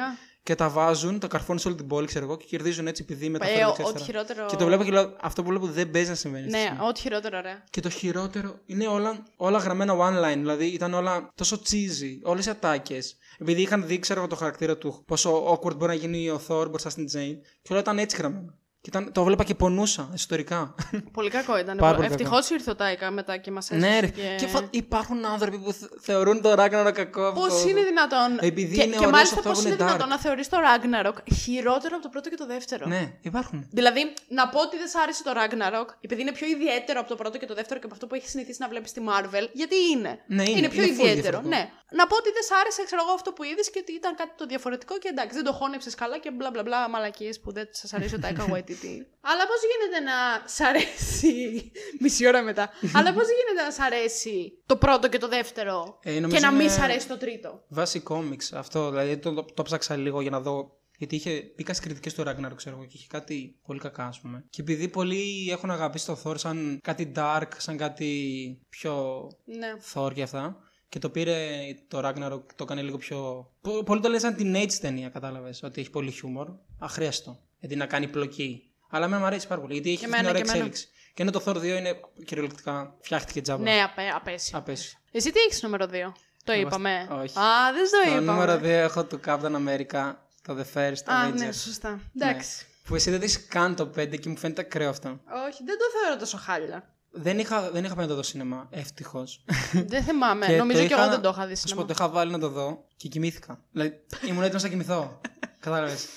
Πραγματικά. 0.46 0.54
Και 0.54 0.56
τα 0.56 0.70
βάζουν, 0.70 1.20
τα 1.20 1.28
καρφώνουν 1.28 1.60
σε 1.62 1.68
όλη 1.68 1.78
την 1.78 1.88
πόλη, 1.88 2.08
ξέρω 2.08 2.26
εγώ, 2.26 2.38
και 2.38 2.46
κερδίζουν 2.46 2.88
έτσι 2.88 3.02
επειδή 3.06 3.26
Ε, 3.26 3.30
μεταφέρονται 3.30 3.66
ό- 3.66 3.68
εξαριστερα. 3.70 3.90
ό,τι 4.00 4.04
χειρότερο- 4.12 4.48
Και 4.50 4.56
το 4.56 4.66
βλέπω 4.66 4.84
και 4.84 4.92
λέω, 4.92 5.16
αυτό 5.22 5.44
που 5.44 5.50
βλέπω 5.50 5.66
δεν 5.66 5.92
παίζει 5.92 6.10
να 6.10 6.16
συμβαίνει. 6.16 6.50
στη 6.50 6.58
Ναι, 6.60 6.64
στιγμή. 6.66 6.88
ό,τι 6.88 7.00
χειρότερο, 7.00 7.42
ρε. 7.42 7.64
Και 7.70 7.82
το 7.82 7.90
χειρότερο 7.90 8.60
είναι 8.66 8.88
όλα, 8.88 9.24
όλα 9.38 9.58
γραμμένα 9.58 9.94
one 9.98 10.24
line. 10.26 10.38
Δηλαδή 10.38 10.66
ήταν 10.66 10.94
όλα 10.94 11.30
τόσο 11.36 11.56
cheesy. 11.70 12.20
Όλες 12.24 12.46
οι 12.46 12.50
ατάκες. 12.50 13.18
Επειδή 13.40 13.62
είχαν 13.62 13.86
δει, 13.88 14.00
ξέρω 14.00 14.20
εγώ, 14.20 14.30
το 14.30 14.36
χαρακτήρα 14.36 14.78
του, 14.78 15.04
πόσο 15.08 15.46
awkward 15.54 15.76
μπορεί 15.78 15.88
να 15.88 15.94
γίνει 15.94 16.30
ο 16.30 16.42
Thor 16.48 16.68
μπροστά 16.70 16.90
στην 16.90 17.06
Jane. 17.14 17.38
Και 17.62 17.68
όλα 17.72 17.80
ήταν 17.80 18.00
έτσι 18.00 18.18
γραμμένα. 18.18 18.54
Και 18.86 18.92
ήταν, 18.98 19.12
το 19.12 19.24
βλέπα 19.24 19.44
και 19.44 19.56
πονούσα 19.56 20.10
εσωτερικά. 20.14 20.76
Πολύ 21.12 21.30
κακό 21.30 21.58
ήταν. 21.58 21.78
Πάρα 21.78 21.96
πολύ 21.96 22.08
Ευτυχώς 22.08 22.50
ήρθε 22.50 22.72
ο 22.72 22.76
Τάικα 22.76 23.12
μετά 23.12 23.38
και 23.38 23.52
μας 23.52 23.72
έστειλε. 23.72 23.90
ναι, 23.90 24.00
ρε. 24.00 24.08
Και 24.38 24.48
φα- 24.48 24.68
υπάρχουν 24.70 25.26
άνθρωποι 25.26 25.58
που 25.60 25.72
θε- 25.74 25.90
θεωρούν 26.02 26.42
το 26.42 26.52
Ragnarok 26.58 26.92
κακό. 26.94 27.32
Πώς 27.34 27.54
αυτό. 27.54 27.70
είναι 27.70 27.84
δυνατόν; 27.84 28.38
Επειδή 28.42 28.76
και, 28.76 28.82
είναι 28.84 28.92
και 28.92 28.98
ωραίος 28.98 29.12
μάλιστα 29.12 29.36
ο 29.38 29.40
Thor 29.40 29.44
πώς 29.44 29.54
που 29.54 29.60
είναι 29.66 29.70
είναι 29.76 29.84
dark. 29.84 29.88
δυνατόν 29.88 30.08
να 30.10 30.20
θεωρείς 30.20 30.50
το 30.50 30.58
Ragnarok 30.68 31.16
χειρότερο 31.42 31.94
από 31.96 32.04
το 32.04 32.10
πρώτο 32.10 32.30
και 32.30 32.36
το 32.36 32.46
δεύτερο; 32.46 32.86
Ναι, 32.88 33.14
υπάρχουν. 33.22 33.68
Δηλαδή, 33.72 34.14
να 34.28 34.48
πω 34.50 34.60
ότι 34.60 34.78
δεν 34.78 34.88
σ' 34.88 34.96
άρεσε 34.96 35.24
το 35.24 35.32
Ragnarok, 35.40 35.88
επειδή 36.02 36.22
είναι 36.22 36.32
πιο 36.32 36.48
ιδιαίτερο 36.48 37.00
από 37.00 37.10
το 37.10 37.16
πρώτο 37.16 37.38
και 37.38 37.46
το 37.46 37.54
δεύτερο 37.54 37.80
και 37.80 37.86
από 37.86 37.94
αυτό 37.94 38.08
που 38.08 38.16
έχεις 38.16 38.30
συνηθίσει 38.30 38.58
να 38.62 38.68
βλέπεις 38.68 38.90
στη 38.90 39.02
Marvel, 39.10 39.46
γιατί 39.54 39.76
είναι. 39.94 40.12
Ναι, 40.28 40.44
είναι. 40.50 40.68
πιο 40.68 40.84
Είναι 40.84 40.92
full 40.92 41.00
ιδιαίτερο. 41.00 41.22
διαφορετικό. 41.22 41.48
Ναι. 41.56 41.70
Να 42.00 42.08
πω 42.08 42.16
ότι 42.16 42.30
δεν 42.38 42.44
σ' 42.50 42.52
άρεσε, 42.62 42.82
ξέρω 42.90 43.02
εγώ, 43.06 43.14
αυτό 43.20 43.32
που 43.32 43.44
είδες 43.44 43.70
και 43.72 43.80
ότι 43.84 43.92
ήταν 44.02 44.16
κάτι 44.16 44.32
το 44.38 44.46
διαφορετικό 44.46 44.98
και 44.98 45.08
εντάξει, 45.14 45.36
δεν 45.36 45.46
το 45.50 45.54
χώνεψες 45.60 45.96
καλά 45.96 46.18
και 46.24 46.32
μπλα 46.32 46.50
μπλα 46.52 46.64
μπλα 46.64 46.90
μαλακίες 46.90 47.40
που 47.40 47.52
δεν 47.58 47.68
σας 47.72 47.94
αρέσει 47.94 48.16
ο 48.16 48.20
Taika 48.24 48.44
Waititi. 48.54 48.75
Αλλά 49.22 49.44
πώς 49.48 49.60
γίνεται 49.70 50.00
να 50.12 50.48
σ' 50.48 50.60
αρέσει. 50.62 51.72
Μισή 52.02 52.28
ώρα 52.28 52.42
μετά. 52.42 52.70
Αλλά 52.94 53.14
πώς 53.14 53.24
γίνεται 53.28 53.64
να 53.66 53.72
σ' 53.72 53.80
αρέσει 53.80 54.62
το 54.66 54.76
πρώτο 54.78 55.10
και 55.10 55.18
το 55.18 55.28
δεύτερο 55.28 56.00
Ε, 56.04 56.14
και 56.14 56.20
νομίζω 56.20 56.46
να 56.46 56.52
μην 56.52 56.60
είναι- 56.62 56.70
σ' 56.70 56.80
αρέσει 56.80 57.08
το 57.08 57.18
τρίτο; 57.18 57.64
Βάσει 57.68 58.00
κόμιξ 58.00 58.54
αυτό. 58.54 58.90
Δηλαδή 58.90 59.18
το, 59.18 59.34
το, 59.34 59.44
το 59.54 59.64
ψάξα 59.64 59.96
λίγο 59.96 60.22
για 60.22 60.30
να 60.32 60.40
δω. 60.40 60.80
Γιατί 60.98 61.16
είχε, 61.16 61.44
μπήκα 61.56 61.74
στις 61.74 61.86
κριτικές 61.86 62.14
του 62.14 62.24
Ragnarok, 62.28 62.56
ξέρω 62.56 62.76
εγώ, 62.76 62.86
και 62.86 62.98
είχε 62.98 63.08
κάτι 63.10 63.60
πολύ 63.66 63.80
κακά, 63.80 64.06
ας 64.06 64.20
πούμε. 64.20 64.46
Και 64.50 64.62
επειδή 64.62 64.88
πολλοί 64.88 65.50
έχουν 65.52 65.72
αγαπήσει 65.72 66.06
το 66.06 66.18
Thor 66.24 66.38
σαν 66.38 66.80
κάτι 66.84 67.12
dark, 67.16 67.48
σαν 67.58 67.78
κάτι 67.78 68.12
πιο 68.70 69.24
Ναι. 69.46 69.68
Thor 69.94 70.14
και 70.14 70.22
αυτά. 70.22 70.58
Και 70.90 71.00
το 71.00 71.10
πήρε 71.10 71.38
το 71.88 72.00
Ragnarok, 72.04 72.42
το 72.56 72.64
έκανε 72.64 72.82
λίγο 72.82 72.98
πιο. 72.98 73.50
Πο- 73.62 73.84
Πολλοί 73.84 74.02
το 74.02 74.08
λένε 74.08 74.20
σαν 74.20 74.36
teenage 74.40 74.74
ταινία, 74.82 75.10
κατάλαβες. 75.10 75.64
Ότι 75.64 75.82
έχει 75.82 75.90
πολύ 75.90 76.12
χιούμορ. 76.12 76.48
Αχρίαστο. 76.80 77.40
Γιατί 77.60 77.76
να 77.76 77.86
κάνει 77.86 78.08
πλοκή. 78.08 78.62
Αλλά 78.90 79.06
εμένα 79.06 79.20
μου 79.22 79.28
αρέσει 79.28 79.48
πάρα 79.48 79.62
πολύ. 79.62 79.74
Γιατί 79.74 79.90
έχει 79.90 79.98
Και 80.00 80.06
αυτή 80.06 80.18
την 80.18 80.26
εμένα, 80.26 80.40
ωραία 80.40 80.52
και 80.54 80.58
εμένα. 80.60 80.66
εξέλιξη. 80.74 80.94
Και 81.14 81.22
ενώ 81.22 81.32
το 81.32 81.42
Thor 81.46 81.56
2 81.56 81.78
είναι 81.78 82.00
κυριολεκτικά 82.26 82.96
φτιάχτηκε 83.02 83.42
τζάμπα. 83.42 83.62
Ναι, 83.64 83.82
απέ, 83.84 84.10
απέσιο. 84.16 84.58
Απέσιο. 84.58 85.00
Εσύ 85.12 85.32
τι 85.32 85.40
έχεις 85.40 85.62
νούμερο 85.64 85.86
2. 85.86 86.12
Το 86.44 86.52
Εγώ- 86.52 86.62
είπαμε. 86.68 87.08
όχι. 87.12 87.40
Α, 87.40 87.74
δεν 87.74 87.84
το 87.84 87.90
Το 88.04 88.12
είπαμε. 88.12 88.32
νούμερο 88.32 88.54
2 88.58 88.64
έχω 88.64 89.04
του 89.06 89.20
Captain 89.26 89.56
America, 89.56 90.14
το 90.42 90.58
The 90.58 90.78
First 90.78 91.04
Α, 91.06 91.28
Avengers. 91.30 91.34
ναι, 91.38 91.52
σωστά. 91.52 92.00
Εντάξει. 92.16 92.66
Που 92.84 92.96
εσύ 92.96 93.10
δεν 93.10 93.20
το 93.20 93.26
έχεις 93.26 93.46
καν 93.48 93.76
το 93.76 93.86
5 93.96 94.18
και 94.20 94.30
μου 94.30 94.38
φαίνεται 94.38 94.62
ακραίο 94.62 94.90
αυτό. 94.90 95.10
Όχι, 95.48 95.64
δεν 95.66 95.78
το 95.78 95.84
θεωρώ 96.02 96.20
τόσο 96.20 96.38
χάλια. 96.38 96.90
Δεν 97.18 97.40
είχα, 97.40 97.72
δεν 97.72 97.84
είχα 97.84 97.96
πάει 97.96 98.04
να 98.06 98.10
το 98.10 98.16
δω 98.16 98.24
σινεμά, 98.24 98.68
ευτυχώς. 98.72 99.44
δεν 99.74 100.04
θυμάμαι. 100.04 100.48
Νομίζω 100.58 100.86
και 100.88 100.94
εγώ 100.94 101.10
δεν 101.10 101.22
το 101.22 101.30
είχα 101.30 101.46
δει 101.48 101.56
Σου 101.56 101.62
πω, 101.62 101.68
σινεμά. 101.68 101.86
το 101.88 101.94
είχα 101.98 102.10
βάλει 102.10 102.32
να 102.32 102.40
το 102.40 102.50
δω 102.50 102.86
και 102.98 103.08
κοιμήθηκα. 103.08 103.60
Δηλαδή, 103.72 104.02
ήμουν 104.28 104.44
έτοιμος 104.44 104.64
να 104.64 104.70
κοιμηθώ. 104.70 105.22
Κατάλαβες. 105.60 106.08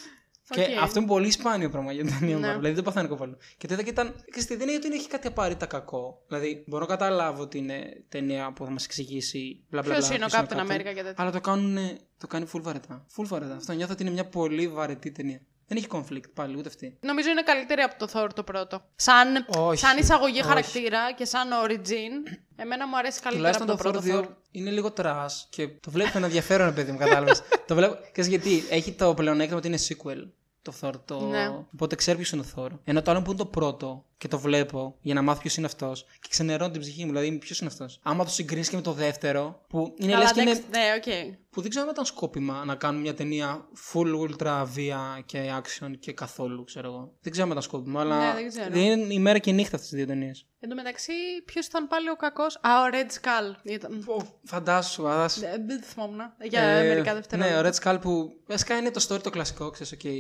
Και 0.51 0.61
Οκ. 0.61 0.83
αυτό 0.83 0.99
είναι 0.99 1.09
πολύ 1.09 1.31
σπάνιο 1.31 1.71
πράγμα 1.71 1.93
για 1.93 2.05
την 2.05 2.19
ταινία 2.19 2.37
Ναι. 2.37 2.49
Marvel. 2.53 2.57
Δηλαδή 2.57 2.75
δεν 2.75 2.85
παθαίνω 2.85 3.09
κοπέλο. 3.09 3.37
Και 3.57 3.67
το 3.67 3.75
είδα 3.75 3.83
και 3.83 3.91
ήταν. 3.91 4.15
Και 4.33 4.41
στη 4.41 4.57
δεν 4.57 4.69
είναι 4.69 4.77
ότι 4.85 4.95
έχει 4.97 5.09
κάτι 5.09 5.27
απαραίτητα 5.27 5.67
κακό. 5.67 6.23
Δηλαδή 6.29 6.65
μπορώ 6.67 6.85
να 6.87 6.91
καταλάβω 6.97 7.43
ότι 7.43 7.59
είναι 7.59 8.05
ταινία 8.09 8.53
που 8.53 8.65
θα 8.65 8.71
μας 8.71 8.85
εξηγήσει. 8.85 9.65
Μπλα, 9.71 9.83
μπλα, 9.83 9.93
Ποιος 9.93 10.07
μπλα, 10.07 10.17
είναι 10.17 10.25
ο 10.25 10.29
ποιος 10.29 10.41
Captain 10.43 10.61
America 10.61 10.95
και 10.95 11.03
τέτοια. 11.03 11.15
Αλλά 11.17 11.31
το 11.31 11.41
κάνουν. 11.41 11.99
Το 12.19 12.27
κάνει 12.27 12.47
full 12.53 12.61
βαρετά. 12.63 13.07
Full 13.17 13.25
βαρετά. 13.27 13.55
Αυτό 13.55 13.73
νιώθω 13.73 13.93
ότι 13.93 14.03
είναι 14.03 14.13
μια 14.13 14.27
πολύ 14.29 14.69
βαρετή 14.69 15.11
ταινία. 15.13 15.41
Δεν 15.71 15.77
έχει 15.77 15.87
conflict 15.91 16.31
πάλι, 16.35 16.57
ούτε 16.57 16.69
αυτή. 16.69 16.97
Νομίζω 17.01 17.31
είναι 17.31 17.43
καλύτερη 17.43 17.81
από 17.81 18.07
το 18.07 18.09
Thor 18.15 18.29
το 18.35 18.43
πρώτο. 18.43 18.83
Σαν, 18.97 19.47
Όχι, 19.59 19.79
σαν 19.79 19.99
εισαγωγή 19.99 20.39
όχι. 20.39 20.49
χαρακτήρα 20.49 21.13
και 21.13 21.25
σαν 21.25 21.49
origin, 21.67 22.37
εμένα 22.57 22.89
μου 22.89 22.97
αρέσει 22.97 23.21
καλύτερα 23.21 23.49
από 23.57 23.65
Τουλάχιστον 23.65 23.67
το 23.67 23.77
το 23.77 23.83
πρώτο 23.83 24.01
Thor 24.05 24.25
2 24.25 24.25
Thor. 24.25 24.35
είναι 24.51 24.71
λίγο 24.71 24.91
trash 24.93 25.47
και 25.51 25.69
το 25.69 25.91
βλέπω 25.91 26.11
ένα 26.15 26.27
ενδιαφέρον, 26.27 26.75
παιδί 26.75 26.93
μου, 26.93 26.99
κατάλαβες. 26.99 27.43
το 27.69 27.75
βλέπω. 27.75 27.99
Ξέρεις 28.13 28.31
γιατί, 28.31 28.65
έχει 28.71 28.93
το 28.93 29.15
πλεονέκτημα 29.15 29.59
ότι 29.59 29.67
είναι 29.69 29.79
sequel. 29.89 30.29
Το 30.63 30.73
Thor. 30.81 30.93
Το... 31.05 31.21
Ναι. 31.21 31.49
Οπότε 31.75 31.95
ξέρεις 31.95 32.21
ποιος 32.21 32.33
είναι 32.33 32.45
ο 32.57 32.65
Thor. 32.65 32.79
Ενώ 32.85 33.03
το 33.03 33.11
άλλο 33.11 33.23
που 33.23 33.31
είναι 33.31 33.39
το 33.39 33.47
πρώτο 33.47 34.05
και 34.17 34.29
το 34.29 34.39
βλέπω 34.39 34.97
για 35.01 35.15
να 35.15 35.23
μάθω 35.23 35.41
ποιος 35.41 35.57
είναι 35.57 35.67
αυτός 35.67 36.05
και 36.21 36.29
ξενερώνω 36.31 36.71
την 36.71 36.81
ψυχή 36.81 37.05
μου. 37.05 37.11
Δηλαδή, 37.11 37.39
ποιος 37.39 37.59
είναι 37.61 37.71
αυτός. 37.73 37.99
Άμα 38.03 38.25
το 38.25 38.31
συγκρίνεις 38.31 38.69
και 38.69 38.77
με 38.77 38.83
το 38.83 38.93
δεύτερο, 38.93 39.61
που 39.69 39.95
είναι 39.99 40.13
Καλά, 40.13 40.23
λες 40.23 40.33
και 40.33 40.41
είναι. 40.41 40.51
εντάξει, 40.51 40.69
Ναι, 40.71 40.95
οκ. 40.97 41.37
Που 41.59 41.65
δεν 41.65 41.71
ξέρω 41.73 41.87
αν 41.87 41.93
ήταν 41.93 42.05
σκόπιμα 42.05 42.65
να 42.65 42.75
κάνουν 42.75 43.01
μια 43.01 43.15
ταινία 43.15 43.69
full 43.93 44.29
ultra 44.29 44.63
βία 44.67 45.23
και 45.27 45.39
action 45.63 45.91
και 46.01 46.13
καθόλου, 46.13 46.65
ξέρω 46.65 46.89
εγώ. 46.89 47.13
Δεν 47.21 47.33
ξέρω 47.33 47.45
αν 47.47 47.51
ήταν 47.53 47.63
σκόπιμα, 47.63 48.01
αλλά. 48.01 48.19
Ναι, 48.19 48.33
δεν 48.35 48.49
ξέρω. 48.49 48.79
είναι 48.79 49.15
η 49.15 49.19
μέρα 49.19 49.39
και 49.39 49.51
η 49.51 49.53
νύχτα 49.53 49.75
αυτές 49.77 49.89
τις 49.91 49.99
δύο 49.99 50.07
ταινίες. 50.07 50.47
Εν 50.61 50.69
τω 50.69 50.75
μεταξύ, 50.75 51.13
ποιος 51.45 51.67
ήταν 51.67 51.89
πάλι 51.89 52.11
ο 52.11 52.17
κακός; 52.17 52.57
Α, 52.57 52.71
ο 52.83 52.89
Red 52.93 53.11
Skull. 53.15 53.57
Ήταν. 53.63 54.05
Φαντάσου, 54.45 55.03
φαντάσου. 55.03 55.45
Ε, 55.45 55.57
Δεν 55.67 55.83
θυμόμουν. 55.83 56.21
Για 56.43 56.61
Ε, 56.63 56.89
μερικά 56.89 57.13
Ναι, 57.13 57.19
δευτερόλεπτα. 57.19 57.61
ο 57.61 57.71
Red 57.71 57.95
Skull 57.97 58.01
που. 58.01 58.33
Βασικά 58.47 58.77
είναι 58.77 58.91
το 58.91 59.07
story 59.09 59.21
το 59.23 59.31
κλασικό, 59.31 59.71
ξέρεις, 59.71 59.93
οκ. 59.93 60.05
Ναι, 60.05 60.11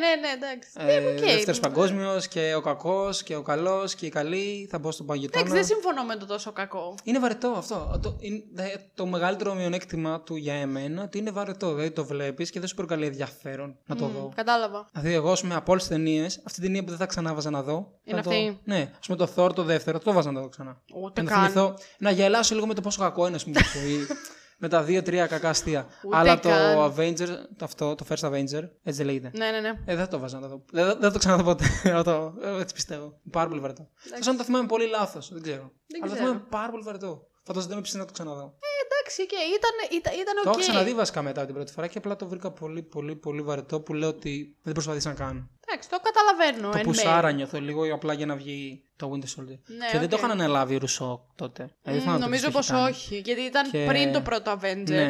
ναι, 0.00 0.20
ναι, 0.20 0.28
εντάξει. 0.34 0.68
Ε, 0.76 0.84
Ναι, 1.00 1.10
οκ. 1.10 1.18
Δεύτερος 1.18 1.60
παγκόσμιος 1.60 2.28
και 2.28 2.54
ο 2.54 2.60
κακός 2.60 3.22
και 3.22 3.36
ο 3.36 3.42
καλός 3.42 3.94
και 3.94 4.06
η 4.06 4.08
καλή. 4.08 4.68
Θα 4.70 4.78
μπω 4.78 4.90
στον 4.90 5.06
παγετώνα. 5.06 5.40
Εντάξει, 5.46 5.56
δεν 5.58 5.66
συμφωνώ 5.76 6.04
με 6.04 6.16
το 6.16 6.26
τόσο 6.26 6.52
κακό. 6.52 6.94
Είναι 7.04 7.18
βαρετό 7.18 7.48
αυτό. 7.56 7.98
Το, 8.02 8.16
είναι, 8.20 8.42
δε- 8.52 8.76
το 8.94 9.06
μεγαλύτερο 9.06 9.54
μειονέκτημα 9.54 10.20
του 10.20 10.36
για 10.36 10.54
εμένα 10.54 10.75
μένα 10.80 11.02
ότι 11.02 11.18
είναι 11.18 11.30
βαρετό. 11.30 11.68
Δηλαδή 11.74 11.90
το 11.90 12.04
βλέπεις 12.04 12.50
και 12.50 12.58
δεν 12.58 12.68
σου 12.68 12.74
προκαλεί 12.74 13.06
ενδιαφέρον 13.06 13.76
να 13.86 13.96
το 13.96 14.06
δω. 14.06 14.32
Κατάλαβα. 14.34 14.88
Δηλαδή, 14.92 15.12
εγώ 15.12 15.30
ας 15.32 15.40
πούμε 15.40 15.54
από 15.54 15.72
όλες 15.72 15.86
τις 15.86 15.96
ταινίες, 15.96 16.36
αυτή 16.36 16.52
την 16.52 16.62
ταινία 16.62 16.82
που 16.82 16.88
δεν 16.88 16.98
θα 16.98 17.06
ξανάβαζα 17.06 17.50
να 17.50 17.62
δω. 17.62 17.98
Είναι 18.04 18.22
θα 18.22 18.28
αυτή. 18.30 18.60
Το... 18.64 18.72
Ναι, 18.72 18.92
ας 19.00 19.06
πούμε 19.06 19.18
το 19.26 19.28
Thor 19.36 19.54
το 19.54 19.62
δεύτερο, 19.62 19.98
το 19.98 20.12
'βαζα 20.12 20.28
να 20.28 20.34
το 20.34 20.40
δω 20.40 20.48
ξανά. 20.48 20.82
Ούτε 21.02 21.22
να 21.22 21.30
καν. 21.30 21.40
θυμηθώ, 21.40 21.74
να 21.98 22.10
γελάσω 22.10 22.54
λίγο 22.54 22.66
με 22.66 22.74
το 22.74 22.80
πόσο 22.80 23.00
κακό 23.00 23.26
είναι, 23.26 23.36
ας 23.36 23.44
πούμε, 23.44 23.60
η 23.60 23.78
ζωή. 23.78 24.06
με 24.58 24.68
τα 24.68 24.82
δύο-τρία 24.82 25.26
κακά 25.26 25.48
αστεία. 25.48 25.86
Ούτε 26.04 26.16
Αλλά 26.16 26.40
το 26.40 26.48
καν. 26.48 26.92
Avenger, 26.96 27.28
το, 27.56 27.64
αυτό, 27.64 27.94
το 27.94 28.04
First 28.08 28.28
Avenger, 28.28 28.62
έτσι 28.82 29.02
δεν 29.02 29.06
λέγεται. 29.06 29.30
Ναι, 29.34 29.50
ναι, 29.50 29.60
ναι. 29.60 29.68
Ε, 29.68 29.94
δεν 29.94 29.96
θα 29.98 30.08
το 30.08 30.18
'βαζα 30.18 30.36
να 30.40 30.42
το 30.42 30.48
δω. 30.48 30.64
Δεν, 30.72 30.86
δεν 30.86 31.00
θα 31.00 31.10
το 31.10 31.18
ξαναδώ 31.18 31.42
ποτέ. 31.42 31.64
Θα 31.96 32.02
το- 32.02 32.34
ε, 32.42 32.60
έτσι 32.60 32.74
πιστεύω. 32.74 33.20
Πάρα 33.30 33.48
πολύ 33.48 33.60
βαρετό. 33.60 33.88
Θα 34.22 34.32
να 34.32 34.36
το 34.38 34.44
θυμάμαι 34.44 34.66
πολύ 34.66 34.86
λάθος. 34.88 35.28
Δεν 35.32 35.42
ξέρω. 35.42 35.70
Δεν 35.86 36.02
Αλλά 36.02 36.10
το 36.10 36.16
ξέρω. 36.16 36.28
θυμάμαι 36.28 36.46
πάρα 36.50 36.70
πολύ 36.70 36.82
βαρετό. 36.82 37.26
Φαντάζομαι 37.46 37.68
δεν 37.72 37.76
με 37.76 37.82
ψήνει 37.82 38.00
να 38.00 38.06
το 38.06 38.12
ξαναδώ. 38.12 38.54
Εντάξει, 38.84 39.22
οκ, 39.22 39.30
ήταν, 39.58 39.98
ήταν, 39.98 40.12
ήταν 40.20 40.34
Το 40.34 40.40
οκ. 40.40 40.46
έχω 40.46 40.58
ξαναδεί 40.58 40.94
βασικά 40.94 41.22
μετά 41.22 41.44
την 41.44 41.54
πρώτη 41.54 41.72
φορά 41.72 41.86
και 41.86 41.98
απλά 41.98 42.16
το 42.16 42.26
βρήκα 42.28 42.50
πολύ, 42.50 42.82
πολύ, 42.82 43.16
πολύ 43.16 43.42
βαρετό 43.42 43.80
που 43.80 43.94
λέω 43.94 44.08
ότι 44.08 44.56
δεν 44.62 44.72
προσπαθήσει 44.72 45.06
να 45.06 45.14
κάνω. 45.14 45.48
Εντάξει, 45.68 45.88
το 45.90 45.96
καταλαβαίνω. 46.02 46.70
Το 46.70 46.78
εν 46.78 46.84
πουσάρα 46.84 47.22
μέρει. 47.22 47.34
νιώθω 47.34 47.60
λίγο 47.60 47.94
απλά 47.94 48.12
για 48.12 48.26
να 48.26 48.36
βγει 48.36 48.84
το 48.96 49.10
Winter 49.12 49.40
Soldier. 49.40 49.58
Ναι, 49.66 49.86
και 49.92 49.98
δεν 49.98 50.08
το 50.08 50.14
οκ. 50.16 50.20
είχαν 50.22 50.30
αναλάβει 50.30 50.74
ο 50.74 50.78
Russo 50.78 51.26
τότε. 51.34 51.70
Δηλαδή, 51.82 51.98
Μμ, 52.00 52.02
θυμάμαι 52.04 52.18
το 52.18 52.24
νομίζω 52.24 52.46
τι 52.46 52.52
το 52.52 52.58
είχε 52.58 52.68
πως 52.72 52.78
κάνει. 52.80 52.90
όχι, 52.90 53.18
γιατί 53.24 53.40
ήταν 53.40 53.70
Και- 53.70 53.84
πριν 53.86 54.12
το 54.12 54.20
πρώτο 54.20 54.58
Avengers. 54.62 54.84
Ναι, 54.86 55.06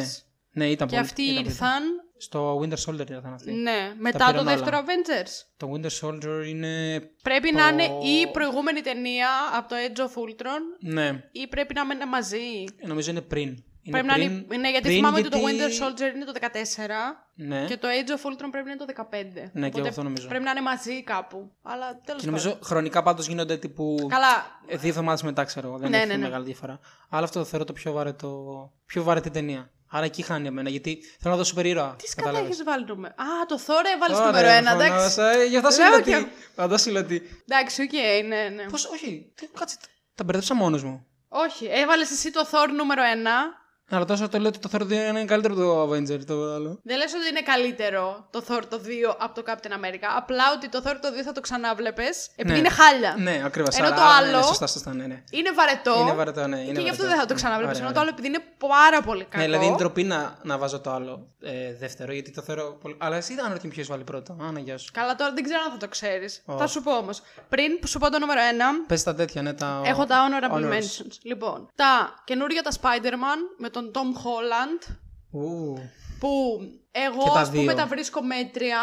ναι, 0.51 0.69
ήταν 0.69 0.87
Και 0.87 0.95
πολύ. 0.95 1.07
αυτοί 1.07 1.21
ήταν 1.21 1.35
πολύ. 1.35 1.47
ήρθαν. 1.47 1.83
Στο 2.17 2.59
Winter 2.61 2.77
Soldier 2.85 3.09
ήρθαν 3.09 3.33
αυτοί. 3.33 3.51
Ναι, 3.51 3.93
μετά 3.99 4.25
το 4.25 4.31
πήραν 4.31 4.45
δεύτερο 4.45 4.77
όλα. 4.77 4.85
Avengers. 4.85 5.29
Το 5.57 5.71
Winter 5.73 6.07
Soldier 6.07 6.47
είναι. 6.47 6.99
Πρέπει 7.23 7.51
Το- 7.51 7.57
να 7.57 7.67
είναι 7.67 7.83
η 7.83 8.27
προηγούμενη 8.31 8.81
ταινία 8.81 9.29
από 9.57 9.69
το 9.69 9.75
Age 9.75 9.99
of 9.99 10.21
Ultron 10.23 10.91
Ναι, 10.93 11.23
ή 11.31 11.47
πρέπει 11.47 11.73
να 11.73 11.81
είναι 11.93 12.05
μαζί; 12.05 12.63
νομίζω 12.85 13.11
είναι 13.11 13.21
πριν. 13.21 13.63
Είναι 13.81 13.99
πρέπει 14.01 14.13
πριν, 14.13 14.29
να 14.31 14.33
είναι. 14.33 14.61
Ναι, 14.61 14.69
γιατί 14.69 14.83
πριν 14.87 14.95
θυμάμαι 14.95 15.19
ότι 15.19 15.29
το 15.29 15.37
γιατί- 15.37 15.57
Winter 15.57 15.83
Soldier 15.83 16.15
είναι 16.15 16.25
το 16.25 16.31
14 16.31 17.27
Ναι. 17.35 17.65
και 17.67 17.77
το 17.77 17.87
Age 17.87 18.09
of 18.09 18.31
Ultron 18.31 18.47
πρέπει 18.51 18.65
να 18.65 18.71
είναι 18.71 18.85
το 18.85 18.85
15. 18.85 19.49
Ναι, 19.53 19.59
και 19.61 19.65
Οπότε 19.65 19.79
εγώ 19.79 19.87
αυτό 19.87 20.03
νομίζω. 20.03 20.27
Πρέπει 20.27 20.43
να 20.43 20.51
είναι 20.51 20.61
μαζί 20.61 21.03
κάπου. 21.03 21.51
Αλλά 21.61 22.01
τέλος 22.05 22.21
Και 22.21 22.27
νομίζω 22.27 22.59
χρονικά 22.63 23.03
πάντως 23.03 23.27
γίνονται 23.27 23.57
τύπου. 23.57 23.95
Καλά. 24.09 24.59
ε, 24.67 24.77
Δύο 24.77 24.89
εβδομάδες 24.89 25.23
μετά, 25.23 25.43
ξέρω 25.43 25.67
εγώ. 25.67 25.77
Δεν 25.77 25.89
Ναι, 25.89 25.97
έχει 25.97 26.07
ναι, 26.07 26.13
ναι. 26.15 26.21
μεγάλη 26.23 26.45
διαφορά. 26.45 26.79
Αλλά 27.09 27.23
αυτό 27.23 27.39
το 27.39 27.45
θεωρώ 27.45 27.65
το 27.65 27.73
πιο 27.73 27.91
βαρετό. 27.91 28.71
Πιο 28.85 29.03
βαρετή 29.03 29.29
ταινία. 29.29 29.71
Άρα 29.89 30.05
εκεί 30.05 30.21
χάνει 30.21 30.47
εμένα. 30.47 30.69
Γιατί 30.69 30.99
θέλω 31.19 31.33
να 31.33 31.39
δω 31.39 31.43
σούπερ 31.43 31.65
ήρωα. 31.65 31.95
Τι 31.97 32.07
σκατά 32.07 32.37
έχεις 32.37 32.63
βάλει 32.63 32.85
νούμερο. 32.85 33.13
Α, 33.17 33.45
το 33.47 33.59
Thor 33.67 33.83
έβαλε 33.95 34.15
Ωραία, 34.15 34.25
νούμερο 34.25 34.47
1, 34.47 34.73
εντάξει. 34.73 34.87
φωνάζα, 35.15 35.31
ε, 35.31 35.45
Γι' 35.45 35.57
αυτό 35.57 35.71
σου 35.71 35.79
Λέω 35.79 35.89
λέω 35.89 36.01
και- 36.01 36.15
ότι. 36.15 36.31
Αυτό 36.55 36.77
σου 36.77 36.91
λέω 36.91 37.01
ότι. 37.01 37.43
Εντάξει, 37.47 37.81
οκ, 37.81 37.91
ναι, 38.27 38.49
ναι. 38.49 38.63
Πώς, 38.63 38.85
όχι. 38.85 39.31
τι- 39.35 39.47
Κάτσε. 39.47 39.77
Τα 40.15 40.23
μπερδέψα 40.23 40.53
μόνος 40.55 40.83
μου. 40.83 41.05
Όχι, 41.29 41.65
έβαλες 41.65 42.11
εσύ 42.11 42.31
το 42.31 42.47
Thor 42.51 42.67
νούμερο 42.75 43.01
1. 43.03 43.65
Αλλά 43.89 44.05
τόσο 44.05 44.29
το 44.29 44.37
λέω 44.39 44.47
ότι 44.47 44.59
το 44.59 44.69
Thor 44.73 44.81
2 44.81 44.91
είναι 44.91 45.25
καλύτερο 45.25 45.53
από 45.53 45.63
το 45.63 45.81
Avenger 45.83 46.23
το 46.25 46.33
άλλο. 46.53 46.79
Δεν 46.83 46.97
λες 46.97 47.13
ότι 47.13 47.29
είναι 47.29 47.41
καλύτερο 47.41 48.27
το 48.31 48.43
Thor 48.47 48.61
το 48.69 48.79
2 48.85 49.15
από 49.19 49.41
το 49.41 49.43
Captain 49.51 49.71
America. 49.71 50.07
Απλά 50.17 50.43
ότι 50.55 50.69
το 50.69 50.81
Thor 50.85 50.95
το 51.01 51.07
2 51.19 51.23
θα 51.25 51.31
το 51.31 51.41
ξανάβλεπες 51.41 52.27
επειδή 52.35 52.51
Ναι. 52.53 52.57
είναι 52.59 52.69
χάλια. 52.69 53.15
Ναι, 53.17 53.41
ακριβώς. 53.45 53.75
Ενώ 53.77 53.87
το 53.89 53.93
Ναι, 53.95 54.01
άλλο- 54.01 54.43
σωστά, 54.43 54.67
σωστά, 54.67 54.93
ναι, 54.93 55.05
ναι. 55.05 55.23
Είναι 55.29 55.51
βαρετό. 55.51 55.99
Είναι 55.99 56.13
βαρετό, 56.13 56.47
ναι. 56.47 56.59
Είναι 56.59 56.71
και 56.71 56.81
γι' 56.81 56.89
αυτό 56.89 57.03
βαρετό. 57.03 57.07
δεν 57.07 57.17
θα 57.17 57.25
το 57.25 57.33
Ναι, 57.33 57.39
ξαναβλέπει. 57.39 57.69
ωραία, 57.69 57.81
Ενώ 57.81 57.91
το 57.93 57.99
ωραία. 57.99 58.01
άλλο 58.01 58.09
επειδή 58.19 58.27
είναι 58.27 58.43
πάρα 58.67 59.01
πολύ 59.01 59.23
κακό. 59.23 59.37
Ναι, 59.37 59.43
δηλαδή 59.43 59.65
είναι 59.65 59.75
ντροπή 59.75 60.03
να, 60.03 60.37
να 60.43 60.57
βάζω 60.57 60.79
το 60.79 60.91
άλλο 60.91 61.27
ε, 61.41 61.73
δεύτερο, 61.79 62.13
γιατί 62.13 62.31
το 62.31 62.41
θεωρώ 62.41 62.77
πολύ. 62.81 62.95
Αλλά 62.99 63.15
εσύ 63.15 63.35
δεν 63.35 63.45
ρωτή 63.51 63.67
ποιος 63.67 63.87
βάλει 63.87 64.03
πρώτο. 64.03 64.37
Άνα, 64.41 64.59
γεια 64.59 64.77
σου. 64.77 64.89
Καλά, 64.93 65.15
τώρα 65.15 65.31
δεν 65.33 65.43
ξέρω 65.43 65.59
αν 65.65 65.71
θα 65.71 65.77
το 65.77 65.87
ξέρεις. 65.87 66.41
Ω. 66.45 66.57
Θα 66.57 66.67
σου 66.67 66.81
πω 66.83 66.91
όμως. 66.97 67.21
Πριν 67.49 67.79
που 67.79 67.87
σου 67.87 67.99
πω 67.99 68.09
το 68.11 68.19
νούμερο 68.19 68.39
1, 68.41 68.83
Πες 68.87 69.03
τα 69.03 69.15
τέτοια, 69.15 69.41
ναι, 69.41 69.53
τα. 69.53 69.81
έχω 69.85 70.05
τα 70.05 70.15
honorable 70.27 70.55
honors. 70.55 70.73
mentions. 70.73 71.11
Λοιπόν, 71.21 71.69
τα 71.75 72.13
καινούργια 72.23 72.61
τα 72.61 72.71
Spider-Man 72.81 73.39
με 73.57 73.69
τον 73.77 73.91
Tom 73.93 74.17
Holland. 74.23 74.95
Ου. 75.31 75.77
Που 76.19 76.59
Και 76.91 76.99
εγώ 76.99 77.23
τα 77.33 77.39
ας 77.39 77.49
πούμε 77.49 77.61
δύο. 77.61 77.75
τα 77.75 77.85
βρίσκω 77.85 78.21
μέτρια, 78.23 78.79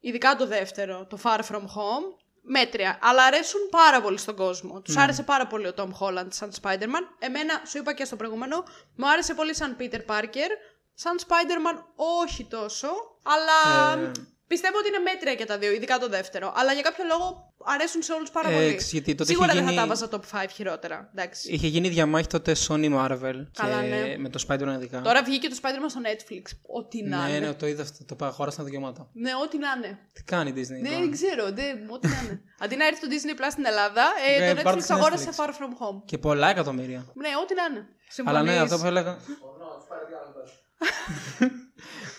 ειδικά 0.00 0.36
το 0.36 0.46
δεύτερο, 0.46 1.06
το 1.06 1.18
Far 1.22 1.38
From 1.38 1.60
Home, 1.62 2.06
μέτρια, 2.42 2.98
αλλά 3.02 3.24
αρέσουν 3.24 3.60
πάρα 3.70 4.00
πολύ 4.00 4.18
στον 4.18 4.36
κόσμο. 4.36 4.80
Τους 4.80 4.94
Ναι. 4.94 5.02
άρεσε 5.02 5.22
πάρα 5.22 5.46
πολύ 5.46 5.66
ο 5.66 5.72
Tom 5.76 5.88
Holland 6.00 6.26
σαν 6.28 6.52
Spider-Man. 6.62 7.04
Εμένα, 7.18 7.62
σου 7.66 7.78
είπα 7.78 7.92
και 7.92 8.04
στο 8.04 8.16
προηγούμενο, 8.16 8.64
μου 8.96 9.08
άρεσε 9.10 9.34
πολύ 9.34 9.54
σαν 9.54 9.76
Peter 9.80 10.00
Parker. 10.06 10.50
Σαν 10.94 11.18
Spider-Man 11.26 11.82
όχι 11.94 12.44
τόσο, 12.44 12.88
αλλά 13.22 13.98
Ε. 14.02 14.10
πιστεύω 14.46 14.78
ότι 14.78 14.88
είναι 14.88 14.98
μέτρια 14.98 15.34
και 15.34 15.44
τα 15.44 15.58
δύο, 15.58 15.72
ειδικά 15.72 15.98
το 15.98 16.08
δεύτερο. 16.08 16.52
Αλλά 16.56 16.72
για 16.72 16.82
κάποιο 16.82 17.04
λόγο 17.04 17.51
αρέσουν 17.66 18.02
σε 18.02 18.12
όλους 18.12 18.30
πάρα 18.30 18.48
Ε, 18.48 18.52
πολύ. 18.52 18.66
ξέρεις, 18.66 18.92
γιατί 18.92 19.14
τότε 19.14 19.30
Σίγουρα 19.30 19.46
είχε 19.52 19.56
δεν 19.56 19.64
θα 19.64 19.70
γίνει- 19.72 19.82
τα 19.82 19.88
βάζα 19.94 20.08
top 20.10 20.44
5 20.44 20.48
χειρότερα. 20.52 21.10
Εντάξει. 21.14 21.52
Είχε 21.52 21.66
γίνει 21.66 21.88
διαμάχη 21.88 22.26
τότε 22.26 22.56
Sony 22.68 22.96
Marvel. 22.98 23.34
Καλά, 23.52 23.82
και 23.82 23.88
ναι. 23.88 24.16
Με 24.18 24.28
το 24.28 24.44
Spider-Man 24.48 24.74
ειδικά. 24.74 25.00
Τώρα 25.00 25.22
βγήκε 25.22 25.48
το 25.48 25.56
Spider-Man 25.62 25.88
στο 25.88 26.00
Netflix. 26.04 26.42
Ό,τι 26.66 27.02
να 27.02 27.24
ναι, 27.26 27.30
είναι. 27.36 27.46
ναι, 27.46 27.54
το 27.54 27.66
είδα 27.66 27.82
αυτό. 27.82 28.14
Το 28.16 28.24
αγόρασα 28.24 28.56
τα 28.56 28.64
δικαιώματα. 28.64 29.08
Ναι, 29.12 29.30
ό,τι 29.44 29.58
να 29.58 29.68
είναι. 29.76 29.98
Τι 30.12 30.22
κάνει 30.22 30.50
η 30.50 30.52
Disney. 30.56 30.84
τώρα; 30.88 30.98
Δεν 31.00 31.10
ξέρω, 31.10 31.44
δεν, 31.52 31.90
ό,τι 31.90 32.08
να 32.08 32.20
είναι. 32.24 32.40
Αντί 32.64 32.76
να 32.76 32.86
έρθει 32.86 33.00
το 33.00 33.06
Disney 33.10 33.40
Plus 33.40 33.46
στην 33.50 33.66
Ελλάδα, 33.66 34.02
ε, 34.36 34.40
Ναι, 34.40 34.54
το 34.54 34.62
πάρτε 34.62 34.80
Netflix 34.80 34.86
το 34.86 34.94
αγόρασε 34.94 35.28
Netflix. 35.30 35.44
Far 35.44 35.48
From 35.48 35.72
Home. 35.80 36.02
Και 36.04 36.18
πολλά 36.18 36.50
εκατομμύρια. 36.50 37.04
Ναι, 37.14 37.28
ό,τι 37.42 37.54
να 37.54 37.64
είναι. 37.70 37.86
Αλλά 38.24 38.42
ναι, 38.42 38.48
Συμφωνείς; 38.50 38.72
αυτό 38.72 38.82
που 38.82 38.86
έλεγα. 38.86 39.16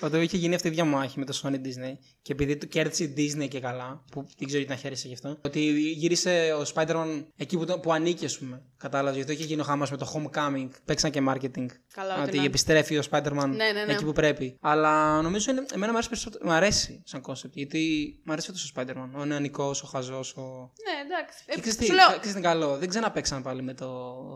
Όταν 0.04 0.22
είχε 0.22 0.38
γίνει 0.38 0.56
αυτή 0.56 0.68
η 0.68 0.72
διαμάχη 0.72 1.20
με 1.20 1.26
το 1.26 1.40
Sony 1.44 1.56
Disney 1.56 1.98
και 2.22 2.32
επειδή 2.32 2.58
το 2.58 2.66
κέρδισε 2.66 3.04
η 3.04 3.14
Disney 3.18 3.48
και 3.48 3.60
καλά, 3.60 4.04
που 4.12 4.22
δεν 4.38 4.48
ξέρω 4.48 4.58
γιατί 4.62 4.70
να 4.70 4.76
χαίρεσε 4.76 5.08
γι' 5.08 5.14
αυτό, 5.14 5.38
ότι 5.42 5.60
γύρισε 5.80 6.56
ο 6.60 6.64
Spider-Man 6.74 7.24
εκεί 7.38 7.58
που, 7.58 7.66
το- 7.66 7.80
που 7.80 7.94
ανήκει, 7.94 8.26
ας 8.26 8.38
πούμε. 8.38 8.62
Κατάλαβες, 8.78 9.16
γιατί 9.16 9.32
είχε 9.34 9.44
γίνει 9.44 9.62
ο 9.62 9.64
χάμα 9.64 9.88
με 9.92 9.98
το 9.98 10.12
Homecoming. 10.14 10.68
Παίξαν 10.86 11.12
και 11.12 11.22
marketing. 11.30 11.66
Καλά, 11.94 12.14
ό,τι 12.16 12.28
ότι 12.28 12.38
να- 12.38 12.44
επιστρέφει 12.44 12.98
ο 12.98 13.04
Spider-Man 13.12 13.48
Ναι, 13.48 13.72
ναι, 13.72 13.84
ναι. 13.86 13.94
εκεί 13.94 14.04
που 14.04 14.12
πρέπει. 14.14 14.58
Αλλά 14.62 15.22
νομίζω 15.22 15.52
είναι, 15.52 15.66
εμένα 15.74 15.88
μου 15.92 15.98
αρέσει, 15.98 16.10
περισσότερο- 16.10 16.46
μου 16.46 16.52
αρέσει 16.52 17.02
σαν 17.06 17.22
concept. 17.28 17.52
Γιατί 17.52 18.14
μου 18.26 18.32
αρέσει 18.32 18.48
αυτός 18.52 18.72
ο 18.76 18.82
Spider-Man. 18.82 19.20
Ο 19.20 19.26
νεανικός, 19.26 19.84
ο 19.84 19.88
χαζός. 19.88 20.34
Ο... 20.36 20.42
Ναι, 20.42 21.14
εντάξει. 21.14 21.44
Ε, 21.46 21.54
Και 21.54 21.60
ξέρεις 21.62 21.78
τι, 21.80 21.86
σου 21.86 21.94
λέω, 21.94 22.08
ξέρεις 22.08 22.22
τι 22.22 22.30
είναι 22.30 22.48
καλό. 22.48 22.78
Δεν 22.78 22.90
ξαναπέξαν 22.90 23.42
πάλι 23.44 23.62
με 23.62 23.74
το 23.74 23.90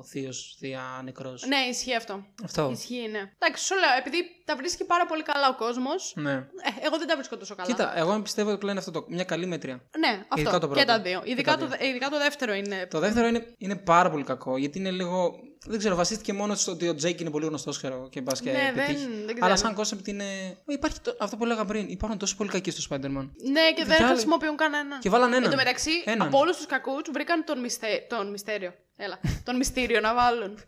θείος 0.07 0.55
θεία 0.59 1.01
νεκρός. 1.03 1.45
ναι, 1.47 1.57
ισχύει 1.69 1.95
αυτό. 1.95 2.25
Αυτό. 2.43 2.69
Ισχύει, 2.73 3.07
ναι. 3.11 3.21
Εντάξει, 3.39 3.65
σου 3.65 3.75
λέω, 3.75 3.89
επειδή 3.99 4.17
τα 4.45 4.55
βρίσκει 4.55 4.83
πάρα 4.85 5.05
πολύ 5.05 5.23
καλά 5.23 5.49
ο 5.49 5.55
κόσμος. 5.57 6.13
Ναι. 6.15 6.31
Ε, 6.31 6.45
εγώ 6.85 6.97
δεν 6.97 7.07
τα 7.07 7.15
βρίσκω 7.15 7.37
τόσο 7.37 7.55
καλά. 7.55 7.67
Κοίτα, 7.69 7.97
εγώ 7.97 8.19
πιστεύω 8.21 8.49
ότι 8.49 8.57
πλέον 8.57 8.75
είναι 8.75 8.85
αυτό 8.87 8.99
το, 8.99 9.05
μια 9.09 9.23
καλή 9.23 9.45
μέτρια. 9.45 9.73
Ναι, 9.99 10.07
αυτό. 10.07 10.35
Ειδικά 10.35 10.59
το 10.59 10.67
και 10.67 10.73
πρώτο. 10.73 10.85
τα 10.85 11.01
δύο. 11.01 11.21
Και 11.23 11.31
Ειδικά, 11.31 11.51
τα 11.51 11.57
το, 11.57 11.67
δύο. 11.77 11.87
ειδικά 11.89 12.09
το 12.09 12.17
δεύτερο 12.17 12.53
είναι. 12.53 12.87
Το 12.89 12.99
δεύτερο 12.99 13.27
είναι, 13.27 13.45
είναι 13.57 13.75
πάρα 13.75 14.09
πολύ 14.09 14.23
κακό 14.23 14.57
γιατί 14.57 14.77
είναι 14.79 14.91
λίγο. 14.91 15.31
Δεν 15.65 15.79
ξέρω, 15.79 15.95
βασίστηκε 15.95 16.33
μόνο 16.33 16.55
στο 16.55 16.71
ότι 16.71 16.87
ο 16.87 16.95
Τζέικ 16.95 17.19
είναι 17.19 17.29
πολύ 17.29 17.45
γνωστός, 17.45 17.77
ξέρω 17.77 18.07
και 18.11 18.21
μπα 18.21 18.31
και 18.33 18.51
Ναι, 18.51 18.71
δεν- 18.75 18.85
πετύχει. 18.85 19.05
δεν 19.07 19.25
ξέρω. 19.25 19.45
Αλλά 19.45 19.55
σαν 19.55 19.75
concept 19.77 20.07
είναι. 20.07 20.23
Υπάρχει 20.67 20.99
το, 20.99 21.15
αυτό 21.19 21.37
που 21.37 21.43
έλεγα 21.45 21.65
πριν. 21.65 21.85
Υπάρχουν 21.89 22.19
τόσο 22.19 22.35
πολλοί 22.35 22.49
κακοί 22.49 22.71
στο 22.71 22.95
Spider-Man. 22.95 23.29
Ναι, 23.51 23.71
και 23.75 23.83
δεν 23.85 23.97
άλλοι- 24.03 24.07
χρησιμοποιούν 24.11 24.55
κανένα. 24.57 24.99
Και 24.99 25.09
βάλαν 25.09 25.29
έναν. 25.33 25.43
Εν 25.43 25.49
τω 25.49 25.55
μεταξύ, 25.55 25.91
Έναν. 26.05 26.27
από 26.27 26.37
όλους 26.37 26.55
τους 26.57 26.65
κακούς 26.65 27.01
βρήκαν 27.13 27.43
τον, 27.43 27.59
μιστε... 27.59 27.87
τον 28.09 28.29
Mysterio. 28.31 28.73
Έλα. 28.99 29.19
τον 29.43 29.55
Mysterio 29.55 29.99
να 29.99 30.13
βάλουν. 30.13 30.59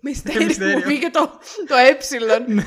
Mysterio 0.00 0.44
Mysterio. 0.46 0.74
που 0.80 0.86
πήγε 0.86 1.10
το, 1.10 1.38
το 1.66 1.76
ε. 1.76 1.98
Ναι. 2.46 2.62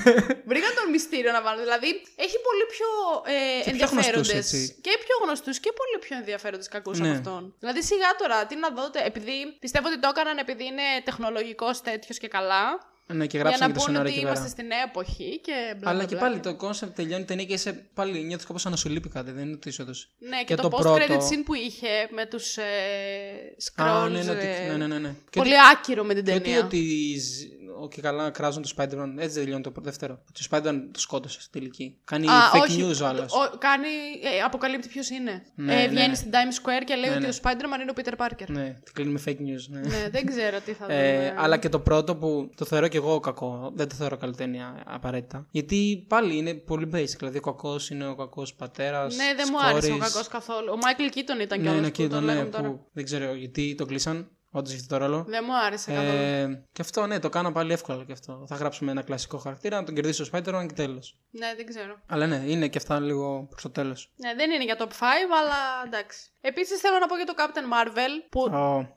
βρήκαν 0.52 0.72
τον 0.80 0.90
Mysterio 0.92 1.32
να 1.32 1.42
βάλουν. 1.42 1.62
Δηλαδή 1.62 1.88
έχει 2.16 2.38
πολύ 2.48 2.66
πιο 2.74 2.90
ε, 3.34 3.64
Και 3.64 3.72
πιο 3.72 3.88
γνωστούς, 3.88 3.92
ενδιαφέροντες. 3.92 4.34
έτσι. 4.54 4.78
Και 4.82 4.92
πιο 5.06 5.16
γνωστούς 5.24 5.60
και 5.60 5.72
πολύ 5.80 5.98
πιο 6.06 6.18
ενδιαφέροντες 6.18 6.68
κακούς 6.68 7.00
Ναι. 7.00 7.08
από 7.08 7.18
αυτόν. 7.18 7.56
Δηλαδή 7.60 7.84
σιγά 7.84 8.16
τώρα, 8.18 8.46
τι 8.46 8.56
να 8.56 8.70
δω. 8.70 8.90
τε- 8.90 9.06
Επειδή 9.06 9.58
πιστεύω 9.60 9.88
ότι 9.88 10.00
το 10.00 10.08
έκαναν 10.12 10.38
επειδή 10.38 10.66
είναι 10.66 10.88
τεχνολογικός 11.04 11.82
τέτοιος 11.82 12.18
και 12.18 12.28
καλά. 12.28 12.96
Ναι, 13.14 13.26
και 13.28 13.38
Για 13.38 13.40
γράψαν 13.40 13.68
να 13.68 13.74
και 13.74 13.80
το 13.80 13.86
πούνε 13.86 13.98
σενάριο 13.98 14.02
ότι 14.02 14.12
εκεί 14.12 14.20
είμαστε 14.20 14.44
πέρα. 14.44 14.56
στη 14.56 14.64
νέα 14.68 14.84
εποχή 14.90 15.40
και 15.44 15.76
μπλα 15.80 15.90
Αλλά 15.90 16.00
μπλα 16.00 16.08
και 16.08 16.16
μπλα. 16.16 16.24
πάλι 16.24 16.40
το 16.40 16.58
concept 16.68 16.94
τελειώνει 16.96 17.22
η 17.22 17.26
ταινία 17.26 17.46
και 17.46 17.54
είσαι 17.54 17.86
πάλι 17.94 18.24
νιώθει 18.24 18.46
κάπως 18.46 18.66
ανασολύπη 18.66 19.10
κάτι. 19.10 19.32
Δεν 19.32 19.44
είναι 19.46 19.54
ότι 19.54 19.70
είσαι 19.70 19.82
όντως. 19.82 20.10
Ναι, 20.20 20.38
και, 20.38 20.44
Και 20.44 20.56
το, 20.56 20.62
το 20.70 20.78
post-credit 20.78 21.06
πρώτο- 21.08 21.28
scene 21.28 21.42
που 21.46 21.54
είχε 21.54 21.88
με 22.16 22.26
τους 22.26 22.58
ε, 22.58 22.64
scrolls. 23.64 23.86
Α, 23.86 24.10
ναι, 24.10 24.24
ναι, 24.24 24.32
ότι- 24.32 24.46
ε, 24.46 24.68
ναι, 24.68 24.78
ναι, 24.78 24.88
ναι, 24.88 25.00
ναι. 25.00 25.10
Και 25.30 25.40
Πολύ 25.40 25.54
άκυρο 25.74 26.04
με 26.04 26.14
την 26.14 26.24
Και 26.26 26.32
ότι, 26.34 26.42
ταινία. 26.44 26.66
ότι 26.66 27.16
ζ- 27.20 27.46
ο- 27.52 27.57
και 27.92 28.02
καλά 28.02 28.30
κράζουν 28.30 28.62
το 28.62 28.70
Spider-Man. 28.78 29.14
Έτσι 29.18 29.34
δεν 29.34 29.44
τελειώνει 29.44 29.62
το 29.64 29.72
δεύτερο. 29.82 30.14
Ότι 30.30 30.44
ο 30.44 30.48
Spider-Man 30.50 30.88
το 30.92 31.00
σκότωσε 31.00 31.40
στην 31.42 31.52
τελική. 31.52 31.98
Κάνει 32.04 32.28
Α, 32.28 32.32
fake 32.54 32.60
όχι, 32.62 32.86
news 32.90 33.02
ο 33.04 33.06
άλλος. 33.06 33.34
ο- 33.34 33.58
κάνει, 33.58 33.88
ε, 34.38 34.42
αποκαλύπτει 34.46 34.88
ποιος 34.88 35.10
είναι. 35.10 35.44
Ναι, 35.56 35.84
ε, 35.84 35.88
βγαίνει 35.88 36.08
ναι. 36.08 36.16
στην 36.16 36.32
Times 36.32 36.56
Square 36.66 36.84
και 36.86 36.96
λέει 36.96 37.10
Ναι, 37.10 37.16
ότι 37.16 37.26
ναι. 37.26 37.28
ο 37.28 37.38
Spider-Man 37.42 37.82
είναι 37.82 37.92
ο 37.92 37.94
Peter 37.98 38.26
Parker. 38.26 38.48
Ναι, 38.48 38.60
Ναι, 38.62 38.80
τη 38.84 38.92
κλείνει 38.92 39.12
με 39.12 39.22
fake 39.26 39.30
news. 39.40 39.66
Ναι. 39.70 40.10
δεν 40.10 40.26
ξέρω 40.26 40.60
τι 40.66 40.72
θα 40.74 40.86
δούμε. 40.86 41.00
Ε, 41.26 41.34
αλλά 41.38 41.58
και 41.58 41.70
το 41.70 41.80
πρώτο 41.80 42.16
που 42.16 42.50
το 42.56 42.66
θεωρώ 42.66 42.88
και 42.88 42.98
εγώ 42.98 43.20
κακό. 43.20 43.72
Δεν 43.76 43.90
το 43.90 43.96
θεωρώ 43.96 44.18
καλή 44.18 44.36
ταινία 44.36 44.84
απαραίτητα. 44.86 45.48
Γιατί 45.52 46.06
πάλι 46.08 46.38
είναι 46.38 46.54
πολύ 46.54 46.90
basic. 46.94 47.18
Δηλαδή 47.18 47.38
ο 47.38 47.42
κακός 47.42 47.90
είναι 47.90 48.08
ο 48.08 48.16
κακός 48.16 48.54
πατέρας. 48.54 49.16
ναι, 49.16 49.34
δεν 49.36 49.48
μου 49.52 49.60
άρεσε 49.68 49.92
ο 49.92 49.98
κακός 49.98 50.28
καθόλου. 50.28 50.72
Ο 50.74 50.78
Michael 50.82 51.16
Keaton 51.18 51.42
ήταν 51.42 51.60
Ναι, 51.62 51.64
κιόλας 51.64 51.78
είναι 51.80 51.82
που 51.92 52.02
εκεί 52.02 52.08
τον 52.08 52.24
ναι, 52.26 52.32
λέγαμε 52.34 52.50
τώρα. 52.50 52.70
που 52.70 52.86
δεν 52.94 53.04
ξέρω 53.04 53.34
γιατί 53.34 53.76
το 53.76 53.86
κλείσαν. 53.86 54.28
Όντως 54.58 54.72
έχει 54.72 54.82
αυτό 54.82 54.98
το 54.98 55.06
ρόλο. 55.06 55.26
Δεν 55.28 55.44
μου 55.48 55.58
άρεσε 55.58 55.92
καθόλου. 55.92 56.18
Ε, 56.18 56.64
και 56.72 56.82
αυτό, 56.82 57.06
ναι, 57.06 57.20
το 57.20 57.30
κάνω 57.30 57.52
πάλι 57.52 57.74
εύκολα 57.74 58.04
και 58.04 58.12
αυτό. 58.12 58.46
Θα 58.48 58.56
γράψουμε 58.56 58.92
ένα 58.92 59.02
κλασικό 59.02 59.38
χαρακτήρα, 59.38 59.80
να 59.80 59.84
τον 59.86 59.96
κερδίσει 59.96 60.22
ο 60.22 60.26
Spider-Man 60.32 60.66
και 60.68 60.74
τέλος. 60.74 61.18
Ναι, 61.30 61.54
δεν 61.56 61.66
ξέρω. 61.66 62.02
Αλλά 62.08 62.26
ναι, 62.28 62.44
είναι 62.46 62.68
και 62.68 62.78
αυτά 62.78 63.00
λίγο 63.00 63.48
προς 63.50 63.62
το 63.62 63.70
τέλος. 63.70 64.12
Ναι, 64.16 64.34
δεν 64.36 64.52
είναι 64.52 64.64
για 64.64 64.78
top 64.80 64.82
5, 64.82 64.88
αλλά 65.42 65.60
εντάξει. 65.86 66.20
Επίσης 66.42 66.80
θέλω 66.80 66.98
να 67.00 67.08
πω 67.08 67.16
για 67.16 67.26
το 67.26 67.34
Captain 67.38 67.74
Marvel 67.74 68.28
που 68.30 68.50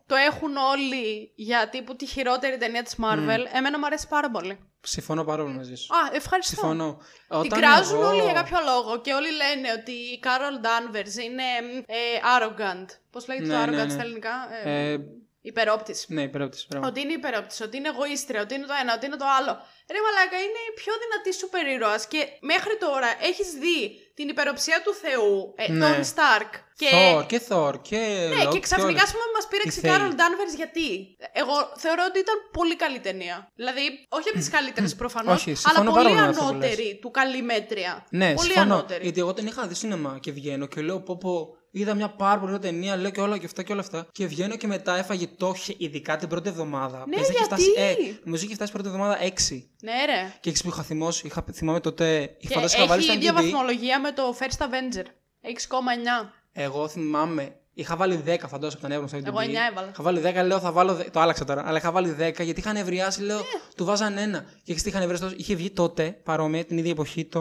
το 0.07 0.15
έχουν 0.15 0.57
όλοι 0.57 1.33
για 1.37 1.69
τύπου 1.69 1.97
τη 1.97 2.07
χειρότερη 2.07 2.57
ταινία 2.57 2.83
της 2.83 2.95
Marvel. 2.99 3.45
Εμένα 3.53 3.79
μου 3.79 3.87
αρέσει 3.87 4.09
πάρα 4.09 4.31
πολύ. 4.31 4.59
Συμφωνώ 4.83 5.25
πάρα 5.25 5.43
πολύ 5.43 5.55
μαζί 5.55 5.75
σου. 5.75 5.95
Α, 5.95 5.99
ευχαριστώ. 6.13 6.55
Συμφωνώ. 6.55 7.01
Την 7.41 7.51
κράζουν 7.51 7.99
εγώ... 7.99 8.09
όλοι 8.09 8.23
για 8.23 8.33
κάποιο 8.33 8.59
λόγο 8.65 9.01
και 9.01 9.13
όλοι 9.13 9.31
λένε 9.31 9.69
ότι 9.79 9.93
η 9.93 10.21
Carol 10.23 10.57
Danvers 10.67 11.23
είναι 11.25 11.43
ε, 11.87 11.97
arrogant. 12.37 12.87
Πώς 13.11 13.27
λέγεται 13.29 13.47
Ναι, 13.47 13.55
το 13.55 13.71
ναι, 13.71 13.83
arrogant 13.83 13.87
ναι. 13.87 13.93
στα 13.93 14.03
ελληνικά; 14.03 14.31
Ε, 14.65 14.93
Ε, 14.93 14.99
Υπερόπτης. 15.43 16.05
ναι, 16.09 16.23
υπερόπτηση. 16.23 16.67
μπράβο. 16.71 16.87
Ότι 16.87 17.01
είναι 17.01 17.13
υπερόπτης, 17.13 17.61
ότι 17.61 17.77
είναι 17.77 17.89
εγωίστρια, 17.89 18.41
ότι 18.41 18.55
είναι 18.55 18.67
το 18.67 18.75
ένα, 18.83 18.95
ότι 18.95 19.07
είναι 19.07 19.17
το 19.17 19.25
άλλο. 19.39 19.53
Ρε 19.95 19.99
μαλάκα, 20.05 20.37
είναι 20.47 20.61
η 20.71 20.73
πιο 20.81 20.93
δυνατή 21.03 21.31
σούπερ 21.41 21.67
ήρωας 21.75 22.07
και 22.07 22.21
μέχρι 22.41 22.75
τώρα 22.85 23.09
έχεις 23.31 23.49
δει 23.63 23.79
την 24.15 24.29
υπεροψία 24.29 24.79
του 24.85 24.93
Θεού, 25.03 25.55
ε, 25.57 25.73
Ναι. 25.73 25.79
τον 25.85 26.05
Stark. 26.15 26.51
Και... 26.81 26.89
Thor 26.97 27.27
και 27.27 27.41
Thor 27.49 27.75
και. 27.89 27.97
Ναι, 28.35 28.43
Loki 28.45 28.53
και 28.53 28.61
ξαφνικά, 28.61 28.91
όλα. 28.93 29.03
ας 29.03 29.13
πούμε, 29.13 29.25
μας 29.37 29.47
πήρεξε 29.51 29.79
η 29.79 29.83
θέλει. 29.83 29.95
Carol 29.97 30.13
Danvers 30.21 30.55
γιατί; 30.57 30.89
Εγώ 31.33 31.55
θεωρώ 31.77 32.03
ότι 32.09 32.19
ήταν 32.19 32.37
πολύ 32.53 32.77
καλή 32.77 33.01
ταινία. 33.01 33.37
Δηλαδή, 33.55 34.07
όχι 34.09 34.29
από 34.29 34.39
τις 34.39 34.51
καλύτερες 34.57 34.95
προφανώς, 34.95 35.35
Όχι, 35.41 35.51
αλλά 35.51 35.59
συμφωνώ 35.59 35.91
πάρα 35.93 36.03
πολύ 36.03 36.15
πολύ 36.15 36.21
με 36.25 36.29
αυτό 36.29 36.43
που 36.43 36.49
ανώτερη 36.49 36.99
του 37.01 37.11
καλή 37.11 37.43
μέτρια. 37.43 38.07
Ναι, 38.11 38.35
πολύ 38.35 38.53
συμφωνώ. 38.53 38.75
ανώτερη. 38.75 39.03
Γιατί 39.03 39.21
εγώ 39.21 39.33
την 39.35 39.47
είχα 39.47 39.67
δει 39.67 39.75
σινεμά 39.75 40.19
και 40.21 40.33
βγαίνω 40.33 40.67
και 40.67 40.81
λέω 40.81 41.01
πω 41.01 41.17
πω. 41.17 41.55
Είδα 41.73 41.95
μια 41.95 42.09
πάρα 42.09 42.39
πολύ 42.41 42.53
ωραία 42.55 42.71
ταινία, 42.71 42.97
λέω 42.97 43.11
και 43.11 43.21
όλα 43.21 43.39
και 43.39 43.47
αυτά 43.47 43.63
και 43.63 43.73
όλα 43.73 43.81
αυτά. 43.81 44.07
Και 44.13 44.27
βγαίνω 44.27 44.57
και 44.57 44.67
μετά 44.67 44.97
έφαγε 44.97 45.27
το 45.37 45.53
χ- 45.55 45.81
ειδικά 45.81 46.17
την 46.17 46.29
πρώτη 46.29 46.49
εβδομάδα. 46.49 47.05
Ναι, 47.09 47.15
Πες, 47.17 47.23
είχε 47.29 47.33
γιατί; 47.33 47.45
Φτάσει, 47.45 47.71
ε, 47.77 47.95
νομίζω 48.25 48.45
είχε 48.45 48.55
φτάσει 48.55 48.73
πρώτη 48.73 48.87
εβδομάδα 48.89 49.19
6. 49.21 49.69
Ναι, 49.83 49.93
ρε. 50.07 50.35
Και 50.41 50.49
έχεις 50.49 50.63
που 50.63 50.69
είχα 50.69 50.83
θυμώσει, 50.83 51.27
είχα, 51.27 51.45
θυμάμαι 51.53 51.81
τότε. 51.81 52.21
Είχα 52.21 52.35
Και 52.39 52.49
φαντάσει 52.55 52.77
είχα 52.77 52.87
βάλει 52.87 53.01
έχει 53.03 53.11
στα 53.11 53.19
ίδια 53.19 53.33
MTV. 53.33 53.35
βαθμολογία 53.35 54.01
με 54.01 54.13
το 54.13 54.23
First 54.39 54.63
Avenger. 54.63 55.05
6,9. 55.43 56.33
Εγώ 56.53 56.89
θυμάμαι. 56.89 57.55
Είχα 57.75 57.97
βάλει 57.97 58.23
10 58.27 58.37
φαντάζομαι 58.49 58.73
από 58.73 58.81
τα 58.81 58.89
νεύρα 58.89 59.07
στα 59.07 59.19
MTV. 59.19 59.25
Εγώ 59.27 59.39
9 59.39 59.71
έβαλα. 59.71 59.89
Είχα 59.93 60.03
βάλει 60.03 60.21
10, 60.21 60.47
λέω 60.47 60.59
θα 60.61 60.73
βάλω. 60.73 60.93
10. 60.97 61.11
Το 61.13 61.21
άλλαξα 61.21 61.45
τώρα. 61.45 61.63
Αλλά 61.67 61.79
είχα 61.79 61.91
βάλει 61.93 62.11
10 62.19 62.43
γιατί 62.45 62.61
είχαν 62.61 62.77
ευριάσει, 62.77 63.23
λέω. 63.23 63.37
Ναι. 63.37 63.43
Του 63.77 63.85
βάζαν 63.85 64.19
ένα. 64.19 64.45
Και 64.63 64.71
έχεις 64.73 64.83
τι 64.83 64.89
είχαν 64.89 65.03
ευριάσει. 65.03 65.23
τόσο- 65.23 65.37
Είχε 65.39 65.55
βγει 65.55 65.71
τότε 65.71 66.11
παρόμοια 66.25 66.65
την 66.65 66.79
ίδια 66.79 66.91
εποχή 66.91 67.25
το 67.25 67.41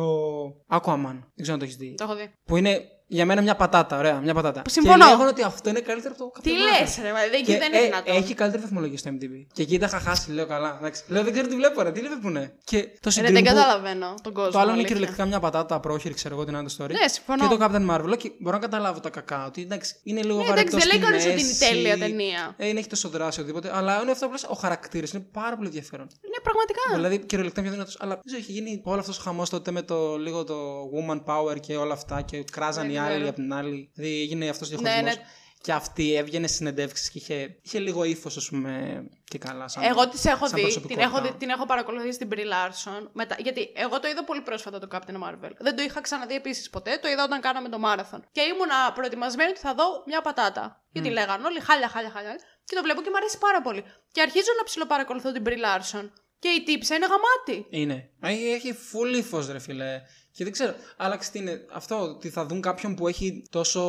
Aquaman. 0.69 1.03
Δεν 1.13 1.41
ξέρω 1.41 1.53
αν 1.53 1.59
το 1.59 1.65
έχεις 1.65 1.75
δει. 1.75 1.95
Το 1.97 2.03
έχω 2.03 2.15
δει. 2.15 2.31
Που 2.43 2.57
είναι 2.57 2.81
για 3.11 3.25
μένα 3.25 3.41
μια 3.41 3.55
πατάτα. 3.55 3.97
Ωραία, 3.97 4.19
μια 4.19 4.33
πατάτα. 4.33 4.61
Συμφωνώ. 4.69 4.97
Και 5.03 5.09
λέγανε 5.11 5.29
ότι 5.29 5.43
αυτό 5.43 5.69
είναι 5.69 5.79
καλύτερο 5.79 6.13
από 6.19 6.23
το 6.31 6.41
Τι 6.41 6.49
Captain 6.51 6.53
Marvel. 6.53 6.81
λες 6.81 6.97
ρε, 7.01 7.11
μα, 7.11 7.19
δεν, 7.31 7.43
Και, 7.45 7.57
δεν 7.57 7.67
είναι 7.73 7.81
ε, 7.81 7.85
δυνατόν. 7.85 8.15
Έχει 8.15 8.33
καλύτερη 8.33 8.63
βαθμολογία 8.63 8.97
στο 8.97 9.09
MTV. 9.13 9.45
Και 9.53 9.61
εκεί 9.61 9.79
τα 9.79 9.85
είχα 9.85 9.99
χάσει, 9.99 10.31
λέω 10.31 10.45
καλά. 10.47 10.75
Εντάξει. 10.79 11.03
Λέω 11.07 11.23
δεν 11.23 11.31
ξέρω 11.33 11.47
τι 11.47 11.55
βλέπω, 11.55 11.81
ρε, 11.81 11.91
τι 11.91 11.99
βλέπουνε. 11.99 12.53
Και 12.63 12.81
το 12.99 13.09
Ρε, 13.15 13.21
Supreme 13.21 13.31
δεν 13.33 13.43
που- 13.43 13.47
καταλαβαίνω 13.47 14.13
τον 14.21 14.33
κόσμο. 14.33 14.51
Το 14.51 14.57
άλλο 14.57 14.63
είναι 14.67 14.71
αλήθεια. 14.77 14.87
κυριολεκτικά 14.87 15.25
μια 15.25 15.39
πατάτα 15.39 15.79
πρόχειρη, 15.79 16.13
ξέρω 16.13 16.35
εγώ 16.35 16.43
την 16.45 16.55
άλλη 16.55 16.69
story. 16.77 16.89
Ναι, 17.01 17.07
συμφωνώ. 17.07 17.47
Και 17.47 17.55
το 17.55 17.65
Captain 17.65 17.89
Marvel. 17.95 18.17
Και 18.17 18.31
μπορώ 18.39 18.55
να 18.55 18.61
καταλάβω 18.61 18.99
τα 18.99 19.09
κακά. 19.09 19.45
Ότι 19.45 19.61
εντάξει, 19.61 19.95
είναι 20.03 20.21
λίγο 20.21 20.37
Ναι, 20.37 20.47
βαρετός. 20.47 20.71
εντάξει, 20.73 20.87
δεν 20.87 20.99
λέει 20.99 21.07
στη 21.07 21.11
κανείς 21.11 21.25
ότι 21.25 21.33
είναι 21.41 21.47
μέση. 21.49 21.59
τέλεια 21.73 21.97
ταινία. 21.97 22.53
Ε, 22.57 22.65
δεν 22.65 22.77
έχει 22.77 22.87
τόσο 22.87 23.09
δράση 23.09 23.39
οτιδήποτε. 23.39 23.71
Αλλά 23.77 24.01
είναι 24.01 24.11
αυτό 24.11 24.25
απλώ 24.25 24.37
ο 24.49 24.53
χαρακτήρας. 24.53 25.11
Είναι 25.11 25.25
πάρα 25.31 25.55
πολύ 25.55 25.67
ενδιαφέρον. 25.67 26.05
Ναι, 26.05 26.39
πραγματικά. 26.43 26.81
Δηλαδή 26.93 27.17
κυριολεκτικά 27.25 27.61
πιο 27.65 27.71
δυνατός. 27.71 27.97
Αλλά 27.99 28.13
δεν 28.13 28.23
ξέρω, 28.25 28.41
είχε 28.41 28.51
γίνει 28.51 28.81
όλο 28.85 28.99
αυτός 28.99 29.17
ο 29.19 29.21
χαμός 29.21 29.49
τότε 29.49 29.71
με 29.71 29.81
το 29.81 30.17
λίγο 30.17 30.43
το 30.43 30.55
woman 30.95 31.21
power 31.25 31.59
και 31.59 31.75
όλα 31.75 31.93
αυτά. 31.93 32.21
Και 32.21 32.43
κράζαν 32.51 32.83
Δεν 32.83 32.91
οι 32.95 32.98
άλλοι 32.99 33.13
ξέρω. 33.15 33.27
από 33.29 33.35
την 33.35 33.53
άλλη. 33.53 33.91
Δηλαδή 33.93 34.21
έγινε 34.21 34.49
αυτός 34.49 34.71
ο 34.71 34.75
Ναι, 34.75 34.81
διαχωρισμός. 34.81 35.15
ναι. 35.15 35.23
Και 35.62 35.71
αυτή 35.73 36.13
έβγαινε 36.15 36.45
στις 36.47 36.57
συνεντεύξεις 36.59 37.09
και 37.09 37.17
είχε, 37.17 37.59
είχε 37.62 37.79
λίγο 37.79 38.03
ύφος, 38.03 38.38
ας 38.38 38.47
πούμε. 38.49 39.03
Και 39.23 39.38
καλά. 39.38 39.67
Σαν, 39.67 39.83
Εγώ 39.83 40.07
τις 40.09 40.25
έχω 40.25 40.47
σαν 40.47 40.55
δει, 40.55 40.55
την 40.55 40.63
προσωπικότητα. 40.63 41.03
έχω, 41.07 41.21
δει, 41.21 41.38
την 41.38 41.49
έχω 41.49 41.65
παρακολουθήσει 41.65 42.12
στην 42.13 42.29
Brie 42.31 42.47
Larson. 42.53 43.07
Μετά, 43.13 43.35
γιατί 43.39 43.71
εγώ 43.75 43.99
το 43.99 44.07
είδα 44.07 44.23
πολύ 44.23 44.41
πρόσφατα 44.41 44.79
το 44.79 44.88
Captain 44.91 45.17
Marvel. 45.23 45.51
Δεν 45.59 45.75
το 45.75 45.81
είχα 45.83 46.01
ξαναδεί 46.01 46.35
επίσης 46.35 46.69
ποτέ, 46.69 46.99
το 47.01 47.07
είδα 47.09 47.23
όταν 47.23 47.41
κάναμε 47.41 47.69
το 47.69 47.77
marathon. 47.85 48.19
Και 48.31 48.41
ήμουνα 48.41 48.91
προετοιμασμένη 48.95 49.49
ότι 49.49 49.59
θα 49.59 49.73
δω 49.73 50.03
μια 50.05 50.21
πατάτα. 50.21 50.83
Γιατί 50.91 51.09
λέγανε 51.09 51.45
όλοι 51.45 51.59
χάλια, 51.59 51.88
χάλια, 51.88 52.09
χάλια. 52.09 52.35
Και 52.65 52.75
το 52.75 52.81
βλέπω 52.81 53.01
και 53.01 53.09
μου 53.09 53.17
αρέσει 53.17 53.38
πάρα 53.38 53.62
πολύ. 53.62 53.83
Και 54.12 54.21
αρχίζω 54.21 54.51
να 54.57 54.63
ψιλοπαρακολουθώ 54.63 55.31
την 55.31 55.43
Brie 55.45 55.62
Larson. 55.67 56.09
Και 56.39 56.47
η 56.49 56.63
τύψα 56.63 56.95
είναι 56.95 57.05
γαμάτη. 57.05 57.67
Είναι. 57.69 58.09
Έχει, 58.21 58.45
έχει 58.49 58.71
full 58.91 59.15
ύφος, 59.17 59.47
ρε 59.51 59.59
φίλε. 59.59 60.01
Και 60.31 60.43
δεν 60.43 60.53
ξέρω. 60.53 60.73
Άλλαξε 60.97 61.31
τι 61.31 61.39
είναι. 61.39 61.65
Αυτό 61.71 62.01
ότι 62.01 62.29
θα 62.29 62.45
δουν 62.45 62.61
κάποιον 62.61 62.95
που 62.95 63.07
έχει 63.07 63.43
τόσο. 63.49 63.81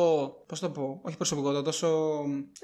Πώς 0.47 0.59
το 0.59 0.69
πω. 0.69 0.99
Όχι 1.03 1.15
προσωπικότητα, 1.17 1.61
τόσο. 1.61 1.87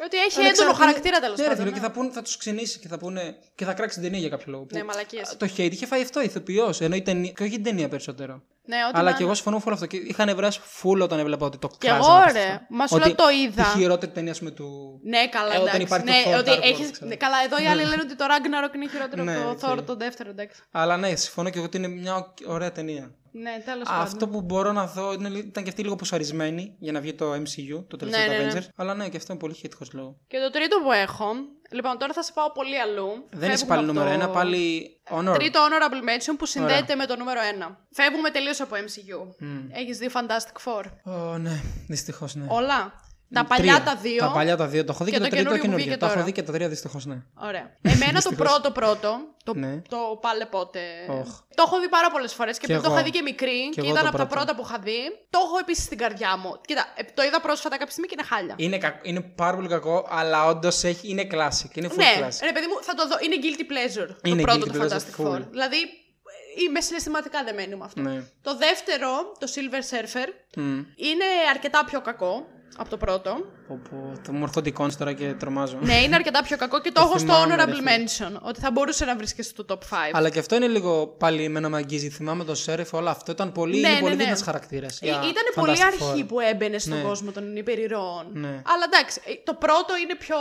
Ότι 0.05 0.17
έχει 0.27 0.39
Αλλά 0.39 0.49
έντονο 0.49 0.51
ξέρω, 0.53 0.73
χαρακτήρα 0.73 1.19
τέλος 1.19 1.37
ναι, 1.37 1.43
ρε 1.43 1.49
πάντων. 1.49 1.63
φίλε, 1.65 1.75
ναι. 1.75 1.81
και 1.81 1.87
θα, 1.87 1.91
πούν, 1.91 2.11
θα 2.11 2.21
τους 2.21 2.37
ξινίσει 2.37 2.79
και 2.79 2.87
θα 2.87 2.97
πούνε. 2.97 3.35
και 3.55 3.65
θα 3.65 3.73
κράξει 3.73 3.93
την 3.95 4.03
ταινία 4.03 4.19
για 4.19 4.29
κάποιο 4.29 4.45
λόγο. 4.51 4.65
Ναι, 4.71 4.79
Που- 4.79 4.85
μαλακίες. 4.85 5.35
Το 5.37 5.45
hate 5.57 5.71
είχε 5.71 5.85
φάει 5.85 6.01
αυτό, 6.01 6.21
ηθοποιός. 6.21 6.81
Ενώ 6.81 6.95
η 6.95 7.01
ταινία. 7.01 7.31
και 7.31 7.43
όχι 7.43 7.51
την 7.51 7.63
ταινία 7.63 7.87
περισσότερο. 7.89 8.43
Ναι, 8.67 8.77
ό,τι 8.87 8.97
Αλλά 8.99 9.03
να 9.03 9.09
και 9.09 9.15
είναι. 9.15 9.23
εγώ 9.23 9.33
συμφωνώ 9.33 9.55
με 9.57 9.63
όλο 9.65 9.73
αυτό. 9.75 9.85
Και 9.85 9.97
είχα 9.97 10.25
νευριάσει 10.25 10.59
full 10.81 10.99
όταν 11.01 11.19
έβλεπα 11.19 11.45
ότι 11.45 11.57
το 11.57 11.67
Κι 11.67 11.77
κράζανε 11.77 12.05
εγώ, 12.05 12.15
από 12.17 12.31
ρε. 12.31 12.39
αυτό. 12.43 12.65
Μα 12.69 12.87
σου 12.87 12.95
Ότι 12.95 13.05
λέω 13.07 13.15
το 13.15 13.23
είδα. 13.43 13.61
Η 13.75 13.79
χειρότερη 13.79 14.11
ταινία, 14.11 14.31
ας 14.31 14.39
πούμε, 14.39 14.51
του. 14.51 14.99
Ναι, 15.03 15.27
καλά, 15.27 15.53
Ε, 15.53 15.57
όταν 15.57 15.67
εντάξει. 15.67 15.81
υπάρχει 15.81 16.05
το 16.05 16.11
ναι, 16.29 16.35
Thor 16.35 16.39
ότι 16.39 16.49
Dark 16.51 16.57
World, 16.57 16.63
έχεις... 16.63 16.91
ξέρω. 16.91 17.07
ναι, 17.09 17.15
καλά, 17.15 17.37
εδώ 17.45 17.63
οι 17.63 17.65
άλλοι 17.67 17.83
λένε 17.83 18.01
ότι 18.05 18.15
το 18.15 18.25
Ragnarok 18.29 18.75
είναι 18.75 18.87
χειρότερο 18.89 19.23
Ναι, 19.23 19.35
από 19.35 19.59
το 19.61 19.71
οκ. 19.71 19.79
Thor 19.79 19.83
το 19.85 19.95
δεύτερο, 19.95 20.29
εντάξει. 20.29 20.61
Αλλά 20.71 20.97
ναι, 20.97 21.15
συμφωνώ 21.15 21.49
και 21.49 21.57
εγώ 21.57 21.65
ότι 21.65 21.77
είναι 21.77 21.87
μια 21.87 22.33
ωραία 22.47 22.71
ταινία. 22.71 23.11
Ναι, 23.31 23.61
τέλος 23.65 23.87
πάντων. 23.87 24.01
Αυτό 24.03 24.27
που 24.27 24.41
μπορώ 24.41 24.71
να 24.71 24.85
δω 24.85 25.13
είναι, 25.13 25.29
λι- 25.29 25.45
ήταν 25.45 25.63
και 25.63 25.69
αυτή 25.69 25.81
λίγο 25.83 25.95
πουσαρισμένη 25.95 26.75
για 26.79 26.91
να 26.91 26.99
βγει 26.99 27.13
το 27.13 27.31
MCU, 27.33 27.83
το 27.87 27.97
τελευταίο 27.97 28.27
Ναι, 28.27 28.37
του 28.37 28.43
ναι, 28.45 28.51
ναι. 28.53 28.59
Avengers. 28.59 28.67
Αλλά 28.75 28.93
ναι, 28.95 29.09
και 29.09 29.17
αυτό 29.17 29.31
είναι 29.31 29.41
πολύ 29.41 29.53
hate 29.53 29.70
ικό 29.70 29.83
λόγο. 29.93 30.17
Και 30.27 30.37
το 30.39 30.49
τρίτο 30.49 30.77
που 30.83 30.91
έχω. 30.91 31.25
Λοιπόν, 31.69 31.97
τώρα 31.97 32.13
θα 32.13 32.21
σε 32.23 32.31
πάω 32.33 32.51
πολύ 32.51 32.79
αλλού. 32.81 33.25
Δεν 33.31 33.51
είσαι 33.51 33.65
Φεύγουμε 33.65 33.75
πάλι 33.75 33.83
από 33.83 33.93
νούμερο 33.93 34.07
το- 34.17 34.23
ένα, 34.23 34.29
πάλι 34.29 34.97
honor. 35.09 35.33
Τρίτο 35.33 35.59
honorable 35.67 36.03
mention 36.09 36.35
που 36.37 36.45
συνδέεται 36.45 36.95
με 36.95 37.05
το 37.05 37.15
νούμερο 37.15 37.39
1. 37.41 37.77
Φεύγουμε 37.91 38.29
τελείως 38.29 38.61
από 38.61 38.75
MCU. 38.75 39.35
Μμ. 39.39 39.57
Έχεις 39.71 39.97
δει 39.97 40.09
Fantastic 40.13 40.61
Four; 40.65 40.83
Ω, 41.13 41.37
ναι, 41.37 41.61
δυστυχώς 41.87 42.35
ναι. 42.35 42.45
Όλα; 42.49 42.93
Τα 43.33 43.45
παλιά 43.45 43.73
Τρία. 43.73 43.83
τα 43.83 43.95
δύο. 44.01 44.17
Τα 44.19 44.31
παλιά 44.31 44.55
τα 44.57 44.67
δύο. 44.67 44.83
Το 44.85 44.91
έχω 44.95 45.03
δει 45.03 45.11
Και 45.11 45.17
και, 45.17 45.23
το 45.23 45.29
το 45.29 45.35
τρίτο 45.35 45.49
καινούριο 45.49 45.61
που 45.61 45.65
καινούργιο. 45.65 45.85
βγήκε 45.85 45.99
Τα 45.99 46.05
έχω 46.05 46.13
τώρα. 46.15 46.25
δει 46.25 46.31
και 46.31 46.43
τα 46.43 46.51
τρία 46.53 46.67
δυστυχώς, 46.69 47.05
ναι. 47.05 47.17
Ωραία. 47.49 47.65
Εμένα 47.81 48.21
το 48.21 48.31
πρώτο 48.31 48.71
πρώτο. 48.71 49.09
Το, 49.43 49.53
Ναι. 49.53 49.81
το 49.89 49.97
πάλε 50.21 50.45
πότε. 50.45 50.79
Οχ. 51.09 51.29
Το 51.55 51.63
έχω 51.67 51.79
δει 51.79 51.89
πάρα 51.89 52.09
πολλές 52.11 52.33
φορές 52.33 52.57
και, 52.57 52.65
Κι 52.65 52.71
επειδή 52.71 52.85
το 52.87 52.91
εγώ. 52.91 52.99
είχα 52.99 53.05
δει 53.11 53.17
και 53.17 53.23
μικρή 53.31 53.69
και, 53.73 53.79
εγώ 53.81 53.89
ήταν 53.89 54.01
το 54.03 54.07
από 54.09 54.17
τα 54.17 54.25
πρώτο. 54.27 54.35
πρώτα 54.35 54.55
που 54.55 54.63
είχα 54.67 54.79
δει. 54.87 54.99
Το 55.29 55.39
έχω 55.45 55.57
επίσης 55.63 55.83
στην 55.83 55.97
καρδιά 55.97 56.37
μου. 56.37 56.51
Κοίτα, 56.67 56.83
ε, 56.95 57.01
το 57.13 57.23
είδα 57.23 57.39
πρόσφατα 57.41 57.75
κάποια 57.77 57.91
στιγμή 57.91 58.07
και 58.09 58.15
είναι 58.17 58.27
χάλια. 58.31 58.55
Είναι, 58.57 58.77
κακ- 58.77 59.07
είναι 59.07 59.21
πάρα 59.21 59.55
πολύ 59.55 59.67
κακό, 59.67 60.07
αλλά 60.09 60.45
όντως 60.45 60.83
είναι 60.83 61.23
classic. 61.33 61.71
Είναι 61.77 61.87
full 61.91 61.95
Ναι, 62.03 62.11
classic. 62.19 62.39
ρε 62.49 62.51
παιδί 62.55 62.67
μου, 62.71 62.77
θα 62.87 62.93
το 62.93 63.07
δω. 63.07 63.15
Είναι 63.25 63.37
guilty 63.43 63.63
pleasure 63.73 64.09
Είναι 64.27 64.41
το 64.41 64.47
πρώτο 64.47 64.65
guilty 64.65 64.71
του 64.71 64.77
pleasure, 64.79 64.91
Fantastic 64.93 65.15
full. 65.21 65.35
Four. 65.35 65.41
Δηλαδή, 65.55 65.77
ε, 65.77 66.63
είμαι 66.63 66.81
συναισθηματικά 66.81 67.43
δεμένη 67.43 67.75
με 67.75 67.85
αυτό. 67.85 68.01
Ναι. 68.01 68.23
Το 68.41 68.57
δεύτερο, 68.57 69.09
το 69.39 69.47
Silver 69.53 69.81
Surfer, 69.91 70.27
Μμ. 70.55 70.77
είναι 71.07 71.25
αρκετά 71.53 71.85
πιο 71.85 72.01
κακό 72.01 72.47
από 72.77 72.89
το 72.89 72.97
πρώτο. 72.97 73.45
Πω, 73.67 73.79
πω, 73.89 74.11
Το 74.25 74.31
μου 74.31 74.43
έρχονται 74.43 74.69
εικόνες 74.69 74.97
τώρα 74.97 75.13
και 75.13 75.33
τρομάζω. 75.33 75.77
ναι, 75.81 75.93
είναι 76.01 76.15
αρκετά 76.15 76.43
πιο 76.43 76.57
κακό 76.57 76.81
και 76.81 76.91
το, 76.91 77.01
Το 77.01 77.07
έχω 77.07 77.17
στο 77.17 77.33
θυμάμαι, 77.33 77.55
ρε 77.55 77.63
honorable 77.63 77.75
φίλε. 77.75 77.91
mention. 78.35 78.39
Ότι 78.41 78.59
θα 78.59 78.71
μπορούσε 78.71 79.05
να 79.05 79.15
βρίσκεσαι 79.15 79.49
στο 79.49 79.65
top 79.69 79.73
5. 79.73 79.77
Αλλά 80.11 80.29
και 80.29 80.39
αυτό 80.39 80.55
είναι 80.55 80.67
λίγο 80.67 81.07
πάλι 81.07 81.43
εμένα 81.43 81.69
με 81.69 81.77
αγγίζει. 81.77 82.09
Θυμάμαι 82.09 82.43
το 82.43 82.55
Σέρεφ, 82.55 82.93
όλο 82.93 83.09
αυτό 83.09 83.31
ήταν 83.31 83.51
πολύ, 83.51 83.79
Ναι, 83.79 83.87
είναι 83.87 83.95
ναι, 83.95 84.01
πολύ 84.01 84.15
ναι. 84.15 84.23
δυνατός 84.23 84.41
χαρακτήρας. 84.43 84.99
για 85.01 85.13
Ήταν 85.13 85.43
πολύ 85.55 85.71
Fantastic 85.77 86.03
Four. 86.03 86.07
αρχή 86.11 86.23
που 86.23 86.39
έμπαινε 86.39 86.77
στον 86.77 86.97
Ναι. 86.97 87.03
κόσμο 87.03 87.31
των 87.31 87.55
υπερηρώων. 87.55 88.25
Ναι. 88.33 88.47
Αλλά 88.47 88.83
εντάξει, 88.93 89.21
ε, 89.25 89.31
το 89.43 89.53
πρώτο 89.53 89.97
είναι 90.03 90.15
πιο, 90.15 90.37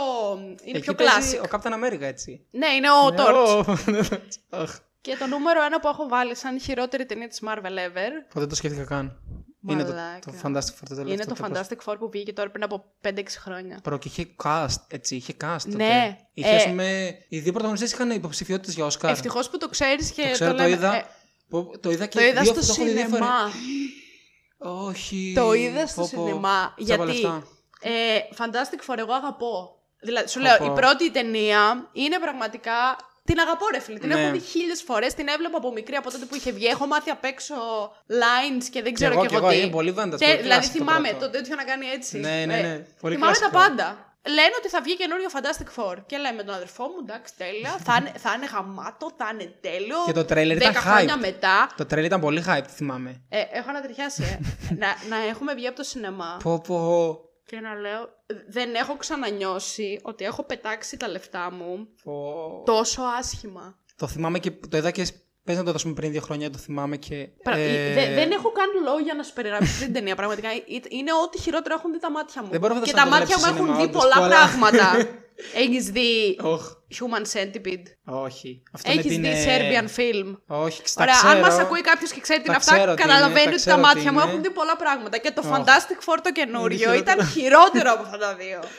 είναι 0.63 0.77
Εκεί 0.77 0.79
πιο 0.81 0.93
παίζει 0.95 1.39
classic. 1.41 1.45
ο 1.45 1.57
Captain 1.57 1.73
America 1.73 2.01
έτσι. 2.01 2.45
Ναι, 2.51 2.67
είναι 2.67 2.87
ο 2.91 3.13
Torch. 3.17 3.63
Torch. 4.09 4.59
Αχ, 4.61 4.75
Και 5.01 5.15
το 5.19 5.27
νούμερο 5.27 5.63
ένα 5.63 5.79
που 5.79 5.87
έχω 5.87 6.07
βάλει 6.07 6.35
σαν 6.35 6.59
χειρότερη 6.59 7.05
ταινία 7.05 7.27
της 7.27 7.39
Marvel 7.45 7.77
ever 7.87 8.11
πω, 8.33 8.39
δεν 8.39 8.49
το 8.49 8.55
σκέφτηκα 8.55 8.83
καν. 8.83 9.17
Είναι 9.69 9.83
το, 9.83 9.89
Μαλάκα. 9.93 10.19
το 10.31 10.33
Fantastic 10.43 10.73
Four 10.73 10.87
το 10.89 10.95
τελευταίο. 10.95 11.13
είναι 11.13 11.25
το 11.25 11.35
Fantastic 11.41 11.91
Four 11.91 11.95
που 11.99 12.09
βγήκε 12.09 12.33
τώρα 12.33 12.49
πριν 12.51 12.63
από 12.63 12.85
5-6 13.03 13.23
χρόνια. 13.41 13.79
Προ 13.83 13.97
και 13.97 14.07
είχε 14.07 14.27
cast, 14.43 14.67
έτσι, 14.87 15.15
είχε 15.15 15.33
cast. 15.41 15.57
τότε. 15.63 15.77
Ναι, 15.77 16.17
Είχε, 16.33 16.49
ε, 16.49 16.55
ας 16.55 16.63
πούμε, 16.65 17.17
οι 17.29 17.39
δύο 17.39 17.51
πρωταγωνιστές 17.51 17.91
είχαν 17.91 18.11
υποψηφιότητες 18.11 18.75
για 18.75 18.85
Oscar. 18.87 19.09
Ευτυχώς 19.09 19.49
που 19.49 19.57
το 19.57 19.69
ξέρεις 19.69 20.11
και 20.11 20.21
Το 20.21 20.27
το, 20.27 20.33
ξέρω, 20.33 20.51
το, 20.51 20.57
λέμε. 20.57 20.69
είδα. 20.69 20.95
Ε, 20.95 21.05
Πω, 21.49 21.79
το 21.79 21.91
είδα 21.91 22.05
και 22.05 22.17
το 22.17 22.23
είδα 22.25 22.41
δύο, 22.41 22.53
στο 22.53 22.61
το 22.61 22.67
έχω 22.69 22.83
δει 22.83 22.89
δύο 22.91 23.07
φορές. 23.07 23.15
σινεμά. 23.17 23.51
Όχι. 24.57 25.33
Το 25.35 25.53
είδα 25.53 25.87
στο 25.87 26.01
Πω, 26.01 26.09
πω. 26.15 26.27
σινεμά. 26.27 26.73
Τσάπα 26.83 27.03
Γιατί 27.05 27.21
λεφτά. 27.21 27.43
ε, 27.81 27.91
Fantastic 28.37 28.91
Four 28.93 28.97
εγώ 28.97 29.13
αγαπώ. 29.13 29.75
Δηλαδή, 29.99 30.29
σου 30.29 30.39
Πω, 30.39 30.45
λέω, 30.45 30.57
πω. 30.57 30.65
η 30.65 30.69
πρώτη 30.75 31.11
ταινία 31.11 31.89
είναι 31.93 32.19
πραγματικά. 32.19 32.95
Την 33.29 33.39
αγαπώ, 33.39 33.65
ρε 33.71 33.79
φίλε. 33.79 33.99
Την 33.99 34.07
Ναι. 34.09 34.21
έχω 34.21 34.31
δει 34.31 34.39
χίλιες 34.39 34.81
φορές. 34.83 35.13
Την 35.13 35.27
έβλεπα 35.27 35.57
από 35.57 35.71
μικρή 35.71 35.95
από 35.95 36.11
τότε 36.11 36.25
που 36.25 36.35
είχε 36.35 36.51
βγει. 36.51 36.65
Έχω 36.65 36.85
μάθει 36.87 37.09
απ' 37.09 37.23
έξω 37.23 37.55
lines 38.21 38.63
και 38.71 38.81
δεν 38.81 38.93
ξέρω 38.93 39.11
εγώ, 39.13 39.21
κι 39.21 39.27
κι 39.27 39.35
εγώ 39.35 39.45
εγώ, 39.45 39.53
τι. 39.55 39.61
είναι 39.61 39.71
πολύ 39.71 39.93
vantage, 39.97 40.17
Και, 40.17 40.25
πολύ 40.25 40.41
δηλαδή 40.41 40.65
classic 40.65 40.71
το 40.71 40.77
θυμάμαι 40.77 41.09
πρώτο. 41.09 41.25
το 41.25 41.31
τέτοιο 41.31 41.55
να 41.55 41.63
κάνει 41.63 41.85
έτσι. 41.87 42.17
Ναι, 42.19 42.43
ναι, 42.45 42.55
ναι. 42.67 42.85
Πολύ 43.01 43.13
θυμάμαι 43.15 43.33
τα 43.33 43.39
κλασικό. 43.39 43.57
πάντα. 43.75 44.01
Λένε 44.29 44.53
ότι 44.57 44.69
θα 44.69 44.81
βγει 44.81 44.95
καινούριο 44.97 45.27
Fantastic 45.35 45.69
Four. 45.81 45.95
Και 46.05 46.17
λέμε 46.17 46.43
τον 46.43 46.53
αδερφό 46.55 46.83
μου, 46.83 46.95
εντάξει, 47.01 47.33
τέλεια. 47.37 47.77
θα, 47.83 47.97
είναι, 47.99 48.11
θα 48.17 48.33
είναι 48.35 48.45
γαμάτο, 48.53 49.11
θα 49.17 49.29
είναι 49.33 49.53
τέλειο. 49.61 49.97
Και 50.05 50.11
το 50.11 50.25
τρέιλερ 50.25 50.57
ήταν 50.57 50.73
10 50.73 50.75
χρόνια 50.75 51.15
hype. 51.15 51.19
μετά. 51.19 51.69
Το 51.77 51.85
τρέλ 51.85 52.05
ήταν 52.05 52.19
πολύ 52.19 52.43
hype, 52.47 52.67
θυμάμαι. 52.75 53.21
Ε, 53.29 53.41
έχω 53.51 53.69
ανατριχιάσει, 53.69 54.23
ε. 54.23 54.37
να, 54.75 54.87
να 55.09 55.23
έχουμε 55.29 55.53
βγει 55.53 55.67
από 55.67 55.75
το 55.75 55.83
σινεμά. 55.83 56.39
Πω 56.43 56.61
πω. 56.67 57.19
Και 57.47 57.59
να 57.59 57.73
λέω 57.75 58.09
δεν 58.47 58.75
έχω 58.75 58.95
ξανανιώσει 58.97 59.99
ότι 60.03 60.25
έχω 60.25 60.43
πετάξει 60.43 60.97
τα 60.97 61.07
λεφτά 61.07 61.51
μου 61.51 61.87
Φω- 62.03 62.65
τόσο 62.65 63.01
άσχημα. 63.19 63.77
Το 63.95 64.07
θυμάμαι 64.07 64.39
και 64.39 64.51
το 64.69 64.77
είδα 64.77 64.91
και 64.91 65.07
πες 65.43 65.57
να 65.57 65.63
το 65.63 65.71
δώσουμε 65.71 65.93
πριν 65.93 66.11
δύο 66.11 66.21
χρόνια, 66.21 66.49
το 66.49 66.57
θυμάμαι 66.57 66.97
και... 66.97 67.29
Πρα- 67.43 67.57
ε, 67.57 67.93
δε- 67.93 68.13
δεν 68.13 68.31
έχω 68.31 68.51
καν 68.51 68.67
λόγια 68.83 69.13
να 69.13 69.23
σου 69.23 69.33
περιγράψω 69.33 69.83
την 69.83 69.93
ταινία. 69.93 70.15
Πραγματικά 70.15 70.49
Ε- 70.49 70.63
είναι 70.89 71.11
ό,τι 71.23 71.39
χειρότερο 71.39 71.75
έχουν 71.77 71.91
δει 71.91 71.99
τα 71.99 72.11
μάτια 72.11 72.43
μου. 72.43 72.49
Δεν 72.51 72.59
μπορώ 72.59 72.73
να 72.73 72.79
και 72.81 72.91
φανταστώ 72.91 73.09
τα 73.09 73.17
να 73.19 73.25
το 73.25 73.31
μάτια 73.33 73.37
μου 73.37 73.55
βλέπεις 73.55 73.59
έχουν 73.59 73.75
σινεμά, 73.75 73.83
δει 73.83 73.89
όντως, 73.89 74.01
πολλά 74.01 74.15
πολλά. 74.19 74.35
πράγματα. 74.35 75.09
Έχεις 75.55 75.89
δει 75.89 76.37
Όχ, 76.41 76.71
Human 76.99 77.21
Centipede; 77.33 77.83
όχι. 78.05 78.63
Αυτό 78.73 78.91
με 78.93 78.99
Έχει 78.99 79.09
την, 79.09 79.21
δει 79.21 79.27
ε, 79.27 79.45
Serbian 79.45 79.99
film; 79.99 80.37
Όχι, 80.47 80.81
στα 80.85 81.01
Ωραία, 81.03 81.13
ξέρω. 81.15 81.31
αν 81.31 81.39
μας 81.39 81.57
ακούει 81.59 81.81
κάποιος 81.81 82.11
και 82.11 82.19
ξέρει 82.21 82.39
τι 82.41 82.45
Τα 82.45 82.51
είναι 82.53 82.61
αυτά, 82.63 82.75
ξέρω 82.75 82.93
τι 82.93 83.01
καταλαβαίνεις 83.01 83.43
είναι, 83.43 83.49
τα 83.49 83.53
ότι 83.55 83.63
τα 83.63 83.69
ξέρω 83.71 83.81
μάτια 83.81 84.01
τι 84.01 84.15
μου 84.15 84.19
είναι. 84.19 84.29
έχουν 84.29 84.41
δει 84.41 84.49
πολλά 84.49 84.75
πράγματα. 84.75 85.17
Και 85.17 85.31
το 85.31 85.41
Οχ. 85.45 85.57
Fantastic 85.57 85.99
Four 86.05 86.17
το 86.23 86.31
καινούριο 86.31 86.77
χειρότερο. 86.77 86.99
ήταν 87.01 87.27
χειρότερο 87.27 87.91
από 87.91 88.01
αυτά 88.03 88.17
τα 88.17 88.35
δύο. 88.35 88.59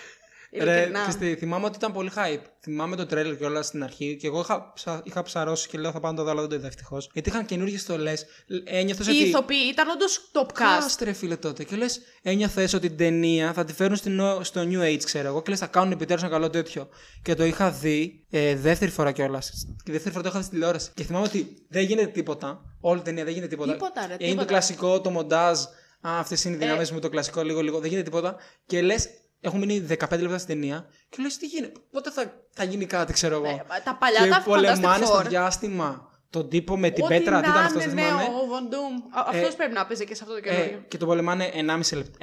Ρε, 0.52 0.72
Ειλικρινά. 0.72 1.04
και 1.04 1.10
στη- 1.10 1.34
θυμάμαι 1.34 1.64
ότι 1.66 1.76
ήταν 1.76 1.92
πολύ 1.92 2.10
hype. 2.16 2.42
Θυμάμαι 2.60 2.96
το 2.96 3.06
τρέλερ 3.06 3.36
και 3.36 3.44
όλα 3.44 3.62
στην 3.62 3.82
αρχή. 3.82 4.16
Και 4.16 4.26
εγώ 4.26 4.40
είχα, 4.40 4.72
ψα- 4.74 5.00
είχα 5.04 5.22
ψαρώσει 5.22 5.68
και 5.68 5.78
λέω 5.78 5.90
θα 5.92 6.00
πάω 6.00 6.10
να 6.10 6.16
το 6.16 6.24
δω, 6.24 6.30
αλλά 6.30 6.40
δεν 6.40 6.48
το 6.50 6.54
είδα 6.56 6.66
ευτυχώς. 6.66 7.10
Γιατί 7.12 7.28
είχαν 7.28 7.44
καινούργιες 7.46 7.80
στολές. 7.80 8.26
Ένιωθες 8.64 9.06
Οι 9.06 9.10
ότι. 9.10 9.18
ηθοποιοί 9.18 9.68
ήταν 9.70 9.88
όντως 9.88 10.30
top 10.32 10.40
cast. 10.46 10.52
Κάστρε 10.54 11.12
φίλε 11.12 11.36
τότε. 11.36 11.64
Και 11.64 11.76
λες, 11.76 12.00
ένιωθες 12.22 12.72
ότι 12.72 12.88
την 12.88 12.96
ταινία 12.96 13.52
θα 13.52 13.64
τη 13.64 13.72
φέρουν 13.72 13.96
στην, 13.96 14.12
νο- 14.14 14.44
στο 14.44 14.60
New 14.70 14.82
Age, 14.82 15.00
ξέρω 15.04 15.28
εγώ. 15.28 15.42
Και 15.42 15.50
λες, 15.50 15.58
θα 15.58 15.66
κάνουν 15.66 15.92
επιτέλους 15.92 16.22
ένα 16.22 16.30
καλό 16.30 16.50
τέτοιο. 16.50 16.88
Και 17.22 17.34
το 17.34 17.44
είχα 17.44 17.70
δει 17.70 18.26
ε, 18.30 18.54
δεύτερη 18.56 18.90
φορά 18.90 19.12
κιόλας. 19.12 19.52
Και 19.84 19.92
δεύτερη 19.92 20.10
φορά 20.14 20.22
το 20.22 20.28
είχα 20.28 20.38
δει 20.38 20.44
στη 20.44 20.54
τηλεόραση. 20.54 20.90
Και 20.94 21.04
θυμάμαι 21.04 21.24
ότι 21.26 21.66
δεν 21.68 21.82
γίνεται 21.84 22.10
τίποτα. 22.10 22.60
Όλη 22.80 22.98
η 23.00 23.02
ταινία 23.02 23.24
δεν 23.24 23.32
γίνεται 23.32 23.50
τίποτα. 23.50 23.72
Τίποτα, 23.72 24.00
ρε, 24.06 24.12
Είναι 24.12 24.16
τίποτα. 24.18 24.40
το 24.40 24.46
κλασικό, 24.48 25.00
το 25.00 25.10
μοντάζ. 25.10 25.58
Α, 26.00 26.18
αυτές 26.18 26.44
είναι 26.44 26.54
οι 26.54 26.58
δυνάμεις 26.58 26.92
μου, 26.92 26.98
το 26.98 27.08
κλασικό, 27.08 27.42
λίγο, 27.42 27.60
λίγο. 27.60 27.78
Δεν 27.78 27.88
γίνεται 27.90 28.10
τίποτα. 28.10 28.36
Και 28.66 28.82
λες, 28.82 29.08
έχουν 29.40 29.58
μείνει 29.58 29.86
15 29.88 29.94
λεπτά 30.20 30.38
στην 30.38 30.46
ταινία. 30.60 30.86
Και 31.08 31.16
λε, 31.22 31.28
τι 31.28 31.46
γίνεται. 31.46 31.80
Πότε 31.90 32.10
θα, 32.10 32.32
θα 32.50 32.64
γίνει 32.64 32.84
κάτι, 32.86 33.12
ξέρω 33.12 33.34
εγώ. 33.34 33.46
Ε, 33.46 33.64
τα 33.84 33.94
παλιά 33.94 34.20
και 34.22 34.28
τα 34.28 34.42
πολεμάνε 34.44 34.86
Fantastic 34.86 35.06
στο 35.06 35.18
Four. 35.18 35.24
διάστημα. 35.28 36.02
Τον 36.30 36.48
τύπο 36.48 36.76
με 36.78 36.90
την 36.90 37.04
Ό,τι 37.04 37.14
πέτρα, 37.14 37.40
τι 37.40 37.48
ήταν 37.48 37.60
να 37.60 37.66
αυτό, 37.66 37.78
δεν 37.78 37.90
είναι, 37.90 38.00
θυμάμαι. 38.02 38.22
ναι, 38.22 38.28
ο 38.28 38.46
Βοντούμ. 38.46 38.92
Αυτός 39.26 39.54
πρέπει 39.54 39.72
να 39.72 39.86
παίζει 39.86 40.04
και 40.04 40.14
σε 40.14 40.22
αυτό 40.24 40.34
το 40.34 40.40
Ε, 40.44 40.50
καινούριο. 40.54 40.84
και 40.88 40.96
τον 40.98 41.08
πολεμάνε 41.08 41.50
1,5 41.54 41.96
λεπτό, 41.96 42.18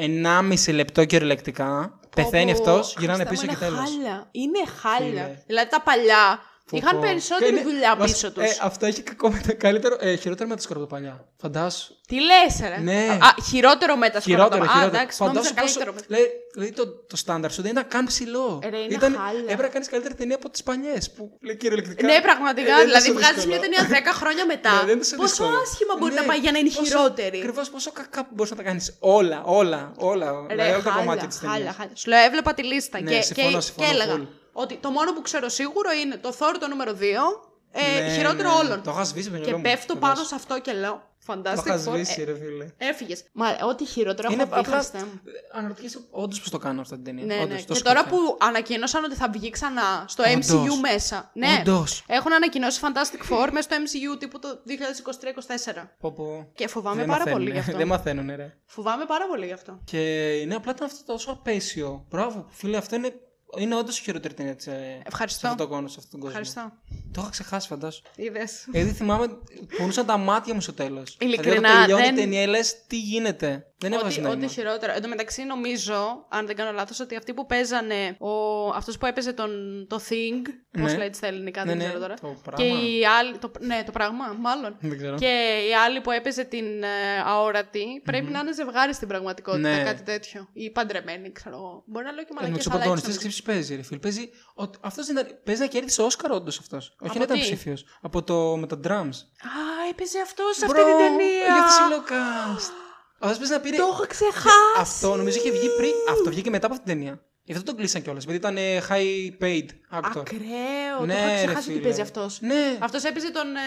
1,5 0.68 0.74
λεπτό 0.74 1.06
κυριολεκτικά. 1.06 2.00
Πεθαίνει 2.16 2.54
Πω, 2.56 2.62
πω, 2.64 2.72
αυτό, 2.72 3.00
γυρνάνε 3.00 3.26
Χριστέ 3.26 3.46
πίσω 3.46 3.46
μου, 3.46 3.60
και 3.60 3.66
τέλος. 3.66 3.90
Είναι 3.90 4.04
χάλια. 4.04 4.28
Είναι 4.32 4.60
χάλια. 4.82 5.24
Φίλε. 5.24 5.44
Δηλαδή 5.48 5.70
τα 5.70 5.82
παλιά 5.82 6.24
Πω, 6.38 6.55
είχαν 6.72 6.96
πω. 6.96 7.00
περισσότερη 7.02 7.54
Και 7.54 7.60
είναι- 7.60 7.70
δουλειά 7.72 7.96
βασ- 7.96 8.12
πίσω 8.14 8.32
τους. 8.32 8.44
Ε, 8.44 8.58
αυτό 8.62 8.86
έχει 8.86 9.02
κακό 9.02 9.30
με 9.32 9.42
τα 9.48 9.54
καλύτερο. 9.54 9.98
Ε, 10.00 10.16
χειρότερο 10.16 10.50
με 10.50 10.56
τα 10.56 10.62
σκορποπαλιά. 10.62 11.26
Φαντάσου. 11.38 11.94
Τι 12.08 12.16
λες, 12.16 12.60
ρε. 12.70 12.78
Ναι. 12.82 13.08
Α, 13.22 13.28
χειρότερο 13.50 13.96
με 13.96 14.10
τα 14.10 14.20
Χειρότερο, 14.20 14.48
σκορπιότα. 14.64 14.72
Α, 14.72 14.78
χειρότερο. 14.80 14.98
εντάξει, 15.02 15.24
νόμιζα 15.24 15.42
Φαντάσου 15.42 15.54
πόσο. 15.62 15.80
καλύτερο. 15.80 15.92
με- 15.96 16.02
Δηλαδή, 16.08 16.28
δηλαδή 16.54 16.72
το, 16.80 16.84
το 17.12 17.16
στάνταρ 17.24 17.52
σου 17.52 17.62
δεν 17.62 17.72
ήταν 17.72 17.88
καν 17.88 18.06
ψηλό. 18.06 18.60
Ε, 18.64 18.70
ρε, 18.70 18.78
είναι 18.78 18.94
ήταν, 19.00 19.12
χάλια. 19.26 19.42
Έπρεπε 19.42 19.62
να 19.62 19.68
κάνεις 19.76 19.90
καλύτερη 19.90 20.14
ταινία 20.16 20.36
από 20.36 20.50
τις 20.50 20.64
παλιές. 20.64 21.12
Που 21.16 21.38
λέει 21.46 21.56
κυριολεκτικά. 21.62 22.06
Ναι, 22.08 22.18
πραγματικά. 22.22 22.62
ε, 22.62 22.76
δεν 22.76 22.76
είναι 22.76 22.86
δηλαδή, 22.92 23.08
τόσο 23.08 23.20
βγάζεις 23.20 23.36
δύσκολο. 23.44 23.56
μια 23.56 23.62
ταινία 23.66 23.82
10 23.96 24.12
χρόνια 24.20 24.46
μετά. 24.54 24.72
Ναι, 24.74 24.80
δεν 24.80 24.90
είναι 24.90 24.98
τόσο 25.06 25.16
πόσο 25.16 25.28
δύσκολο. 25.44 25.58
άσχημα 25.66 25.94
μπορεί 26.00 26.14
Ναι, 26.14 26.20
να 26.22 26.26
πάει 26.30 26.40
για 26.46 26.52
να 26.52 26.58
είναι 26.60 26.70
πόσο- 26.70 26.84
χειρότερη. 26.86 27.38
Ακριβώς 27.38 27.68
πόσο 27.76 27.90
κακά 28.00 28.22
μπορείς 28.34 28.52
να 28.54 28.58
τα 28.60 28.64
κάνεις. 28.70 28.86
Όλα, 29.00 29.40
όλα, 29.62 29.82
όλα. 30.12 30.28
Ρε, 30.32 30.54
δηλαδή, 30.54 30.70
όλα 30.74 30.82
τα 30.84 30.90
χάλια, 30.90 31.04
κομμάτια 31.04 31.28
της 31.32 31.38
χάλια, 31.38 31.56
ταινίας. 31.58 31.76
χάλια. 31.80 31.96
Σου 32.02 32.08
λέω, 32.12 32.22
έβλεπα 32.30 32.52
τη 32.58 32.64
λίστα 32.72 32.98
Ναι, 33.02 33.12
και, 33.12 33.22
συμφωνώ, 33.22 33.58
και, 33.58 33.62
συμφωνώ, 33.68 33.88
και 33.88 33.94
έλεγα 33.96 34.16
full. 34.22 34.28
Ότι 34.58 34.76
το 34.78 34.90
μόνο 34.92 35.14
που 35.14 35.22
ξέρω 35.22 35.50
σίγουρο 35.50 35.92
είναι 36.04 36.18
το 36.18 36.30
Thor 36.40 36.56
το 36.60 36.68
νούμερο 36.68 36.92
2, 36.92 37.04
ε, 37.72 38.02
Ναι, 38.02 38.10
χειρότερο 38.16 38.50
ναι, 38.50 38.56
όλων. 38.56 38.84
Το 38.84 38.92
είχα 38.92 39.04
σβήσει 39.04 39.30
με 39.30 39.38
Και 39.38 39.44
μυαλό 39.44 39.58
μου. 39.58 39.64
πέφτω 39.64 39.94
Το 39.94 40.00
πάνω 40.00 40.14
δώσω. 40.14 40.28
σε 40.28 40.36
αυτό 40.36 40.60
και 40.62 40.72
λέω. 40.74 41.14
Το 41.26 41.34
Fantastic 41.34 41.66
είχα 41.66 41.76
Four. 41.78 41.80
σβήσει, 41.80 42.22
Ε, 42.22 42.24
ρε 42.24 42.36
φίλε. 42.38 42.66
Έφυγες. 42.78 43.24
Μα 43.34 43.58
ό,τι 43.70 43.86
χειρότερο 43.86 44.32
Είναι 44.32 44.42
έχω 44.44 44.54
δει, 44.54 44.60
απλά. 44.60 44.74
Χριστέ 44.78 44.98
μου. 44.98 45.22
Αναρωτιέσαι 45.54 46.00
όντως 46.12 46.40
πώς 46.40 46.50
το 46.50 46.58
κάνουν 46.58 46.80
αυτή 46.80 46.96
την 46.96 47.04
ταινία. 47.04 47.26
Ναι, 47.26 47.36
Όντως, 47.44 47.48
ναι. 47.60 47.64
το 47.66 47.74
Και 47.74 47.82
τώρα 47.82 48.00
σκέφτομαι. 48.00 48.22
που 48.28 48.38
ανακοίνωσαν 48.40 49.04
ότι 49.04 49.16
θα 49.16 49.30
βγει 49.30 49.50
ξανά 49.50 50.06
στο 50.08 50.24
Όντως. 50.24 50.50
MCU 50.52 50.80
μέσα. 50.82 51.30
Ναι, 51.34 51.48
Όντως. 51.60 52.04
έχουν 52.08 52.34
ανακοινώσει 52.34 52.80
Fantastic 52.84 53.34
Four 53.34 53.50
μέσα 53.52 53.62
στο 53.62 53.76
MCU 53.84 54.20
τύπου 54.20 54.40
το 54.40 54.48
2023-2024. 54.68 55.90
Πω, 56.00 56.12
πω. 56.12 56.52
Και 56.56 56.68
φοβάμαι 56.68 56.96
Δεν 56.96 57.06
πάρα 57.06 57.18
μαθαίνουνε, 57.20 57.44
πολύ 57.46 57.52
γι' 57.56 57.60
αυτό. 57.66 57.78
Δεν 57.78 57.88
μαθαίνουν, 57.88 58.36
ρε. 58.36 58.58
Φοβάμαι 58.66 59.06
πάρα 59.06 59.28
πολύ 59.28 59.46
γι' 59.46 59.54
αυτό. 59.54 59.80
Και 59.84 60.32
είναι 60.34 60.56
απλά 60.56 60.72
ήταν 60.72 60.88
αυτό 60.88 61.14
τόσο 61.14 61.32
απέσιο. 61.32 62.06
Μπράβο, 62.10 62.46
φίλε, 62.50 62.78
αυτό 62.78 62.96
είναι, 62.96 63.14
είναι 63.58 63.76
όντως 63.76 64.00
η 64.00 64.02
χειρότερη 64.02 64.34
ταινία 64.34 64.56
της, 64.56 64.68
ε, 64.68 65.02
Ευχαριστώ. 65.06 65.40
σε 65.40 65.48
αυτόν 65.48 65.68
τον 65.68 65.76
κόσμο, 65.76 65.88
σε 65.88 66.00
αυτόν 66.00 66.20
τον 66.20 66.30
κόσμο. 66.30 66.40
Ευχαριστώ. 66.42 66.78
Το 67.14 67.22
είχα 67.22 67.30
ξεχάσει, 67.30 67.68
φαντάσου. 67.68 68.02
Είδες. 68.16 68.66
Γιατί 68.72 68.90
θυμάμαι, 68.92 69.28
πονούσαν 69.78 70.06
τα 70.06 70.18
μάτια 70.18 70.54
μου 70.54 70.62
στο 70.62 70.74
τέλος. 70.74 71.18
Ειλικρινά, 71.20 71.54
Δηλαδή, 71.56 71.76
όταν 71.76 71.82
τελειώνει 71.82 72.04
δεν- 72.04 72.16
η 72.18 72.20
ταινία, 72.20 72.48
λες 72.48 72.86
τι 72.88 72.98
γίνεται; 73.00 73.66
Δεν 73.78 73.94
έβαζε 73.94 74.20
Ό,τι, 74.20 74.28
ό,τι 74.28 74.38
νόημα. 74.38 74.52
χειρότερο. 74.52 74.94
Εν 74.94 75.02
τω 75.02 75.08
μεταξύ, 75.08 75.44
νομίζω, 75.44 76.26
αν 76.30 76.46
δεν 76.46 76.56
κάνω 76.56 76.72
λάθος, 76.72 77.00
ότι 77.00 77.16
αυτοί 77.16 77.34
που 77.34 77.46
παίζανε. 77.46 78.16
Ο... 78.20 78.30
Αυτός 78.70 78.98
που 78.98 79.06
έπαιζε 79.06 79.34
τον... 79.34 79.50
το 79.90 79.96
Thing. 80.10 80.42
Πώς 80.72 80.92
Ναι. 80.92 80.98
λέγεται 80.98 81.14
στα 81.16 81.28
ελληνικά, 81.28 81.66
Ναι, 81.66 81.70
δεν 81.70 81.78
ναι, 81.78 81.84
ξέρω 81.84 82.00
τώρα. 82.00 82.14
το 82.14 82.28
και 82.28 82.50
πράγμα. 82.52 82.66
οι 82.82 83.06
άλλοι. 83.06 83.38
Το... 83.38 83.52
Ναι, 83.60 83.84
το 83.86 83.92
πράγμα, 83.92 84.36
μάλλον. 84.40 84.78
Δεν 84.80 84.98
ξέρω. 84.98 85.16
Και 85.18 85.64
η 85.70 85.74
άλλη 85.86 86.02
που 86.02 86.12
έπαιζε 86.12 86.44
την 86.44 86.84
ε, 86.84 86.88
αόρατη 87.26 87.86
πρέπει 88.04 88.32
να 88.32 88.40
είναι 88.40 88.54
ζευγάρι 88.54 88.94
στην 88.94 89.08
πραγματικότητα, 89.08 89.70
Ναι. 89.78 89.84
κάτι 89.84 90.02
τέτοιο. 90.02 90.48
Ή 90.54 90.70
παντρεμένοι, 90.72 91.32
ξέρω 91.32 91.56
εγώ. 91.56 91.84
Μπορεί 91.86 92.06
να 92.06 92.12
λέω 92.12 92.24
και 92.24 92.30
Ε, 92.32 92.34
με 92.34 92.42
μαλακές, 92.42 92.64
του 92.64 92.70
αλλά 92.72 92.80
έτσι 92.84 93.00
πρωταγωνιστές 93.00 93.16
νομίζω. 93.16 93.30
ξέρεις 93.30 93.42
παίζει, 93.44 93.76
ρε 93.76 93.82
φίλ. 93.84 94.00
Παίζει. 94.00 94.30
ότι- 94.54 94.78
Αυτός 94.82 95.06
δεν 95.06 95.16
ήταν- 95.18 95.40
παίζει 95.44 95.62
να 95.62 95.68
κέρδισε 95.68 96.02
Όσκαρ, 96.02 96.32
όντως 96.32 96.60
αυτός. 96.60 96.85
Όχι 97.00 97.10
Από 97.10 97.18
να 97.20 97.24
ήταν 97.24 97.38
τι; 97.38 97.42
ψήφιος. 97.44 97.86
Από 98.02 98.24
το 98.24 98.58
με 98.58 98.68
τα 98.68 98.80
drums. 98.84 99.18
Α, 99.50 99.60
έπαιζε 99.90 100.20
αυτό 100.24 100.44
σε 100.56 100.66
αυτή 100.66 100.78
Bro, 100.82 100.86
την 100.86 100.98
ταινία. 100.98 101.46
Για 101.54 101.64
τη 101.68 101.72
Σιλοκάστ. 101.74 102.72
Αυτό 103.20 103.38
παίζει 103.38 103.54
να 103.54 103.60
πήρε. 103.60 103.78
Το 103.78 103.84
έχω 103.92 104.06
ξεχάσει. 104.08 104.50
Αυτό 104.78 105.16
νομίζω 105.16 105.38
είχε 105.38 105.52
βγει 105.52 105.70
πριν. 105.78 105.92
Αυτό 106.10 106.30
βγήκε 106.30 106.50
μετά 106.50 106.66
από 106.66 106.76
αυτήν 106.76 106.90
την 106.92 106.98
ταινία. 107.00 107.20
Γι' 107.44 107.52
αυτό 107.52 107.64
τον 107.66 107.76
κλείσαν 107.76 108.02
κιόλας. 108.02 108.24
Γιατί 108.24 108.38
ήταν 108.40 108.58
ε, 108.58 108.82
high 108.90 109.44
paid 109.44 109.66
actor. 109.98 110.20
Ακραίο. 110.20 111.06
Ναι, 111.06 111.14
το 111.14 111.20
είχα 111.20 111.28
ρε 111.30 111.36
ξεχάσει 111.36 111.58
ότι 111.58 111.72
φίλε. 111.72 111.80
παίζει 111.82 112.02
αυτός. 112.02 112.38
Ναι. 112.42 112.78
Αυτός 112.80 113.04
έπαιζε 113.04 113.32
τον. 113.32 113.48
Ε, 113.56 113.60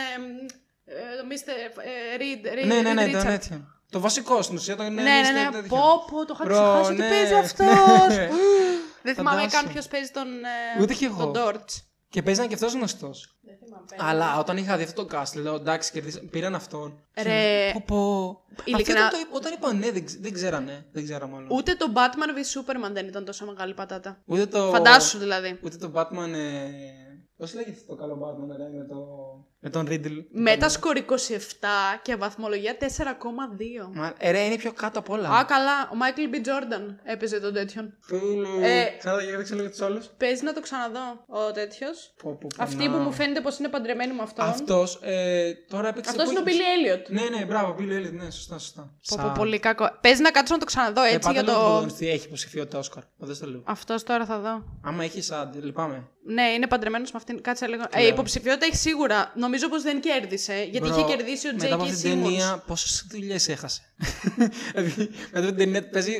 ε, 0.85 1.16
τον 1.19 1.29
Mr. 1.31 1.49
ε, 1.85 2.16
Reed. 2.19 2.47
Reed- 2.62 2.66
Ναι, 2.66 2.81
ναι, 2.81 2.93
ναι, 2.93 3.05
Reed 3.07 3.11
τον 3.12 3.21
Richards. 3.23 3.33
έτσι. 3.33 3.66
Το 3.91 4.01
βασικό 4.01 4.43
στην 4.43 4.57
ουσία 4.57 4.75
ήταν. 4.75 4.95
Ναι, 4.95 5.03
ναι, 5.03 5.31
ναι. 5.31 5.49
τέτοιο. 5.53 5.69
Πω, 5.69 6.05
πω, 6.11 6.25
το 6.25 6.35
είχα 6.37 6.45
Bro, 6.45 6.49
ξεχάσει 6.51 6.93
ότι 6.93 7.01
ναι, 7.03 7.09
παίζει 7.09 7.33
ναι. 7.33 7.39
αυτός. 7.39 8.16
Δεν 9.03 9.14
θυμάμαι 9.14 9.39
Φαντάσου. 9.41 9.62
καν 9.62 9.73
ποιος 9.73 9.87
παίζει 9.87 10.11
τον. 10.11 10.27
ε, 10.79 10.83
Ούτε 10.83 10.95
κι 10.95 11.05
εγώ. 11.05 11.31
Τον 11.31 11.43
Dortch. 11.45 11.73
Και 12.11 12.22
παίζει 12.22 12.40
να 12.40 12.46
και 12.46 12.54
αυτός 12.54 12.72
γνωστός. 12.74 13.38
Αλλά 13.96 14.38
όταν 14.38 14.56
είχα 14.56 14.76
δει 14.76 14.82
αυτό 14.82 15.04
το 15.04 15.18
cast, 15.20 15.40
λέω 15.42 15.54
εντάξει, 15.54 15.92
κερδίσα- 15.92 16.20
πήραν 16.30 16.54
αυτόν. 16.54 17.00
Ρε, 17.22 17.70
Πω, 17.72 17.82
πω. 17.86 18.61
ειλικρινά- 18.64 19.02
Αυτοί 19.04 19.16
όταν, 19.16 19.28
το, 19.30 19.36
όταν 19.36 19.52
είπαν 19.52 19.78
ναι, 19.78 19.90
δεν, 19.90 20.04
ξ- 20.04 20.20
δεν 20.22 20.32
ξέρανε. 20.32 20.86
Δεν 20.92 21.04
ξέραμε 21.04 21.32
μάλλον. 21.32 21.48
Ούτε 21.50 21.74
το 21.74 21.86
Batman 21.94 22.28
vs 22.38 22.61
Superman 22.61 22.92
δεν 22.92 23.06
ήταν 23.06 23.24
τόσο 23.24 23.46
μεγάλη 23.46 23.74
πατάτα. 23.74 24.22
Ούτε 24.24 24.46
το. 24.46 24.70
Φαντάσου 24.70 25.18
δηλαδή. 25.18 25.59
Ούτε 25.62 25.76
το 25.76 25.92
Batman. 25.94 26.28
Ε... 26.34 27.07
Πώς 27.39 27.55
λέγεται 27.55 27.76
αυτό 27.80 27.95
το 27.95 28.01
καλό 28.03 28.14
Batman, 28.14 28.57
ρε, 28.57 28.78
με, 28.78 28.84
το... 28.84 28.97
με 29.61 29.70
τον 29.70 29.86
Riddle. 29.91 30.24
Μέτασκορ 30.30 30.97
27 31.09 31.12
και 32.03 32.16
βαθμολογία 32.16 32.76
4,2. 32.80 32.86
Μα, 33.95 34.14
ε, 34.18 34.30
ρε, 34.30 34.41
είναι 34.45 34.57
πιο 34.57 34.72
κάτω 34.72 34.99
απ' 34.99 35.11
όλα. 35.11 35.28
Α, 35.28 35.45
καλά. 35.45 35.82
Ο 35.93 35.97
Michael 36.03 36.34
B. 36.34 36.36
Jordan 36.47 36.95
έπαιζε 37.05 37.41
τον 37.41 37.53
τέτοιον. 37.53 37.97
Φίλε. 38.01 38.49
Ε, 38.80 38.97
Ξανά 38.99 39.22
για 39.22 39.36
δείξε 39.36 39.55
λίγο 39.55 39.68
τους 39.70 39.80
άλλου. 39.80 40.01
Παίζει 40.16 40.45
να 40.45 40.53
το 40.53 40.61
ξαναδώ 40.61 41.24
ο 41.26 41.53
τέτοιος. 41.53 42.14
Αυτή 42.59 42.89
που 42.89 42.97
μου 42.97 43.12
φαίνεται 43.12 43.41
πως 43.41 43.59
είναι 43.59 43.68
παντρεμένη 43.68 44.14
με 44.14 44.22
αυτόν. 44.22 44.45
Αυτός 44.45 44.99
ε, 45.03 45.53
τώρα 45.68 45.89
έπαιξε. 45.89 46.11
Αυτός 46.11 46.24
που 46.24 46.30
είναι 46.30 46.41
ο 46.41 46.43
έχει- 46.47 46.59
Billy 46.59 46.97
Elliot. 46.97 47.11
Ναι, 47.30 47.36
ναι, 47.39 47.45
μπράβο, 47.45 47.76
Billy 47.78 47.82
Elliot, 48.07 48.12
ναι, 48.12 48.30
σωστά, 48.30 48.59
σωστά. 48.59 48.95
Πω, 49.09 49.16
πω, 49.22 49.32
πολύ 49.36 49.59
κακό. 49.59 49.89
Παίζει 50.01 50.22
να 50.22 50.30
κάτσω 50.30 50.53
να 50.55 50.59
το 50.61 50.64
ξαναδώ 50.66 51.03
Ε, 51.03 51.07
έτσι 51.07 51.18
πάτε 51.18 51.32
για 51.32 51.43
λίγο 51.43 51.55
το. 51.55 51.61
πρωταγωνιστή, 51.64 52.09
έχει 52.09 52.26
υποψηφιότητα 52.26 52.78
Όσκαρ. 52.78 53.03
Δες 53.16 53.39
το 53.39 53.47
λίγο. 53.47 53.62
Αυτός 53.66 54.03
τώρα 54.03 54.24
θα 54.26 54.39
δω. 54.39 54.64
Άμα 54.82 55.05
έχεις 55.05 55.24
σαν, 55.26 55.51
λυπάμαι. 55.62 56.09
Ναι, 56.31 56.43
είναι 56.43 56.66
παντρεμένος 56.66 57.11
με 57.12 57.18
αυτήν. 57.18 57.41
Κάτσε 57.43 57.66
λίγο. 57.66 57.83
Ε, 57.91 58.01
λέω. 58.01 58.09
υποψηφιότητα 58.09 58.66
έχει 58.66 58.76
σίγουρα. 58.76 59.33
Νομίζω 59.37 59.68
πως 59.68 59.83
δεν 59.83 60.01
κέρδισε. 60.01 60.68
Γιατί 60.70 60.89
Bro, 60.91 60.97
είχε 60.97 61.05
κερδίσει 61.16 61.49
ο 61.49 61.53
Μετά 61.53 61.74
από 61.74 61.85
J.K. 61.85 61.89
αυτή 61.89 62.03
την 62.03 62.12
Simmons. 62.20 62.22
ταινία, 62.22 62.62
πόσες 62.66 63.07
δουλειές 63.11 63.49
έχασε. 63.49 63.83
δηλαδή, 64.74 65.09
μετά 65.33 65.39
από 65.39 65.47
την 65.47 65.57
ταινία 65.57 65.89
παίζει. 65.89 66.12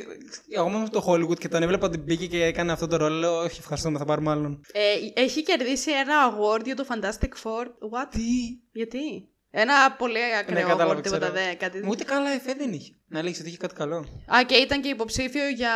Εγώ 0.55 0.67
ήμουν 0.67 0.85
στο 0.87 1.03
Hollywood 1.07 1.39
και 1.39 1.47
τον 1.47 1.63
έβλεπα 1.63 1.85
ότι 1.87 1.97
μπήκε 1.97 2.25
και 2.27 2.43
έκανε 2.43 2.71
αυτό 2.71 2.87
το 2.87 2.95
ρόλο. 2.97 3.15
Λέω, 3.19 3.39
Όχι, 3.41 3.59
ευχαριστούμε, 3.59 3.97
θα 3.97 4.05
πάρουμε 4.05 4.31
άλλον. 4.31 4.61
Ε, 4.73 5.21
έχει 5.21 5.43
κερδίσει 5.43 5.91
ένα 5.91 6.13
award 6.33 6.63
για 6.65 6.75
το 6.75 6.85
Fantastic 6.89 7.31
Four. 7.43 7.63
What? 7.65 8.07
Τι; 8.09 8.21
Γιατί; 8.71 9.27
Ένα 9.51 9.91
πολύ 9.97 10.13
Ναι, 10.13 10.37
ακραίο 10.39 10.67
κατάλαβα, 10.67 10.99
award, 10.99 11.03
τίποτα 11.03 11.29
ξέρω. 11.29 11.33
δε. 11.47 11.53
Κάτι... 11.53 11.83
Ούτε 11.87 12.03
καλά 12.03 12.29
εφέ 12.29 12.53
δεν 12.53 12.73
είχε. 12.73 12.91
Να 13.11 13.23
λέξει 13.23 13.39
ότι 13.41 13.49
είχε 13.49 13.57
κάτι 13.57 13.75
καλό. 13.75 13.97
Α, 14.35 14.43
και 14.47 14.55
ήταν 14.55 14.81
και 14.81 14.89
υποψήφιο 14.89 15.47
για 15.49 15.71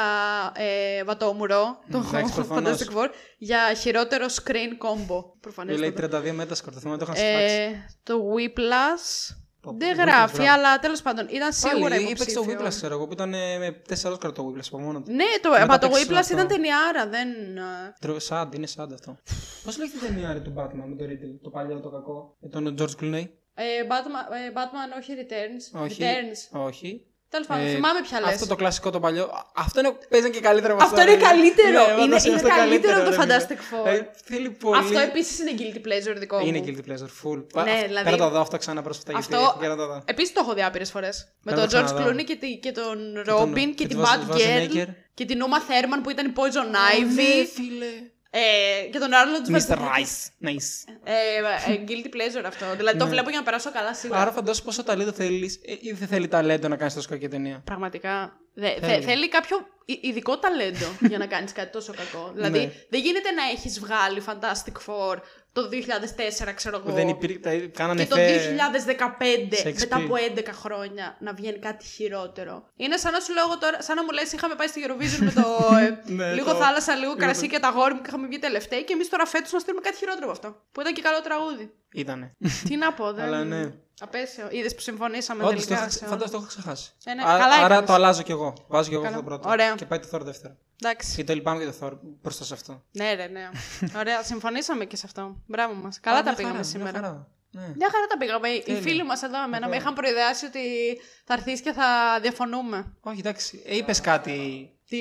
ε, 0.55 1.03
βατόμουρο, 1.03 1.79
το 1.91 1.97
εντάξει, 2.07 2.33
προφανώς. 2.39 2.77
Fantastic 2.79 2.97
Four, 2.97 3.07
για 3.37 3.73
χειρότερο 3.73 4.25
screen 4.25 4.71
combo. 4.87 5.23
Προφανές. 5.39 5.79
Λέει 5.79 5.93
32 5.97 6.31
μέτασκορ, 6.33 6.73
το 6.73 6.79
θυμάμαι, 6.79 6.97
το 6.97 7.05
είχα 7.07 7.15
σφάξει. 7.15 7.55
ε, 7.55 7.85
το 8.03 8.13
Whiplash. 8.35 9.35
Πω, 9.61 9.75
Δεν 9.77 9.95
πω, 9.95 10.01
γράφει, 10.01 10.35
μπράβο. 10.35 10.51
αλλά 10.51 10.79
τέλος 10.79 11.01
πάντων 11.01 11.27
ήταν 11.29 11.53
σίγουρα 11.53 11.89
Πάλι 11.89 12.03
είπες 12.09 12.25
το 12.25 12.31
υποψήφιο. 12.31 12.65
Whiplash, 12.65 12.69
ξέρω 12.69 12.93
εγώ, 12.93 13.07
που 13.07 13.13
ήταν 13.13 13.33
ε, 13.33 13.57
με 13.57 13.81
4 13.89 13.91
Όσκαρ 14.11 14.31
το 14.31 14.47
Whiplash 14.47 14.65
από 14.67 14.79
μόνο 14.79 15.01
του. 15.01 15.11
Ναι, 15.11 15.23
το, 15.41 15.49
Μετά 15.49 15.65
μα 15.65 15.77
το 15.77 15.87
παίξεις 15.87 16.07
Whiplash 16.09 16.13
αυτό. 16.15 16.33
ήταν 16.33 16.47
ταινιάρα, 16.47 17.07
δεν. 17.09 17.29
ε, 17.57 17.61
Τρο- 17.99 18.19
Σαντ, 18.19 18.53
είναι 18.53 18.67
σαντ 18.67 18.93
αυτό. 18.93 19.17
Πώς 19.63 19.77
λέγεται 19.77 20.05
η 20.05 20.09
ταινία 20.09 20.33
ρε, 20.33 20.39
του 20.39 20.53
Batman 20.57 20.83
με 20.87 20.95
το 20.95 21.03
Riddle, 21.05 21.39
το 21.41 21.49
παλιό, 21.49 21.79
το 21.79 21.89
κακό, 21.89 22.37
με 22.39 22.49
τον 22.49 22.75
George 22.79 23.03
Clooney; 23.03 23.25
Ε, 23.53 23.63
Batman, 23.89 24.33
ε, 24.33 24.51
Batman 24.55 24.97
όχι 24.99 25.11
Returns. 25.21 25.81
Όχι. 25.81 26.01
Returns. 26.03 26.59
Όχι. 26.67 27.05
Τέλος 27.33 27.47
πάντων, 27.47 27.65
Ε, 27.65 27.69
θυμάμαι 27.69 28.01
ποια 28.01 28.19
λες. 28.19 28.29
Αυτό 28.33 28.47
το 28.47 28.55
κλασικό 28.55 28.89
το 28.89 28.99
παλιό. 28.99 29.23
Α, 29.23 29.45
Αυτό 29.55 29.79
είναι, 29.79 29.91
παίζαν 30.09 30.31
και 30.31 30.39
καλύτερα 30.39 30.73
από 30.73 30.83
Αυτό 30.83 30.99
αυτό. 30.99 31.11
είναι 31.11 31.19
ρε. 31.21 31.27
καλύτερο. 31.27 31.71
Ναι, 31.85 31.91
Είναι- 31.91 32.01
φαντάσου, 32.01 32.27
είναι 32.27 32.35
αυτό 32.35 32.47
καλύτερο 32.49 32.95
από 33.01 33.03
το 33.03 33.09
ρε, 33.15 33.21
φίλε. 33.21 33.35
Fantastic 33.37 33.59
Four. 33.69 33.87
Ε, 33.87 34.01
θέλει 34.23 34.49
πολύ. 34.49 34.77
Αυτό 34.79 34.99
επίσης 34.99 35.39
είναι 35.39 35.51
guilty 35.59 35.79
pleasure 35.87 36.15
δικό 36.17 36.37
μου. 36.39 36.45
Είναι 36.47 36.61
guilty 36.65 36.81
pleasure, 36.89 37.11
full. 37.21 37.63
Ναι, 37.63 37.83
δηλαδή- 37.87 38.03
Πέρα 38.09 38.17
το 38.17 38.29
δω 38.29 38.39
αυτό 38.41 38.57
ξανά 38.57 38.81
πρόσφατα 38.81 39.11
γιατί 39.11 39.33
Αυτό- 39.33 39.45
έχω 39.45 39.57
και 39.61 39.67
να 39.67 39.75
το 39.75 39.85
δω. 39.87 40.01
Επίσης 40.05 40.33
το 40.33 40.39
έχω 40.43 40.53
δει 40.53 40.63
άπειρες 40.63 40.91
φορές. 40.91 41.15
Με 41.41 41.51
Πρέπει 41.51 41.67
τον 41.69 41.79
να 41.79 41.81
George 41.81 41.85
ξαναδώ. 41.93 42.09
Clooney 42.09 42.23
και, 42.23 42.35
τη- 42.35 42.57
και 42.57 42.71
τον 42.71 42.97
Robin 43.27 43.53
και, 43.53 43.73
και 43.75 43.87
την 43.87 43.97
τη 43.97 44.03
Bad 44.05 44.31
Vaz- 44.31 44.35
Girl. 44.35 44.39
Schwarzenegger. 44.39 44.87
Και 45.13 45.25
την 45.25 45.39
Uma 45.45 45.59
Thurman 45.69 45.99
που 46.03 46.09
ήταν 46.09 46.25
η 46.27 46.33
Poison 46.35 46.67
Ναι, 46.71 46.79
Ivy. 46.99 47.47
φίλε. 47.53 47.91
Ε, 48.35 48.87
και 48.91 48.99
τον 48.99 49.09
Arnold 49.11 49.51
Mr. 49.51 49.55
Schwarzenegger. 49.55 49.77
Rice. 49.77 50.47
Nice. 50.47 50.93
Ε, 51.03 51.71
ε, 51.71 51.83
guilty 51.87 52.07
pleasure 52.15 52.43
αυτό. 52.45 52.65
Δηλαδή 52.75 52.97
το 52.97 53.03
Ναι. 53.03 53.09
βλέπω 53.09 53.29
για 53.29 53.37
να 53.39 53.45
περάσω 53.45 53.71
καλά 53.71 53.93
σίγουρα. 53.93 54.19
Άρα 54.21 54.31
φαντάσου 54.31 54.63
πόσο 54.63 54.83
ταλέντο 54.83 55.11
θέλεις 55.11 55.59
ή 55.81 55.91
δεν 55.91 56.07
θέλει 56.07 56.27
ταλέντο 56.27 56.67
να 56.67 56.75
κάνεις 56.75 56.93
τόσο 56.93 57.09
κακή 57.09 57.27
ταινία. 57.27 57.61
Πραγματικά. 57.65 58.37
Δε, 58.53 58.67
θε- 58.69 58.83
Θέλει. 58.85 59.03
θέλει 59.03 59.29
κάποιο 59.29 59.57
ει- 59.85 59.99
ειδικό 60.01 60.37
ταλέντο 60.39 60.85
για 60.99 61.17
να 61.17 61.25
κάνεις 61.25 61.51
κάτι 61.51 61.71
τόσο 61.71 61.93
κακό. 61.93 62.31
δηλαδή 62.35 62.59
Ναι. 62.59 62.71
δεν 62.89 63.01
γίνεται 63.01 63.31
να 63.31 63.43
έχεις 63.43 63.79
βγάλει 63.79 64.23
Fantastic 64.27 64.73
Four 64.87 65.15
το 65.53 65.69
2004, 65.69 66.53
ξέρω 66.55 66.77
εγώ. 66.85 66.91
Δεν 66.95 67.07
υπήρχε. 67.07 67.37
τα- 67.39 67.67
Κάνανε 67.73 68.03
Και 68.03 68.09
το 68.09 68.15
φε- 68.15 68.29
2015, 68.29 69.57
Shakespeare. 69.63 69.73
μετά 69.79 69.95
από 69.97 70.15
11 70.15 70.51
χρόνια, 70.53 71.17
να 71.19 71.33
βγαίνει 71.33 71.57
κάτι 71.59 71.85
χειρότερο. 71.85 72.63
Είναι 72.75 72.97
σαν 72.97 73.11
να 73.11 73.19
σου 73.19 73.33
λέω 73.33 73.43
εγώ 73.47 73.57
τώρα, 73.57 73.81
σαν 73.81 73.95
να 73.95 74.03
μου 74.03 74.11
λες 74.11 74.31
είχαμε 74.31 74.55
πάει 74.55 74.67
στη 74.67 74.81
Eurovision 74.87 75.23
με 75.23 75.31
το 75.31 75.45
ε, 75.83 76.11
Ναι, 76.13 76.33
λίγο 76.33 76.51
το- 76.51 76.57
θάλασσα, 76.57 76.95
λίγο 76.95 77.15
κρασί 77.15 77.41
το- 77.41 77.47
και 77.47 77.59
τα 77.59 77.69
γόρι 77.69 77.93
μου 77.93 78.01
και 78.01 78.07
είχαμε 78.07 78.27
βγει 78.27 78.39
τελευταίοι 78.39 78.83
και 78.83 78.93
εμείς 78.93 79.09
τώρα 79.09 79.25
φέτος 79.25 79.51
να 79.51 79.59
στείλουμε 79.59 79.81
κάτι 79.81 79.95
χειρότερο 79.97 80.23
από 80.23 80.31
αυτό. 80.31 80.61
Που 80.71 80.81
ήταν 80.81 80.93
και 80.93 81.01
καλό 81.01 81.21
τραγούδι. 81.21 81.73
Ήτανε. 81.93 82.31
Τι 82.67 82.75
να 82.75 82.93
πω, 82.93 83.13
δεν. 83.13 83.23
Αλλά 83.25 83.43
ναι. 83.43 83.71
Απέσιο. 83.99 84.47
Είδες 84.51 84.75
που 84.75 84.81
συμφωνήσαμε 84.81 85.43
Όντως 85.43 85.59
το 85.61 85.67
τελικά. 85.67 85.81
είχα 85.81 85.83
σε 85.83 85.97
ξε- 85.97 86.01
όλα. 86.01 86.11
φαντάζομαι 86.11 86.37
το 86.37 86.43
έχω 86.43 86.61
ξεχάσει. 86.61 86.91
Ε, 87.03 87.13
ναι, 87.13 87.21
Άρα- 87.25 87.39
καλά 87.39 87.53
Άρα 87.55 87.65
έκανες. 87.65 87.85
το 87.89 87.93
αλλάζω 87.93 88.21
κι 88.21 88.31
εγώ. 88.31 88.53
Βάζω 88.67 88.89
κι 88.89 88.93
εγώ 88.95 89.03
Καλά. 89.03 89.15
αυτό 89.15 89.29
το 89.29 89.35
πρώτο. 89.35 89.49
Ωραία. 89.49 89.75
Και 89.75 89.85
πάει 89.85 89.99
το 89.99 90.07
Thor 90.11 90.21
δεύτερο. 90.21 90.55
Εντάξει. 90.83 91.15
Και 91.15 91.23
το 91.23 91.33
λυπάμαι 91.33 91.63
και 91.63 91.71
το 91.71 91.87
Thor 91.87 91.91
μπροστά 92.01 92.43
σε 92.43 92.53
αυτό. 92.53 92.83
Ναι, 92.91 93.13
ρε, 93.13 93.27
ναι. 93.27 93.49
Ωραία, 93.99 94.23
συμφωνήσαμε 94.23 94.85
και 94.85 94.95
σε 94.95 95.03
αυτό. 95.05 95.35
Μπράβο 95.47 95.73
μας. 95.73 95.99
Καλά 95.99 96.17
Α, 96.17 96.19
τα 96.19 96.23
μια 96.25 96.33
πήγαμε 96.35 96.53
χαρά, 96.55 96.67
σήμερα. 96.67 96.99
Μια 96.99 97.07
χαρά. 97.09 97.27
Ναι. 97.51 97.73
Μια 97.75 97.89
χαρά 97.91 98.05
τα 98.07 98.17
πήγαμε. 98.17 98.47
Οι 98.49 98.61
Τέλεια. 98.63 98.81
φίλοι 98.81 99.03
μας 99.03 99.21
εδώ 99.23 99.43
εμένα 99.43 99.67
με 99.67 99.75
Εδώ. 99.75 99.81
είχαν 99.83 99.93
προειδεάσει 99.93 100.45
ότι 100.45 100.59
θα 101.25 101.33
έρθεις 101.33 101.61
και 101.61 101.71
θα 101.71 102.19
διαφωνούμε. 102.21 102.93
Όχι, 103.01 103.19
εντάξει. 103.19 103.63
Είπες 103.65 104.01
κάτι. 104.01 104.69
Τι; 104.87 104.99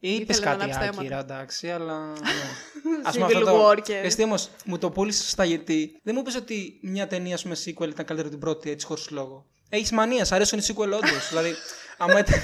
Είπε 0.00 0.32
Ήθελε 0.32 0.44
να 0.46 0.50
κάτι 0.56 0.62
ανάψει 0.62 0.78
τα 0.78 0.98
άκυρα, 1.00 1.18
εντάξει, 1.18 1.70
αλλά. 1.70 1.98
ναι. 2.12 3.00
Ας 3.04 3.16
Civil 3.16 3.22
αυτό 3.22 3.40
το- 3.40 3.68
War 3.70 3.80
και- 3.82 4.00
Εσύ 4.04 4.22
όμως 4.22 4.50
μου 4.64 4.78
το 4.78 4.90
πούλησες 4.90 5.22
σωστά 5.24 5.44
γιατί 5.44 5.98
δεν 6.02 6.14
μου 6.14 6.20
είπες 6.20 6.34
ότι 6.36 6.78
μια 6.82 7.06
ταινία 7.06 7.34
ας 7.34 7.42
πούμε, 7.42 7.54
sequel 7.64 7.88
ήταν 7.88 8.04
καλύτερη 8.04 8.20
από 8.20 8.28
την 8.30 8.38
πρώτη 8.38 8.70
έτσι 8.70 8.86
χωρίς 8.86 9.10
λόγο. 9.10 9.46
Έχεις 9.68 9.90
μανία, 9.90 10.24
σ' 10.24 10.32
αρέσουν 10.32 10.58
οι 10.58 10.62
sequel 10.68 10.78
όντως. 10.92 11.28
δηλαδή, 11.28 11.54
άμα 11.98 12.18
ήταν, 12.18 12.40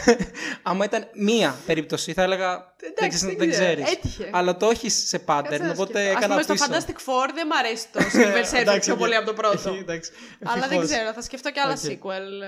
άμα 0.62 0.84
ήταν 0.84 1.08
μία 1.14 1.56
περίπτωση, 1.66 2.12
θα 2.12 2.22
έλεγα. 2.22 2.74
δεν, 2.78 2.90
Εντάξει, 2.96 3.16
ξέρεις- 3.16 3.36
δεν 3.36 3.48
δεν 3.48 3.50
ξέρω. 3.50 3.82
ξέρεις. 3.82 3.92
Έτυχε. 3.92 4.30
Αλλά 4.32 4.56
το 4.56 4.68
έχεις 4.68 5.08
σε 5.08 5.22
pattern, 5.26 5.42
Κάτσε 5.42 5.62
να 5.62 5.70
οπότε 5.70 5.92
σκεφτώ. 5.92 5.98
Ας 6.10 6.16
έκανα 6.16 6.32
πούμε 6.32 6.42
στο 6.42 6.52
πίσω. 6.52 6.64
Fantastic 6.66 6.96
Four 7.08 7.28
δεν 7.34 7.46
μ' 7.46 7.52
αρέσει 7.52 7.86
το 7.92 8.00
Silver 8.14 8.54
Surfer 8.54 8.58
Εντάξει, 8.60 8.80
πιο 8.80 8.92
οκ. 8.92 8.98
πολύ 8.98 9.14
από 9.16 9.26
το 9.26 9.32
πρώτο. 9.32 9.74
Εντάξει, 9.74 10.10
Αλλά 10.44 10.52
δεν 10.54 10.62
ευτυχώς. 10.62 10.84
ξέρω, 10.86 11.12
θα 11.12 11.22
σκεφτώ 11.22 11.50
και 11.50 11.60
άλλα 11.60 11.72
Οκ. 11.72 11.78
sequel. 11.90 12.42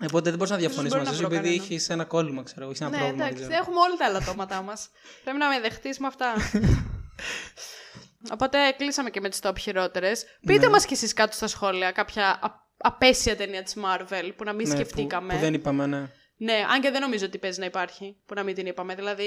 ε. 0.00 0.04
Οπότε 0.06 0.28
δεν 0.28 0.38
μπορείς 0.38 0.50
να 0.52 0.56
διαφωνήσεις 0.58 0.94
μπορεί 0.94 1.04
μαζί 1.04 1.10
να 1.10 1.12
σου 1.22 1.28
βρω 1.28 1.36
επειδή 1.36 1.48
κανένα. 1.48 1.62
έχεις 1.64 1.88
ένα 1.88 2.04
κόλλημα, 2.04 2.42
ξέρω. 2.42 2.66
Έχεις 2.68 2.80
ένα 2.80 2.90
Ναι, 2.90 2.96
πρόβλημα. 2.96 3.24
δεν 3.24 3.32
εντάξει, 3.32 3.48
ξέρω. 3.48 3.62
έχουμε 3.64 3.80
όλοι 3.80 3.96
τα 3.96 4.04
ελαττώματά 4.04 4.62
μας. 4.62 4.88
Πρέπει 5.24 5.38
να 5.38 5.48
με 5.48 5.60
δεχτείς 5.60 5.98
με 5.98 6.06
αυτά. 6.06 6.32
Οπότε 8.32 8.58
κλείσαμε 8.78 9.10
και 9.10 9.20
με 9.20 9.28
τις 9.28 9.38
top 9.42 9.52
χειρότερες. 9.60 10.24
Ναι. 10.40 10.52
Πείτε 10.54 10.68
μας 10.68 10.84
κι 10.84 10.92
εσείς 10.94 11.12
κάτω 11.12 11.32
στα 11.36 11.46
σχόλια 11.46 11.90
κάποια 11.90 12.28
α- 12.42 12.60
απαίσια 12.82 13.36
ταινία 13.36 13.62
της 13.62 13.74
Marvel 13.76 14.30
που 14.36 14.44
να 14.44 14.52
μην 14.52 14.68
Ναι, 14.68 14.74
που- 14.74 14.80
σκεφτήκαμε. 14.80 15.34
Που, 15.34 15.40
δεν 15.40 15.54
είπαμε, 15.54 15.86
ναι. 15.86 16.06
Ναι, 16.36 16.52
αν 16.72 16.80
και 16.80 16.90
δεν 16.90 17.00
νομίζω 17.00 17.24
ότι 17.26 17.38
παίζει 17.38 17.60
να 17.60 17.66
υπάρχει 17.66 18.16
που 18.26 18.34
να 18.34 18.42
μην 18.42 18.54
την 18.54 18.66
είπαμε. 18.66 18.94
Δηλαδή, 18.94 19.24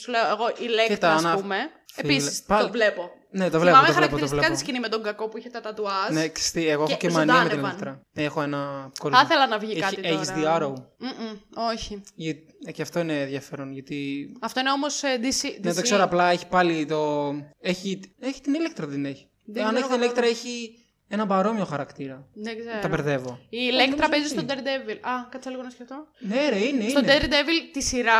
σου 0.00 0.10
λέω 0.10 0.26
εγώ 0.30 0.48
η 0.58 0.66
Elektra, 0.68 0.94
Κοίτα, 0.94 1.12
ας 1.14 1.24
Ανά- 1.24 1.36
πούμε. 1.40 1.56
Φίλε, 1.94 2.12
Επίσης 2.12 2.42
πάλι- 2.42 2.66
το 2.66 2.70
βλέπω. 2.72 3.10
Ναι, 3.30 3.50
το 3.50 3.58
βλέπω. 3.60 3.76
Θυμάμαι 3.76 3.76
το 3.76 3.76
βλέπω, 3.76 3.86
το 3.86 3.92
χαρακτηριστικά 3.92 4.36
βλέπω. 4.40 4.52
της 4.52 4.60
σκηνή 4.62 4.80
με 4.80 4.88
τον 4.88 5.02
κακό 5.02 5.28
που 5.28 5.38
είχε 5.38 5.48
τα 5.48 5.60
τατουάζ. 5.60 6.10
Ναι, 6.12 6.28
ξυστή, 6.28 6.68
εγώ 6.68 6.82
έχω 6.82 6.90
Και 6.92 6.96
και 7.06 7.10
μανία 7.12 7.34
με 7.34 7.40
την 7.40 7.50
ζωντάνευαν. 7.50 7.70
ηλεκτρά. 7.70 8.00
Έχω 8.24 8.42
ένα 8.42 8.58
Θα 8.82 8.90
κόλλημα. 8.98 9.22
ήθελα 9.22 9.46
να 9.46 9.58
βγει 9.58 9.70
Έχει- 9.70 9.80
κάτι 9.80 10.00
έχεις 10.04 10.28
τώρα. 10.28 10.34
δει 10.34 10.44
Arrow? 10.46 10.74
Μμμ, 10.98 11.36
όχι. 11.72 12.02
Για- 12.14 12.34
ε, 12.66 12.72
Και 12.72 12.82
αυτό 12.82 13.00
είναι 13.00 13.20
ενδιαφέρον 13.22 13.72
γιατί. 13.72 14.26
Αυτό 14.40 14.60
είναι 14.60 14.70
όμως 14.70 15.00
DC. 15.20 15.58
Δεν 15.60 15.74
το 15.74 15.80
DC. 15.80 15.82
ξέρω, 15.82 16.02
απλά 16.02 16.30
έχει 16.30 16.46
πάλι 16.46 16.86
το. 16.86 17.30
Έχει, 17.60 18.00
έχει 18.20 18.40
την 18.40 18.54
ηλέκτρα, 18.54 18.86
δεν 18.86 19.04
έχει. 19.04 19.28
Δεν 19.46 19.64
Αν 19.64 19.74
ξέρω 19.74 19.86
έχει 19.86 19.94
την 19.94 20.02
ηλέκτρα, 20.02 20.22
καθόλου. 20.26 20.46
έχει 20.46 20.79
ένα 21.12 21.26
παρόμοιο 21.26 21.64
χαρακτήρα. 21.64 22.26
Δεν 22.34 22.58
ξέρω. 22.58 22.78
Τα 22.82 22.88
μπερδεύω. 22.88 23.38
Η 23.48 23.58
Ηλέκτρα 23.70 23.86
νομίζω 23.86 24.08
παίζει 24.10 24.34
ότι 24.38 24.44
στον 24.44 24.46
Daredevil. 24.48 24.98
Α, 25.00 25.12
κάτσε 25.30 25.50
λίγο 25.50 25.62
να 25.62 25.70
σκεφτώ. 25.70 26.06
Ναι, 26.18 26.48
ρε, 26.48 26.58
είναι. 26.58 26.88
Στον 26.88 27.02
είναι. 27.02 27.18
Daredevil 27.20 27.68
τη 27.72 27.82
σειρά 27.82 28.18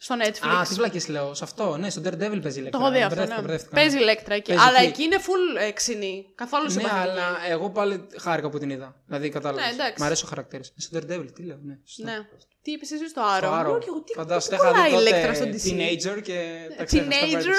στο 0.00 0.14
Netflix. 0.18 0.48
Α, 0.58 0.62
τι 0.68 0.74
βλακίε 0.74 1.00
λέω. 1.08 1.34
Σε 1.34 1.44
αυτό, 1.44 1.76
ναι, 1.76 1.90
στον 1.90 2.02
Daredevil 2.06 2.38
παίζει 2.42 2.58
ηλέκτρα. 2.60 2.80
το 2.80 2.86
έχω 2.86 2.90
δει 2.90 3.02
αυτό. 3.02 3.14
Μπερδεύτηκα, 3.14 3.34
Ναι. 3.34 3.40
μπερδεύτηκα. 3.40 3.74
Παίζει 3.74 3.96
Ηλέκτρα 3.98 4.34
εκεί. 4.34 4.48
Παίζει 4.52 4.64
Αλλά 4.68 4.78
εκεί. 4.78 4.88
εκεί 4.88 5.02
είναι 5.02 5.16
full 5.18 5.60
ε, 5.62 5.70
ξινή. 5.70 6.26
Καθόλου 6.34 6.64
Ναι, 6.64 6.70
συμπαθητική. 6.70 7.08
αλλά 7.08 7.36
εγώ 7.48 7.70
πάλι 7.70 8.06
χάρηκα 8.20 8.48
που 8.50 8.58
την 8.58 8.70
είδα. 8.70 8.94
Δηλαδή, 9.06 9.28
κατάλαβα. 9.28 9.66
Ναι, 9.66 9.72
εντάξει. 9.72 10.02
Μ' 10.02 10.04
αρέσει 10.04 10.24
ο 10.24 10.28
χαρακτήρα. 10.28 10.62
Στον 10.76 11.00
Daredevil, 11.00 11.28
τι 11.34 11.42
λέω, 11.42 11.58
ναι. 11.62 11.78
σωστά. 11.84 12.10
Ναι. 12.12 12.18
Τι 12.62 12.70
είπες 12.72 12.90
εσύ 12.90 13.08
στο 13.08 13.20
Το 13.20 13.26
Arrow. 13.26 13.60
Arrow. 13.60 13.64
Λέω 13.66 13.78
και 13.78 13.86
εγώ, 13.88 14.02
τι- 14.02 14.12
Φαντάσου, 14.14 14.48
τι 14.48 14.54
είχα 14.54 14.64
κολλάει 14.70 14.90
δει 14.90 14.96
η 14.96 14.98
Ηλέκτρα 15.00 15.34
στον 15.34 15.46
τότε 15.46 15.58
DC. 15.64 15.70
teenager 15.70 16.22
και 16.22 16.36
τα 16.76 16.84
ξέχασα. 16.84 17.08
τα 17.08 17.16
Teenager; 17.16 17.30
μπέρδεψα. 17.32 17.50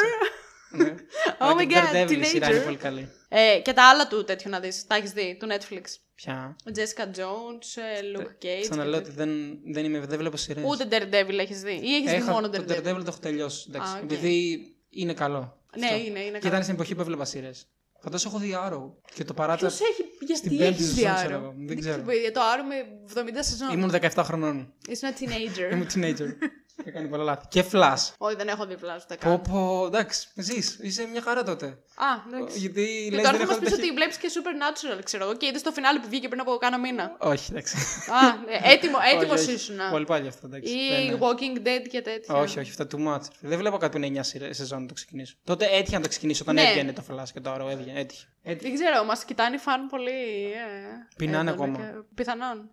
Ναι. 0.72 0.96
Oh 1.30 1.34
Αλλά 1.40 1.54
my 1.62 1.68
και 1.68 1.74
το 1.74 1.80
God, 1.80 1.96
Daredevil 1.96 2.22
η 2.22 2.24
σειρά 2.24 2.48
είναι 2.50 2.60
teenager. 2.60 2.64
πολύ 2.64 2.78
καλή. 2.78 3.10
Ε, 3.30 3.60
και 3.64 3.74
τα 3.74 3.90
άλλα 3.90 4.08
του 4.08 4.24
τέτοιου 4.24 4.50
να 4.50 4.60
δεις. 4.60 4.88
Τα 4.88 4.96
έχεις 4.96 5.12
δει, 5.12 5.38
του 5.40 5.48
Netflix. 5.50 5.82
Πια. 6.16 6.56
Jessica 6.76 7.04
Jones, 7.04 7.82
ε, 7.82 8.18
Luke 8.18 8.46
Cage. 8.46 8.62
Ξαναλέω 8.62 9.02
και 9.02 9.08
ότι 9.08 9.16
δεν, 9.16 9.30
δεν, 9.74 9.86
είμαι, 9.86 10.00
δεν 10.00 10.18
βλέπω 10.18 10.38
σειρές. 10.38 10.64
τέτοια. 10.64 10.86
Ούτε 10.86 11.08
Daredevil 11.24 11.38
έχεις 11.40 11.62
δει. 11.62 11.72
Ή 11.84 11.96
έχεις 11.96 12.10
δει 12.12 12.16
Έχα, 12.16 12.32
μόνο 12.32 12.50
το 12.50 12.64
Daredevil. 12.68 12.72
Daredevil 12.72 13.04
το 13.04 13.06
έχω 13.08 13.20
τελειώσει. 13.22 13.66
Εντάξει, 13.70 13.96
Α, 13.96 14.00
οκ. 14.04 14.12
Επειδή 14.12 14.60
είναι 14.90 15.14
καλό. 15.14 15.58
Ναι, 15.78 15.86
Αυτό. 15.86 15.98
είναι, 15.98 16.20
είναι 16.20 16.26
Και 16.26 16.32
καλό. 16.32 16.48
ήταν 16.48 16.64
στην 16.64 16.74
εποχή 16.74 16.96
που 16.96 17.02
έβλεπα 17.02 17.26
σειρές. 17.26 17.68
Φαντάζομαι 18.02 18.36
έχω 18.36 18.44
δει 18.46 18.54
Arrow. 18.68 18.92
Και 19.14 19.24
το 19.24 19.34
παράτησα. 19.34 19.68
Ποιος 19.68 19.80
έχει, 19.90 20.38
στην 20.38 20.52
γιατί 20.52 20.70
πέμπτη 20.70 20.84
έχεις 20.84 20.94
σεζόν, 20.96 21.12
δει 21.12 21.16
ξέρω 21.16 21.38
Arrow; 21.38 21.42
εγώ. 21.42 21.54
Δεν 21.58 21.80
ξέρω. 21.80 22.04
Για 22.22 22.32
το 22.32 22.42
Arrow 22.42 22.66
με 22.68 23.32
70 23.32 23.38
σεζόν. 23.40 23.72
Ήμουν 23.74 23.92
17 24.16 24.22
χρονών. 24.26 24.74
Είσαι 24.90 25.06
ένα 25.08 25.16
teenager. 25.20 25.72
Ήμουν 25.74 25.88
teenager. 25.94 26.28
Είχα 26.82 26.92
κάνει 26.92 27.08
πολλά 27.08 27.24
λάθη. 27.24 27.46
Και 27.50 27.64
Flash. 27.72 28.14
Όχι, 28.18 28.36
δεν 28.36 28.48
έχω 28.48 28.66
δει 28.66 28.78
πλάκα 28.78 29.06
σου 29.08 29.16
Πω, 29.16 29.22
κάνω. 29.22 29.38
πω, 29.38 29.86
εντάξει, 29.86 30.28
ζεις, 30.36 30.78
είσαι 30.82 31.08
μια 31.12 31.22
χαρά 31.22 31.44
τότε. 31.44 31.66
Α, 31.66 32.34
εντάξει. 32.34 32.60
Γιατί 32.60 33.08
Και 33.10 33.16
λες 33.16 33.24
τώρα 33.26 33.38
δεν 33.38 33.40
θα 33.40 33.44
έχω 33.44 33.52
μας 33.52 33.60
πεις 33.60 33.70
τέτοια- 33.70 33.84
ότι 33.86 33.94
βλέπεις 33.94 34.18
και 34.18 34.28
Supernatural, 34.36 35.00
ξέρω 35.04 35.24
εγώ, 35.24 35.36
και 35.36 35.46
είδες 35.46 35.62
το 35.62 35.72
φινάλε 35.72 36.00
που 36.00 36.08
βγήκε 36.10 36.28
πριν 36.28 36.40
από 36.42 36.56
κάνα 36.58 36.80
μήνα. 36.80 37.16
Όχι, 37.20 37.48
εντάξει. 37.52 37.76
Α, 37.78 38.28
ε, 38.68 38.74
έτοιμο, 38.74 38.98
έτοιμος 39.16 39.40
Όχι, 39.40 39.44
όχι. 39.46 39.54
ήσουν. 39.54 39.78
Πολύ 39.92 40.06
πάλι 40.06 40.28
αυτό, 40.28 40.48
εντάξει. 40.48 40.72
Ή 40.74 40.90
Δεν 40.92 41.02
είναι. 41.06 41.18
Walking 41.22 41.58
Dead 41.68 41.88
και 41.90 42.02
τέτοια. 42.02 42.36
Όχι, 42.36 42.60
όχι, 42.60 42.70
αυτά 42.70 42.88
too 42.92 43.08
much. 43.08 43.22
Δεν 43.40 43.58
βλέπω 43.58 43.78
κάτι 43.78 43.92
που 44.00 44.06
είναι 44.06 44.20
9 44.20 44.24
σειρέ- 44.24 44.54
σεζόν 44.54 44.82
να 44.82 44.88
το 44.88 44.94
ξεκινήσω. 44.94 45.36
Τότε 45.44 45.66
έτυχε 45.66 45.96
να 45.96 46.02
το 46.02 46.08
ξεκινήσω 46.10 46.44
όταν 46.44 46.56
Ναι. 46.56 46.62
έβγαινε 46.62 46.94
το 46.94 47.04
Flash 47.12 47.30
και 47.34 47.40
το 47.40 47.54
Arrow 47.54 47.70
έβγαινε. 47.72 48.00
Έτυχε. 48.00 48.26
Έτυχε. 48.44 48.72
Δεν 48.72 48.74
ξέρω, 48.74 49.04
μας 49.04 49.24
κοιτάνε 49.26 49.56
οι 49.56 49.60
φαν 49.60 49.88
πολύ. 49.88 50.12
Ε, 50.52 51.16
Πεινάνε 51.18 51.50
έντονα 51.52 51.64
ακόμα. 51.72 51.78
και- 51.86 52.02
Πιθανόν. 52.16 52.70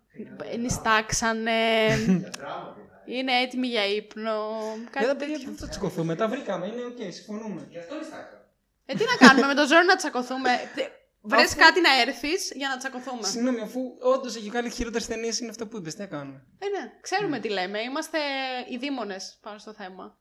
Νυστάξανε. 0.59 1.51
Είναι 3.07 3.31
έτοιμοι 3.41 3.67
για 3.67 3.85
ύπνο. 3.85 4.37
Κάτι 4.89 5.05
Δεν 5.05 5.17
τέτοιο. 5.17 5.37
δεν 5.45 5.55
θα 5.57 5.67
τσακωθούμε, 5.67 6.15
τα 6.15 6.27
βρήκαμε, 6.27 6.65
είναι 6.67 6.83
οκ, 6.85 7.13
συμφωνούμε. 7.13 7.67
Ε, 8.85 8.93
τι 8.95 9.03
να 9.03 9.27
κάνουμε, 9.27 9.47
με 9.47 9.53
το 9.53 9.67
ζώο 9.67 9.81
να 9.81 9.95
τσακωθούμε. 9.95 10.49
Βρες 11.21 11.45
Αφού- 11.45 11.59
κάτι 11.59 11.81
να 11.81 12.01
έρθεις 12.01 12.51
για 12.55 12.67
να 12.69 12.77
τσακωθούμε. 12.77 13.27
Συγγνώμη, 13.27 13.61
αφού 13.61 13.79
όντως 14.01 14.35
έχει 14.35 14.49
βγάλει 14.49 14.69
χειρότερες 14.69 15.07
ταινίες, 15.07 15.39
είναι 15.39 15.49
αυτό 15.49 15.67
που 15.67 15.77
είπες, 15.77 15.93
τι 15.95 15.99
να 16.01 16.05
κάνουμε. 16.07 16.43
Ε, 16.59 16.65
ναι, 16.67 16.91
ξέρουμε 17.01 17.39
τι 17.39 17.49
λέμε. 17.49 17.79
Είμαστε 17.81 18.17
οι 18.69 18.77
δίμονε 18.77 19.15
πάνω 19.41 19.57
στο 19.57 19.73
θέμα. 19.73 20.17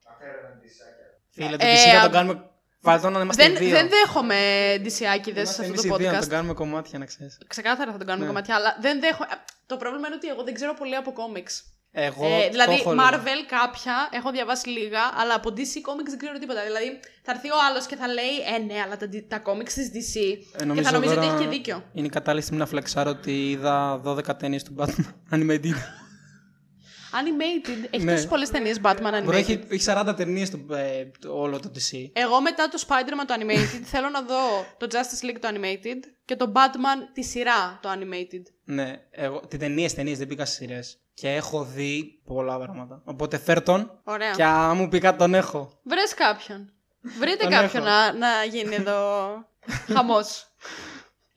Φίλε, 1.30 1.56
το 1.56 1.66
Ε, 1.66 1.74
DC 1.74 1.92
να 1.92 1.98
α- 1.98 2.02
τον 2.02 2.12
κάνουμε. 2.12 2.50
Βάλτε 2.80 3.08
να 3.10 3.20
είμαστε 3.20 3.42
Δεν, 3.48 3.56
δύο. 3.56 3.70
δεν 3.70 3.88
δέχομαι 3.88 4.38
ντυσιάκιδε 4.80 5.44
σε 5.44 5.52
Είμαστε 5.52 5.62
αυτό 5.62 5.62
εμείς 5.62 5.80
το 5.80 5.94
οι 5.94 5.96
δύο 5.98 6.10
να 6.10 6.16
podcast. 6.16 6.20
τον 6.20 6.28
κάνουμε 6.28 6.54
κομμάτια, 6.54 6.98
να 6.98 7.04
ξέρεις. 7.04 7.38
Ξεκάθαρα 7.46 7.92
θα 7.92 7.98
τον 7.98 8.06
κάνουμε 8.06 8.26
Ναι. 8.26 8.32
κομματιά, 8.32 8.54
αλλά 8.54 8.76
δεν 8.80 9.00
δέχομαι. 9.00 9.28
Το 9.66 9.76
πρόβλημα 9.76 10.06
είναι 10.06 10.16
ότι 10.16 10.28
εγώ 10.28 10.42
δεν 10.42 10.54
ξέρω 10.54 10.74
πολύ 10.74 10.96
από 10.96 11.12
κόμιξ. 11.12 11.75
Εγώ. 11.98 12.26
Ε, 12.26 12.42
το 12.44 12.50
δηλαδή, 12.50 12.74
έχω 12.74 12.92
λίγο. 12.92 13.02
Marvel 13.04 13.40
κάποια 13.46 14.08
έχω 14.10 14.30
διαβάσει 14.30 14.68
λίγα, 14.68 15.00
αλλά 15.20 15.34
από 15.34 15.48
DC 15.56 15.60
Comics 15.88 16.08
δεν 16.08 16.18
ξέρω 16.18 16.38
τίποτα. 16.38 16.64
Δηλαδή, 16.64 17.00
θα 17.22 17.32
έρθει 17.32 17.48
ο 17.50 17.54
άλλος 17.70 17.86
και 17.86 17.96
θα 17.96 18.06
λέει 18.08 18.34
Ε, 18.54 18.58
ναι, 18.58 18.80
αλλά 18.84 18.96
τα, 18.96 19.08
τα 19.28 19.42
comics 19.46 19.72
της 19.72 19.90
DC. 19.94 20.20
Ε, 20.54 20.58
και 20.58 20.64
νομίζω 20.64 20.86
θα 20.88 20.92
νομίζω 20.92 21.12
ότι 21.12 21.20
τώρα 21.20 21.34
έχει 21.36 21.44
και 21.44 21.50
δίκιο. 21.50 21.84
Είναι 21.92 22.06
η 22.06 22.10
κατάλληλη 22.10 22.42
στιγμή 22.42 22.60
να 22.60 22.66
φλεξάρω 22.66 23.10
ότι 23.10 23.50
είδα 23.50 24.00
12 24.04 24.36
ταινίες 24.38 24.62
του 24.62 24.74
Batman 24.78 25.12
Animated. 25.34 25.74
Animated. 27.12 27.86
Έχει 27.90 28.04
Ναι. 28.04 28.10
τόσες 28.12 28.26
πολλές 28.26 28.50
ταινίες 28.50 28.80
Batman 28.82 29.12
Animated. 29.14 29.24
Μπορεί 29.24 29.36
έχει, 29.36 29.60
έχει 29.68 29.84
40 29.86 30.14
ταινίες 30.16 30.50
ε, 30.52 30.56
το- 31.20 31.40
όλο 31.40 31.60
το 31.60 31.70
DC. 31.74 32.10
Εγώ 32.12 32.40
μετά 32.40 32.68
το 32.68 32.82
Spider-Man 32.86 33.24
το 33.26 33.34
Animated 33.40 33.80
θέλω 33.92 34.08
να 34.08 34.22
δω 34.22 34.36
το 34.78 34.86
Justice 34.90 35.26
League 35.30 35.38
το 35.40 35.48
Animated 35.54 36.00
και 36.24 36.36
το 36.36 36.52
Batman 36.54 37.08
τη 37.12 37.22
σειρά 37.24 37.78
το 37.82 37.88
Animated. 37.92 38.42
Ναι, 38.64 38.92
εγώ, 39.10 39.40
την 39.48 39.58
ταινίες, 39.58 39.94
ταινίες 39.94 40.18
δεν 40.18 40.26
πήγα 40.26 40.44
στις 40.44 40.56
σειρές. 40.58 41.00
Και 41.20 41.28
έχω 41.34 41.64
δει 41.64 42.22
πολλά 42.24 42.58
πράγματα. 42.58 43.02
Οπότε 43.04 43.38
φέρ 43.38 43.62
τον. 43.62 44.00
Ωραία. 44.04 44.30
Και 44.30 44.44
αν 44.44 44.76
μου 44.76 44.88
πει 44.88 44.98
κάτι 44.98 45.18
τον 45.18 45.34
έχω. 45.34 45.70
Βρες 45.82 46.14
κάποιον. 46.14 46.72
Βρείτε 47.18 47.42
Τον 47.42 47.50
κάποιον 47.52 47.86
έχω. 47.86 47.92
να, 47.92 48.12
να 48.12 48.44
γίνει 48.44 48.74
εδώ 48.74 49.28
χαμός. 49.94 50.46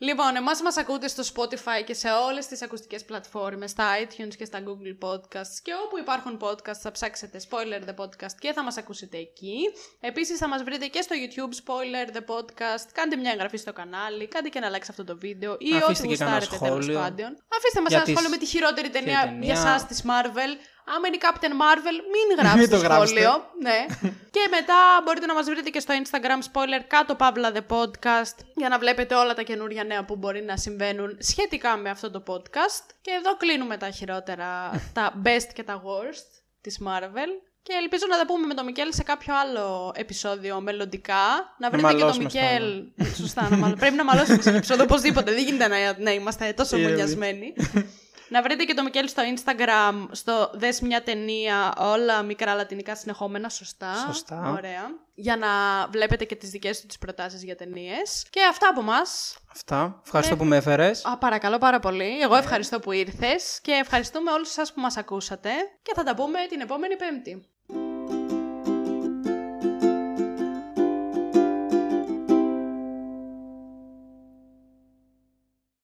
Λοιπόν, 0.02 0.36
εμάς 0.36 0.62
μας 0.62 0.78
ακούτε 0.78 1.08
στο 1.08 1.24
Spotify 1.36 1.84
και 1.86 1.93
σε 1.93 2.10
όλες 2.12 2.47
τις 2.47 2.62
ακουστικές 2.62 3.06
πλατφόρμες, 3.06 3.70
στα 3.72 3.86
iTunes 4.04 4.36
και 4.38 4.45
στα 4.45 4.60
Google 4.64 5.08
Podcasts 5.08 5.58
και 5.64 5.72
όπου 5.86 5.97
υπάρχουν 5.97 6.39
podcasts 6.41 6.82
θα 6.82 6.91
ψάξετε 6.91 7.41
Spoiler 7.50 7.89
the 7.89 8.04
Podcast 8.04 8.34
και 8.39 8.54
θα 8.54 8.64
μας 8.64 8.78
ακούσετε 8.78 9.18
εκεί. 9.18 9.58
Επίσης 10.00 10.38
θα 10.38 10.47
μας 10.47 10.64
βρείτε 10.64 10.86
και 10.88 11.02
στο 11.02 11.16
YouTube 11.24 11.54
Spoiler 11.64 12.16
the 12.16 12.22
Podcast, 12.36 12.86
κάντε 12.93 13.16
μια 13.16 13.32
εγγραφή 13.32 13.58
στο 13.58 13.74
κανάλι, 13.74 14.28
κάντε 14.28 14.50
και 14.50 14.58
ένα 14.58 14.70
like 14.78 14.84
σε 14.84 14.88
αυτό 14.89 15.04
το 15.04 15.18
βίντεο 15.18 15.56
ή 15.60 15.70
Αφήστε 15.76 16.04
ό,τι 16.04 16.08
και 16.08 16.18
κανένα 16.18 16.38
γουστάρετε 16.38 16.66
τέλος 16.66 16.84
σχόλιο. 16.84 17.00
πάντων. 17.02 17.38
Αφήστε 17.58 17.82
μας 17.82 17.89
Για 17.89 17.97
ένα 17.97 18.06
τις- 18.06 18.14
σχόλιο 18.14 18.30
με 18.30 18.38
τη 18.38 18.45
χειρότερη 18.45 18.89
ταινία, 18.89 19.22
ταινία. 19.24 19.39
για 19.43 19.54
εσάς 19.54 19.86
της 19.86 20.04
Marvel. 20.06 20.52
Άμα 20.95 21.07
είναι 21.07 21.15
η 21.15 21.23
Captain 21.27 21.53
Marvel, 21.63 21.97
μην 22.13 22.25
Μην 22.27 22.37
γράψετε 22.39 22.75
το 22.75 22.81
γράψετε. 22.81 23.21
σχόλιο. 23.21 23.45
ναι. 23.61 23.85
και 24.35 24.43
μετά 24.49 24.75
μπορείτε 25.03 25.25
να 25.25 25.33
μας 25.33 25.45
βρείτε 25.45 25.69
και 25.69 25.79
στο 25.79 25.93
Instagram 26.03 26.39
spoiler 26.51 26.83
κάτω 26.87 27.15
παύλα 27.15 27.51
the 27.55 27.75
podcast 27.75 28.37
για 28.55 28.69
να 28.69 28.77
βλέπετε 28.79 29.15
όλα 29.15 29.33
τα 29.33 29.41
καινούργια 29.41 29.83
νέα 29.83 30.05
που 30.05 30.15
μπορεί 30.15 30.41
να 30.41 30.57
συμβαίνουν 30.57 31.17
σχετικά 31.19 31.77
με 31.77 31.89
αυτό 31.89 32.11
το 32.11 32.23
podcast. 32.27 32.85
Και 33.01 33.11
εδώ 33.19 33.37
κλείνουμε 33.37 33.77
τα 33.77 33.89
χειρότερα, 33.89 34.71
τα 34.97 35.21
best 35.25 35.49
και 35.53 35.63
τα 35.63 35.81
worst 35.85 36.27
της 36.61 36.79
Marvel. 36.87 37.31
Και 37.63 37.73
ελπίζω 37.81 38.05
να 38.09 38.17
τα 38.17 38.25
πούμε 38.25 38.45
με 38.47 38.53
τον 38.53 38.65
Μικέλ 38.65 38.93
σε 38.93 39.03
κάποιο 39.03 39.33
άλλο 39.39 39.93
επεισόδιο 39.95 40.61
μελλοντικά. 40.61 41.55
Να 41.59 41.69
βρείτε 41.69 41.87
και 41.87 41.91
τον 41.91 42.01
μαλώσουμε 42.01 42.29
στο 42.29 42.39
Μικέλ. 42.39 42.83
Σωστά, 43.15 43.47
να 43.49 43.57
μαλώ... 43.57 43.75
πρέπει 43.75 43.95
να 43.95 44.03
μαλώσουμε 44.03 44.41
σε 44.41 44.49
επεισόδιο 44.49 44.83
οπωσδήποτε. 44.83 45.31
Δεν 45.33 45.43
γίνεται 45.43 45.67
να, 45.67 45.77
να 45.99 46.11
είμαστε 46.11 46.53
τόσο 46.53 46.77
Ήρεμοι. 46.77 47.53
μονιασμένοι. 48.30 48.41
να 48.41 48.41
βρείτε 48.41 48.63
και 48.63 48.73
τον 48.73 48.84
Μικέλ 48.84 49.07
στο 49.07 49.23
Instagram, 49.36 50.07
στο 50.11 50.51
Δες 50.53 50.82
μια 50.82 51.03
ταινία, 51.03 51.73
όλα 51.77 52.21
μικρά 52.21 52.53
λατινικά 52.53 52.95
συνεχόμενα, 52.95 53.49
σωστά. 53.49 53.93
Σωστά. 54.07 54.53
Ωραία. 54.57 54.91
Για 55.15 55.38
να 55.38 55.47
βλέπετε 55.91 56.25
και 56.25 56.36
τις 56.36 56.49
δικές 56.49 56.82
του 56.82 56.88
τις 56.88 56.97
προτάσεις 56.97 57.43
για 57.43 57.55
ταινίες. 57.55 58.25
Και 58.30 58.39
αυτά 58.49 58.69
από 58.69 58.82
μας. 58.82 59.38
Αυτά. 59.51 60.01
Ευχαριστώ 60.05 60.36
που 60.36 60.45
με 60.45 60.55
έφερες. 60.57 61.05
Α, 61.05 61.17
παρακαλώ 61.17 61.57
πάρα 61.57 61.80
πολύ. 61.80 62.19
Εγώ 62.21 62.36
ευχαριστώ 62.36 62.80
που 62.80 62.91
ήρθες 62.91 63.59
και 63.61 63.71
ευχαριστούμε 63.71 64.32
όλους 64.32 64.51
σας 64.51 64.73
που 64.73 64.82
μας 64.82 64.97
ακούσατε 64.97 65.49
και 65.82 65.91
θα 65.95 66.03
τα 66.03 66.15
πούμε 66.15 66.39
την 66.49 66.59
επόμενη 66.59 66.95
Πέμπτη. 66.95 67.49